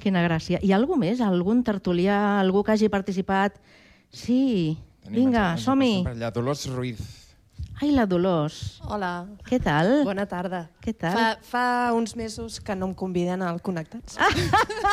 Quina 0.00 0.24
gràcia. 0.24 0.62
Hi 0.64 0.72
ha 0.72 0.76
algú 0.80 0.96
més? 0.96 1.20
Algun 1.20 1.60
tertulià? 1.66 2.38
Algú 2.40 2.64
que 2.64 2.72
hagi 2.72 2.88
participat? 2.88 3.60
Sí. 4.08 4.78
Vinga, 5.08 5.52
ens- 5.52 5.60
ens 5.60 5.64
som-hi. 5.64 6.30
Dolors 6.32 6.66
Ruiz. 6.72 7.17
Ai, 7.80 7.92
la 7.94 8.06
Dolors. 8.10 8.80
Hola. 8.90 9.28
Què 9.46 9.60
tal? 9.62 10.00
Bona 10.02 10.24
tarda. 10.26 10.64
Què 10.82 10.90
tal? 10.98 11.14
Fa, 11.14 11.26
fa 11.46 11.92
uns 11.94 12.16
mesos 12.18 12.56
que 12.58 12.74
no 12.74 12.88
em 12.90 12.94
conviden 12.98 13.42
al 13.46 13.60
Connectats. 13.62 14.16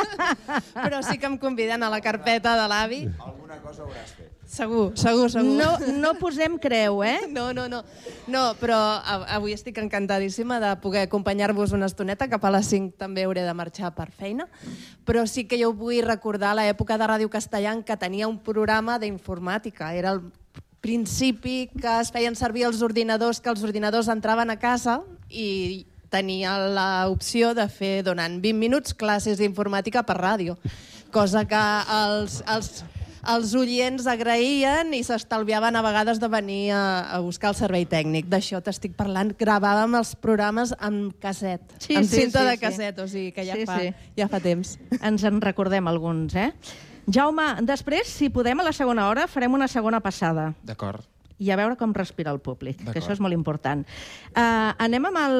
Però 0.85 0.99
sí 1.01 1.17
que 1.17 1.25
em 1.25 1.39
conviden 1.41 1.81
a 1.81 1.89
la 1.89 1.97
carpeta 2.05 2.53
de 2.59 2.67
l'avi. 2.69 2.99
Alguna 3.17 3.57
cosa 3.63 3.81
hauràs 3.87 4.13
fet. 4.13 4.29
Segur, 4.45 4.91
segur, 5.01 5.31
segur. 5.33 5.55
No, 5.57 5.71
no 5.97 6.11
posem 6.21 6.59
creu, 6.61 7.01
eh? 7.03 7.25
No, 7.33 7.47
no, 7.57 7.65
no. 7.67 7.81
No, 8.29 8.43
però 8.61 8.77
a- 9.01 9.17
avui 9.39 9.55
estic 9.57 9.79
encantadíssima 9.81 10.59
de 10.61 10.69
poder 10.83 11.07
acompanyar-vos 11.07 11.73
una 11.73 11.89
estoneta. 11.89 12.29
Cap 12.29 12.45
a 12.45 12.53
les 12.53 12.69
5 12.69 12.93
també 13.01 13.25
hauré 13.25 13.41
de 13.49 13.57
marxar 13.57 13.95
per 13.97 14.11
feina. 14.13 14.45
Però 15.09 15.25
sí 15.25 15.47
que 15.49 15.57
jo 15.57 15.73
vull 15.73 16.05
recordar 16.05 16.53
l'època 16.53 16.99
de 17.01 17.09
Ràdio 17.09 17.33
Castellà 17.33 17.73
en 17.73 17.81
què 17.81 17.97
tenia 17.97 18.29
un 18.29 18.37
programa 18.37 18.99
d'informàtica. 19.01 19.89
Era 19.97 20.13
el 20.13 20.21
principi 20.85 21.65
que 21.73 21.97
es 22.03 22.11
feien 22.13 22.37
servir 22.37 22.67
els 22.69 22.83
ordinadors, 22.85 23.41
que 23.41 23.49
els 23.49 23.63
ordinadors 23.65 24.09
entraven 24.13 24.53
a 24.53 24.59
casa 24.61 24.99
i 25.33 25.85
tenia 26.13 26.53
l'opció 26.77 27.55
de 27.57 27.65
fer, 27.71 28.03
durant 28.05 28.37
20 28.43 28.59
minuts, 28.61 28.93
classes 28.93 29.41
d'informàtica 29.41 30.05
per 30.05 30.19
ràdio. 30.21 30.53
Cosa 31.11 31.41
que 31.49 31.63
els, 31.95 32.37
els, 32.53 32.83
els 33.33 33.55
oients 33.57 34.05
agraïen 34.11 34.93
i 34.93 35.01
s'estalviaven 35.07 35.75
a 35.75 35.83
vegades 35.83 36.21
de 36.21 36.29
venir 36.29 36.61
a, 36.77 36.83
a 37.17 37.19
buscar 37.25 37.51
el 37.55 37.57
servei 37.57 37.87
tècnic. 37.89 38.29
D'això 38.31 38.61
t'estic 38.63 38.93
parlant. 38.99 39.33
Gravàvem 39.39 39.97
els 39.97 40.13
programes 40.21 40.75
amb 40.77 41.15
casset, 41.23 41.65
Sí, 41.81 41.97
amb 41.97 42.05
sí, 42.05 42.21
cinta 42.21 42.45
sí, 42.45 42.51
de 42.51 42.57
sí. 42.59 42.63
casset, 42.67 42.99
o 43.01 43.09
sigui 43.09 43.31
que 43.35 43.47
ja, 43.47 43.57
Sí, 43.57 43.65
fa, 43.67 43.81
sí. 43.81 44.11
ja 44.21 44.29
fa 44.29 44.43
temps. 44.43 44.77
Ens 45.01 45.25
en 45.25 45.41
recordem 45.43 45.89
alguns, 45.89 46.37
eh? 46.37 46.51
Jaume, 47.07 47.45
després, 47.61 48.07
si 48.09 48.29
podem, 48.33 48.59
a 48.59 48.65
la 48.65 48.73
segona 48.73 49.07
hora, 49.09 49.27
farem 49.29 49.53
una 49.53 49.67
segona 49.67 49.99
passada. 50.01 50.53
D'acord. 50.65 51.03
i 51.37 51.49
a 51.51 51.57
veure 51.59 51.75
com 51.75 51.91
respira 51.91 52.31
el 52.31 52.39
públic, 52.39 52.77
que 52.79 52.99
això 53.01 53.11
és 53.11 53.19
molt 53.19 53.35
important. 53.35 53.81
Uh, 54.31 54.71
anem 54.79 55.03
amb 55.09 55.17
el, 55.19 55.33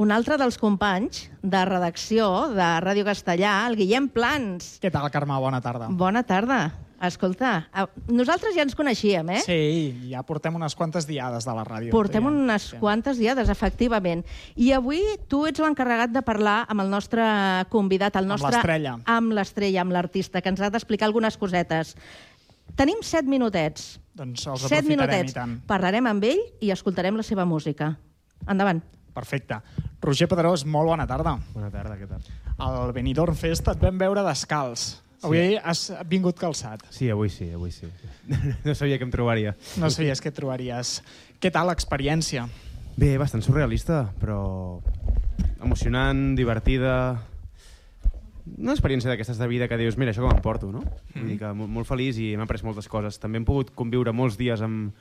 un 0.00 0.10
altre 0.14 0.38
dels 0.40 0.56
companys 0.56 1.26
de 1.42 1.64
redacció 1.68 2.48
de 2.54 2.68
Ràdio 2.80 3.04
Castellà, 3.04 3.66
el 3.68 3.76
Guillem 3.76 4.08
Plans. 4.08 4.78
Què 4.80 4.88
tal, 4.90 5.10
Carme? 5.12 5.36
Bona 5.36 5.60
tarda. 5.60 5.90
Bona 5.92 6.22
tarda. 6.24 6.62
Escolta, 7.00 7.68
eh, 7.72 7.86
nosaltres 8.12 8.52
ja 8.54 8.60
ens 8.62 8.74
coneixíem, 8.76 9.30
eh? 9.32 9.40
Sí, 9.40 10.08
ja 10.10 10.20
portem 10.28 10.54
unes 10.58 10.74
quantes 10.76 11.06
diades 11.08 11.46
de 11.48 11.54
la 11.56 11.64
ràdio. 11.64 11.90
Portem 11.94 12.22
Ja. 12.22 12.28
unes 12.28 12.74
quantes 12.78 13.16
diades, 13.16 13.48
efectivament. 13.48 14.24
I 14.54 14.72
avui 14.76 15.00
tu 15.26 15.46
ets 15.46 15.58
l'encarregat 15.60 16.10
de 16.12 16.20
parlar 16.22 16.66
amb 16.68 16.82
el 16.82 16.90
nostre 16.90 17.22
convidat, 17.70 18.16
el 18.16 18.24
Amb 18.24 18.34
nostre... 18.34 18.50
l'estrella. 18.52 18.98
Amb 19.06 19.32
l'estrella, 19.32 19.80
amb 19.80 19.92
l'artista, 19.92 20.42
que 20.42 20.50
ens 20.52 20.60
ha 20.60 20.68
d'explicar 20.68 21.06
algunes 21.08 21.38
cosetes. 21.40 21.96
Tenim 22.76 23.00
set 23.02 23.24
minutets. 23.24 23.98
Doncs 24.14 24.46
els 24.46 24.68
set 24.68 24.84
minutets. 24.84 25.32
i 25.32 25.34
tant. 25.34 25.60
Parlarem 25.66 26.06
amb 26.06 26.22
ell 26.24 26.40
i 26.60 26.70
escoltarem 26.70 27.16
la 27.16 27.22
seva 27.24 27.44
música. 27.46 27.96
Endavant. 28.46 28.82
Perfecte. 29.14 29.56
Roger 30.02 30.28
Pedrós, 30.28 30.64
molt 30.64 30.86
bona 30.86 31.06
tarda. 31.06 31.38
Bona 31.54 31.70
tarda, 31.70 31.96
què 31.96 32.06
tal? 32.06 32.20
Al 32.58 32.92
Benidorm 32.92 33.34
Fest 33.34 33.66
et 33.68 33.80
vam 33.80 33.98
veure 33.98 34.22
descalç. 34.22 35.00
Avui 35.22 35.58
has 35.60 35.90
vingut 36.08 36.38
calçat. 36.40 36.82
Sí, 36.94 37.10
avui 37.12 37.28
sí, 37.32 37.50
avui 37.52 37.72
sí. 37.74 37.88
No 38.66 38.74
sabia 38.74 38.98
que 38.98 39.04
em 39.04 39.12
trobaria. 39.12 39.54
No 39.80 39.90
sabies 39.92 40.22
què 40.24 40.32
trobaries. 40.32 41.00
Què 41.40 41.52
tal 41.52 41.68
l'experiència? 41.68 42.46
Bé, 43.00 43.14
bastant 43.20 43.44
surrealista, 43.44 44.06
però 44.20 44.80
emocionant, 45.62 46.34
divertida... 46.38 46.94
Una 48.50 48.72
experiència 48.74 49.12
d'aquestes 49.12 49.38
de 49.38 49.46
vida 49.46 49.68
que 49.70 49.76
dius, 49.78 49.94
mira, 50.00 50.10
això 50.10 50.24
com 50.24 50.32
em 50.32 50.40
porto, 50.42 50.72
no? 50.72 50.80
Vull 51.12 51.28
dir 51.28 51.36
que 51.38 51.52
molt, 51.54 51.70
molt 51.70 51.86
feliç 51.86 52.18
i 52.18 52.32
m'ha 52.34 52.48
après 52.48 52.64
moltes 52.66 52.88
coses. 52.90 53.20
També 53.22 53.38
hem 53.38 53.46
pogut 53.46 53.70
conviure 53.78 54.10
molts 54.16 54.40
dies 54.40 54.64
amb, 54.64 54.96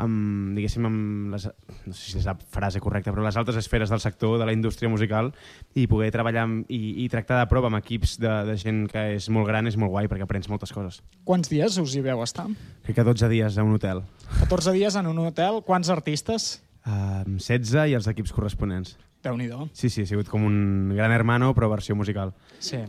amb 0.00 0.56
diguéssim, 0.56 0.86
amb 0.88 1.34
les, 1.34 1.44
no 1.86 1.92
sé 1.92 2.12
si 2.12 2.18
és 2.20 2.26
la 2.28 2.34
frase 2.54 2.80
correcta, 2.80 3.12
però 3.12 3.24
les 3.26 3.36
altres 3.36 3.58
esferes 3.60 3.92
del 3.92 4.00
sector, 4.00 4.38
de 4.40 4.46
la 4.48 4.54
indústria 4.56 4.88
musical, 4.88 5.32
i 5.74 5.86
poder 5.90 6.10
treballar 6.14 6.46
amb, 6.46 6.72
i, 6.72 7.04
i 7.04 7.08
tractar 7.12 7.42
de 7.42 7.48
prova 7.50 7.68
amb 7.68 7.80
equips 7.82 8.16
de, 8.22 8.32
de 8.48 8.56
gent 8.60 8.86
que 8.92 9.04
és 9.18 9.28
molt 9.32 9.48
gran 9.50 9.68
és 9.68 9.76
molt 9.76 9.92
guai, 9.92 10.08
perquè 10.08 10.24
aprens 10.24 10.48
moltes 10.52 10.72
coses. 10.72 11.02
Quants 11.28 11.52
dies 11.52 11.78
us 11.82 11.96
hi 11.96 12.04
veu 12.04 12.22
estar? 12.24 12.48
Crec 12.86 12.98
que 12.98 13.06
12 13.06 13.30
dies 13.32 13.58
a 13.58 13.66
un 13.66 13.76
hotel. 13.76 14.02
14 14.40 14.76
dies 14.78 14.96
en 14.96 15.10
un 15.12 15.24
hotel. 15.26 15.60
Quants 15.66 15.92
artistes? 15.92 16.52
Uh, 16.82 17.22
16 17.38 17.92
i 17.92 17.98
els 17.98 18.08
equips 18.10 18.32
corresponents. 18.34 18.96
déu 19.22 19.36
nhi 19.38 19.48
Sí, 19.72 19.88
sí, 19.88 20.02
ha 20.02 20.06
sigut 20.06 20.28
com 20.28 20.42
un 20.44 20.94
gran 20.96 21.12
hermano, 21.12 21.54
però 21.54 21.68
versió 21.70 21.94
musical. 21.94 22.32
Sí. 22.58 22.80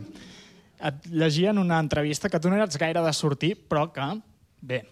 Et 0.84 1.06
llegia 1.06 1.50
en 1.50 1.58
una 1.58 1.78
entrevista 1.78 2.28
que 2.28 2.40
tu 2.40 2.50
no 2.50 2.56
eres 2.56 2.76
gaire 2.76 3.00
de 3.00 3.12
sortir, 3.12 3.54
però 3.68 3.92
que, 3.92 4.20
bé, 4.60 4.82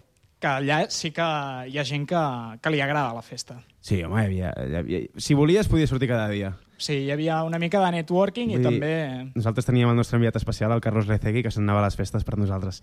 que 0.43 0.51
allà 0.51 0.83
sí 0.91 1.13
que 1.15 1.25
hi 1.71 1.77
ha 1.79 1.85
gent 1.87 2.03
que, 2.09 2.21
que 2.59 2.71
li 2.73 2.81
agrada 2.83 3.15
la 3.15 3.23
festa. 3.23 3.61
Sí, 3.83 4.01
home, 4.03 4.19
hi 4.19 4.27
havia, 4.27 4.51
hi 4.67 4.75
havia, 4.81 5.01
si 5.15 5.37
volies 5.39 5.69
podia 5.71 5.87
sortir 5.87 6.09
cada 6.11 6.27
dia. 6.31 6.51
Sí, 6.83 6.97
hi 7.05 7.11
havia 7.13 7.39
una 7.47 7.59
mica 7.61 7.79
de 7.79 7.91
networking 7.95 8.51
i 8.51 8.57
Vull 8.57 8.65
dir, 8.65 8.71
també... 8.71 8.95
Nosaltres 9.37 9.69
teníem 9.69 9.93
el 9.93 9.95
nostre 9.95 10.19
enviat 10.19 10.35
especial, 10.39 10.73
el 10.75 10.83
Carlos 10.83 11.07
Recegui, 11.07 11.45
que 11.45 11.51
se'n 11.53 11.63
anava 11.63 11.79
a 11.83 11.87
les 11.87 11.95
festes 11.95 12.27
per 12.27 12.35
nosaltres. 12.41 12.81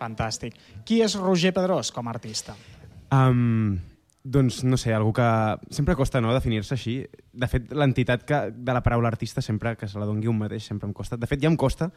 Fantàstic. 0.00 0.56
Qui 0.88 1.02
és 1.04 1.14
Roger 1.20 1.52
Pedrós 1.54 1.92
com 1.94 2.08
a 2.08 2.14
artista? 2.16 2.56
Um, 3.14 3.76
doncs, 4.24 4.64
no 4.66 4.78
sé, 4.80 4.94
algú 4.96 5.12
que... 5.14 5.28
Sempre 5.76 5.94
costa 5.98 6.22
no, 6.24 6.32
definir-se 6.34 6.74
així. 6.74 6.96
De 7.30 7.50
fet, 7.52 7.70
l'entitat 7.70 8.24
que, 8.26 8.40
de 8.50 8.74
la 8.74 8.82
paraula 8.82 9.12
artista, 9.12 9.44
sempre 9.44 9.76
que 9.78 9.86
se 9.86 10.00
la 10.00 10.08
dongui 10.08 10.32
un 10.32 10.40
mateix, 10.40 10.66
sempre 10.72 10.90
em 10.90 10.96
costa. 10.96 11.20
De 11.20 11.30
fet, 11.30 11.42
ja 11.44 11.52
em 11.52 11.58
costa 11.60 11.92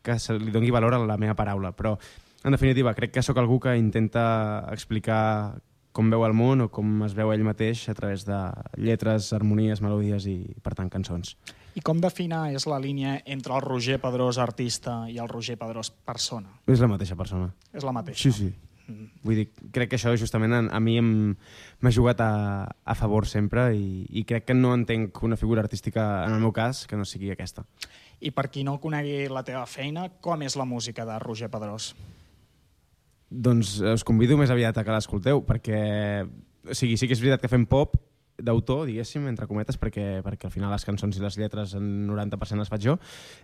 que 0.00 0.16
se 0.22 0.38
li 0.38 0.54
dongui 0.54 0.72
valor 0.72 0.96
a 0.96 1.02
la 1.02 1.18
meva 1.20 1.36
paraula, 1.36 1.74
però, 1.76 1.96
en 2.44 2.54
definitiva, 2.54 2.94
crec 2.94 3.12
que 3.16 3.22
sóc 3.22 3.38
algú 3.38 3.58
que 3.60 3.76
intenta 3.76 4.68
explicar 4.72 5.60
com 5.92 6.10
veu 6.12 6.22
el 6.22 6.34
món 6.36 6.62
o 6.62 6.68
com 6.70 7.02
es 7.02 7.14
veu 7.16 7.32
ell 7.34 7.42
mateix 7.42 7.88
a 7.90 7.94
través 7.98 8.22
de 8.28 8.36
lletres, 8.78 9.32
harmonies, 9.34 9.80
melodies 9.82 10.28
i, 10.30 10.38
per 10.62 10.76
tant, 10.78 10.90
cançons. 10.92 11.34
I 11.74 11.82
com 11.82 11.98
defina 12.02 12.44
és 12.54 12.68
la 12.70 12.78
línia 12.82 13.16
entre 13.26 13.56
el 13.56 13.64
Roger 13.64 13.98
Pedrós 14.02 14.38
artista 14.38 15.00
i 15.10 15.18
el 15.18 15.30
Roger 15.30 15.58
Pedrós 15.58 15.90
persona? 15.90 16.60
És 16.70 16.82
la 16.82 16.90
mateixa 16.90 17.18
persona. 17.18 17.50
És 17.72 17.86
la 17.86 17.94
mateixa. 17.96 18.28
Sí, 18.28 18.32
sí. 18.34 18.50
Vull 19.22 19.36
dir, 19.36 19.46
crec 19.74 19.90
que 19.90 19.98
això 19.98 20.14
justament 20.16 20.54
a, 20.56 20.60
a 20.72 20.78
mi 20.80 20.94
m'ha 21.02 21.92
jugat 21.92 22.22
a, 22.24 22.30
a 22.64 22.94
favor 22.96 23.26
sempre 23.28 23.66
i, 23.76 24.06
i 24.08 24.22
crec 24.24 24.46
que 24.48 24.56
no 24.56 24.72
entenc 24.74 25.18
una 25.26 25.36
figura 25.36 25.60
artística, 25.60 26.24
en 26.24 26.38
el 26.38 26.40
meu 26.40 26.54
cas, 26.56 26.86
que 26.88 26.96
no 26.96 27.04
sigui 27.04 27.34
aquesta. 27.34 27.66
I 28.24 28.32
per 28.34 28.48
qui 28.54 28.64
no 28.64 28.78
conegui 28.80 29.26
la 29.30 29.44
teva 29.44 29.66
feina, 29.68 30.08
com 30.24 30.46
és 30.46 30.56
la 30.56 30.66
música 30.66 31.04
de 31.06 31.18
Roger 31.20 31.50
Pedrós? 31.52 31.92
Doncs 33.28 33.78
us 33.84 34.04
convido 34.08 34.38
més 34.40 34.50
aviat 34.50 34.78
a 34.78 34.84
que 34.84 34.94
l'escolteu, 34.94 35.42
perquè 35.44 35.80
o 36.68 36.76
sigui, 36.76 36.96
sí 36.96 37.08
que 37.08 37.16
és 37.16 37.22
veritat 37.22 37.42
que 37.44 37.50
fem 37.52 37.66
pop 37.68 37.96
d'autor, 38.38 38.84
diguéssim, 38.86 39.26
entre 39.26 39.48
cometes, 39.50 39.78
perquè, 39.80 40.22
perquè 40.22 40.46
al 40.46 40.54
final 40.54 40.70
les 40.72 40.86
cançons 40.86 41.16
i 41.16 41.22
les 41.22 41.38
lletres 41.40 41.74
en 41.78 42.06
90% 42.06 42.62
les 42.62 42.70
faig 42.70 42.86
jo, 42.86 42.96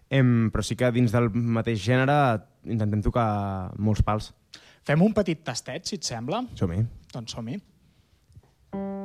em, 0.08 0.50
però 0.54 0.62
sí 0.62 0.78
que 0.78 0.92
dins 0.94 1.14
del 1.14 1.30
mateix 1.34 1.82
gènere 1.82 2.16
intentem 2.64 3.02
tocar 3.02 3.28
molts 3.76 4.04
pals. 4.06 4.30
Fem 4.86 5.02
un 5.02 5.16
petit 5.16 5.42
tastet, 5.42 5.88
si 5.88 5.98
et 5.98 6.06
sembla? 6.06 6.44
Som-hi. 6.60 6.84
Doncs 7.14 7.34
som-hi. 7.34 7.58
Vull 8.74 9.03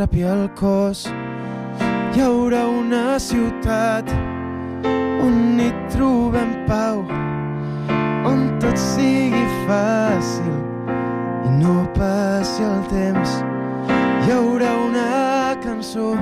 nit 0.00 0.08
t'atrapi 0.08 0.22
el 0.22 0.48
cos. 0.54 1.06
Hi 2.14 2.20
haurà 2.20 2.64
una 2.66 3.18
ciutat 3.18 4.08
on 5.22 5.60
hi 5.60 5.70
trobem 5.92 6.66
pau 6.66 7.04
on 8.24 8.58
tot 8.60 8.76
sigui 8.76 9.44
fàcil 9.66 10.56
i 11.44 11.50
no 11.60 11.86
passi 11.94 12.62
el 12.62 12.80
temps. 12.88 13.44
Hi 14.24 14.32
haurà 14.32 14.72
una 14.88 15.56
cançó 15.62 16.16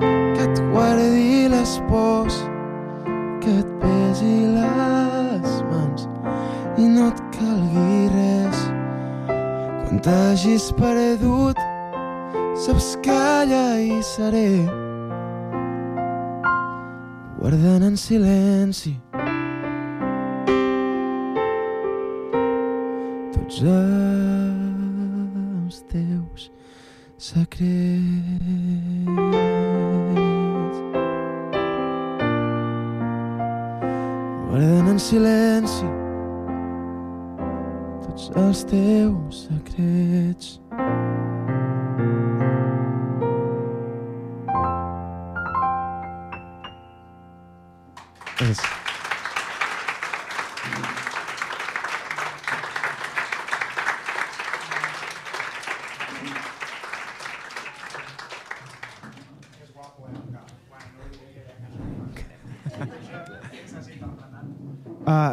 que 0.00 0.42
et 0.42 0.60
guardi 0.72 1.48
les 1.48 1.80
pors 1.88 2.42
que 3.40 3.58
et 3.60 3.70
pesi 3.80 4.46
les 4.56 5.62
mans 5.70 6.08
i 6.76 6.88
no 6.88 7.08
et 7.12 7.22
calgui 7.38 8.08
res. 8.16 8.66
Quan 9.86 10.02
t'hagis 10.02 10.72
perdut 10.74 11.45
saps 12.66 12.96
que 12.98 13.14
allà 13.14 13.78
hi 13.78 14.00
seré. 14.02 14.48
Guardant 17.38 17.84
en 17.86 17.94
silenci 18.00 18.96
tots 23.36 23.60
els 23.62 23.95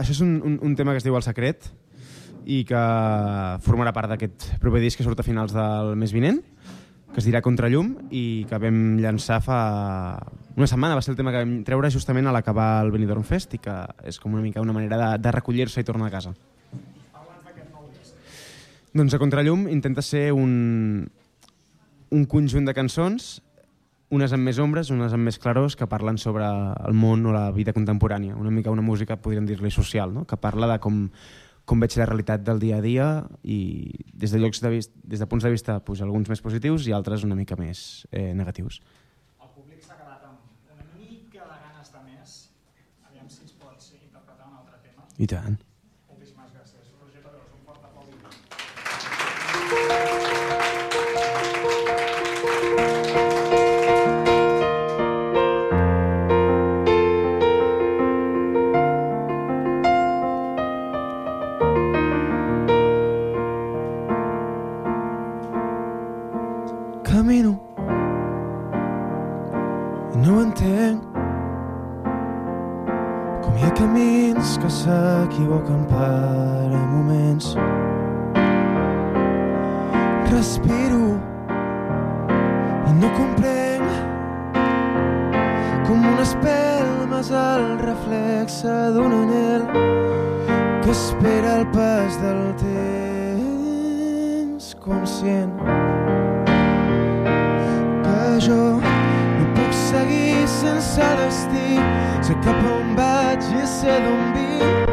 això 0.03 0.11
és 0.11 0.21
un, 0.21 0.35
un, 0.43 0.59
un 0.61 0.75
tema 0.75 0.91
que 0.91 0.99
es 0.99 1.05
diu 1.05 1.15
El 1.15 1.23
Secret 1.23 1.69
i 2.43 2.63
que 2.67 2.79
formarà 3.63 3.93
part 3.95 4.11
d'aquest 4.11 4.49
proper 4.59 4.81
disc 4.83 4.99
que 4.99 5.05
surt 5.05 5.21
a 5.21 5.25
finals 5.25 5.55
del 5.55 5.93
mes 5.99 6.11
vinent, 6.11 6.41
que 7.13 7.21
es 7.21 7.27
dirà 7.27 7.43
Contrallum 7.45 7.93
i 8.11 8.43
que 8.49 8.59
vam 8.59 8.97
llançar 8.99 9.39
fa 9.45 9.59
una 10.57 10.67
setmana. 10.67 10.97
Va 10.97 11.03
ser 11.05 11.13
el 11.13 11.19
tema 11.19 11.31
que 11.31 11.43
vam 11.43 11.53
treure 11.63 11.91
justament 11.93 12.27
a 12.27 12.33
l'acabar 12.35 12.81
el 12.83 12.91
Benidorm 12.91 13.23
Fest 13.23 13.55
i 13.55 13.61
que 13.63 13.77
és 14.03 14.19
com 14.19 14.35
una 14.35 14.43
mica 14.43 14.65
una 14.65 14.75
manera 14.75 14.99
de, 14.99 15.09
de 15.23 15.33
recollir-se 15.37 15.79
i 15.79 15.87
tornar 15.87 16.09
a 16.09 16.15
casa. 16.17 16.33
Doncs 18.93 19.15
a 19.15 19.21
Contrallum 19.21 19.69
intenta 19.71 20.03
ser 20.05 20.27
un, 20.35 21.07
un 22.13 22.25
conjunt 22.29 22.67
de 22.67 22.75
cançons 22.77 23.39
unes 24.13 24.33
amb 24.35 24.45
més 24.45 24.59
ombres, 24.61 24.91
unes 24.93 25.13
amb 25.15 25.25
més 25.25 25.39
clarors, 25.41 25.75
que 25.79 25.87
parlen 25.89 26.19
sobre 26.21 26.45
el 26.45 26.93
món 26.97 27.25
o 27.25 27.33
la 27.33 27.47
vida 27.55 27.73
contemporània. 27.73 28.37
Una 28.37 28.51
mica 28.53 28.73
una 28.73 28.85
música, 28.85 29.17
podríem 29.17 29.47
dir-li, 29.49 29.71
social, 29.73 30.13
no? 30.13 30.27
que 30.29 30.37
parla 30.37 30.69
de 30.69 30.77
com, 30.83 31.07
com 31.65 31.81
veig 31.81 31.97
la 31.97 32.07
realitat 32.09 32.45
del 32.45 32.61
dia 32.61 32.77
a 32.77 32.85
dia 32.85 33.07
i 33.41 33.57
des 34.13 34.35
de, 34.35 34.41
llocs 34.43 34.61
de, 34.61 34.73
vist, 34.75 34.93
des 35.03 35.23
de 35.23 35.29
punts 35.29 35.45
de 35.45 35.53
vista 35.53 35.79
pues, 35.85 36.05
alguns 36.05 36.29
més 36.29 36.45
positius 36.45 36.87
i 36.87 36.93
altres 36.93 37.25
una 37.25 37.39
mica 37.39 37.57
més 37.59 38.05
eh, 38.11 38.31
negatius. 38.37 38.81
El 39.41 39.51
públic 39.55 39.81
s'ha 39.81 39.97
quedat 39.97 40.29
amb 40.29 40.73
una 40.77 40.89
mica 40.93 41.49
de 41.49 41.59
ganes 41.65 41.93
de 41.97 42.07
més. 42.07 42.39
Aviam 43.09 43.29
si 43.33 43.45
ens 43.47 43.57
pots 43.57 43.93
interpretar 43.97 44.49
un 44.49 44.59
altre 44.61 44.81
tema. 44.85 45.09
I 45.17 45.31
tant. 45.33 45.61
S'equivoquen 75.33 75.85
per 75.85 76.69
a 76.73 76.85
moments. 76.93 77.57
Respiro 80.31 81.17
i 82.87 82.93
no 82.99 83.09
comprenc 83.17 83.89
com 85.87 85.97
una 85.97 86.21
espelma 86.21 87.19
és 87.19 87.31
el 87.31 87.65
reflexe 87.81 88.75
d'un 88.93 89.13
anel 89.23 89.61
que 90.83 90.91
espera 90.91 91.59
el 91.59 91.65
pas 91.73 92.11
del 92.21 92.43
temps 92.61 93.85
conscient. 94.85 95.53
Que 98.05 98.23
jo 98.47 98.63
no 98.77 99.45
puc 99.57 99.71
seguir 99.89 100.47
sense 100.61 101.05
destí. 101.25 101.69
Sé 102.21 102.33
cap 102.45 102.59
on 102.77 102.95
vaig 102.99 103.41
i 103.57 103.65
sé 103.67 103.93
d'on 104.05 104.23
vinc 104.37 104.92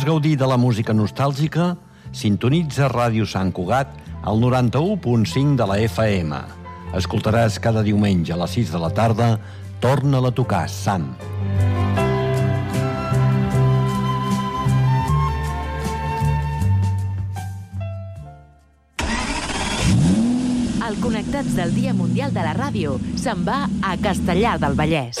Vols 0.00 0.08
gaudir 0.08 0.38
de 0.40 0.46
la 0.48 0.56
música 0.56 0.94
nostàlgica? 0.96 1.74
Sintonitza 2.16 2.86
Ràdio 2.88 3.26
Sant 3.28 3.50
Cugat 3.52 3.90
al 4.24 4.38
91.5 4.40 5.58
de 5.60 5.66
la 5.68 5.76
FM. 5.76 6.38
Escoltaràs 6.96 7.58
cada 7.60 7.82
diumenge 7.84 8.32
a 8.32 8.38
les 8.40 8.54
6 8.56 8.72
de 8.72 8.80
la 8.80 8.88
tarda 8.96 9.28
Torna-la 9.76 10.32
a 10.32 10.36
tocar, 10.38 10.62
Sam. 10.72 11.04
El 20.88 20.96
Connectats 21.04 21.52
del 21.60 21.76
Dia 21.76 21.92
Mundial 21.92 22.32
de 22.32 22.48
la 22.48 22.56
Ràdio 22.56 22.96
se'n 23.20 23.44
va 23.44 23.66
a 23.84 23.98
Castellar 24.00 24.56
del 24.64 24.80
Vallès. 24.80 25.20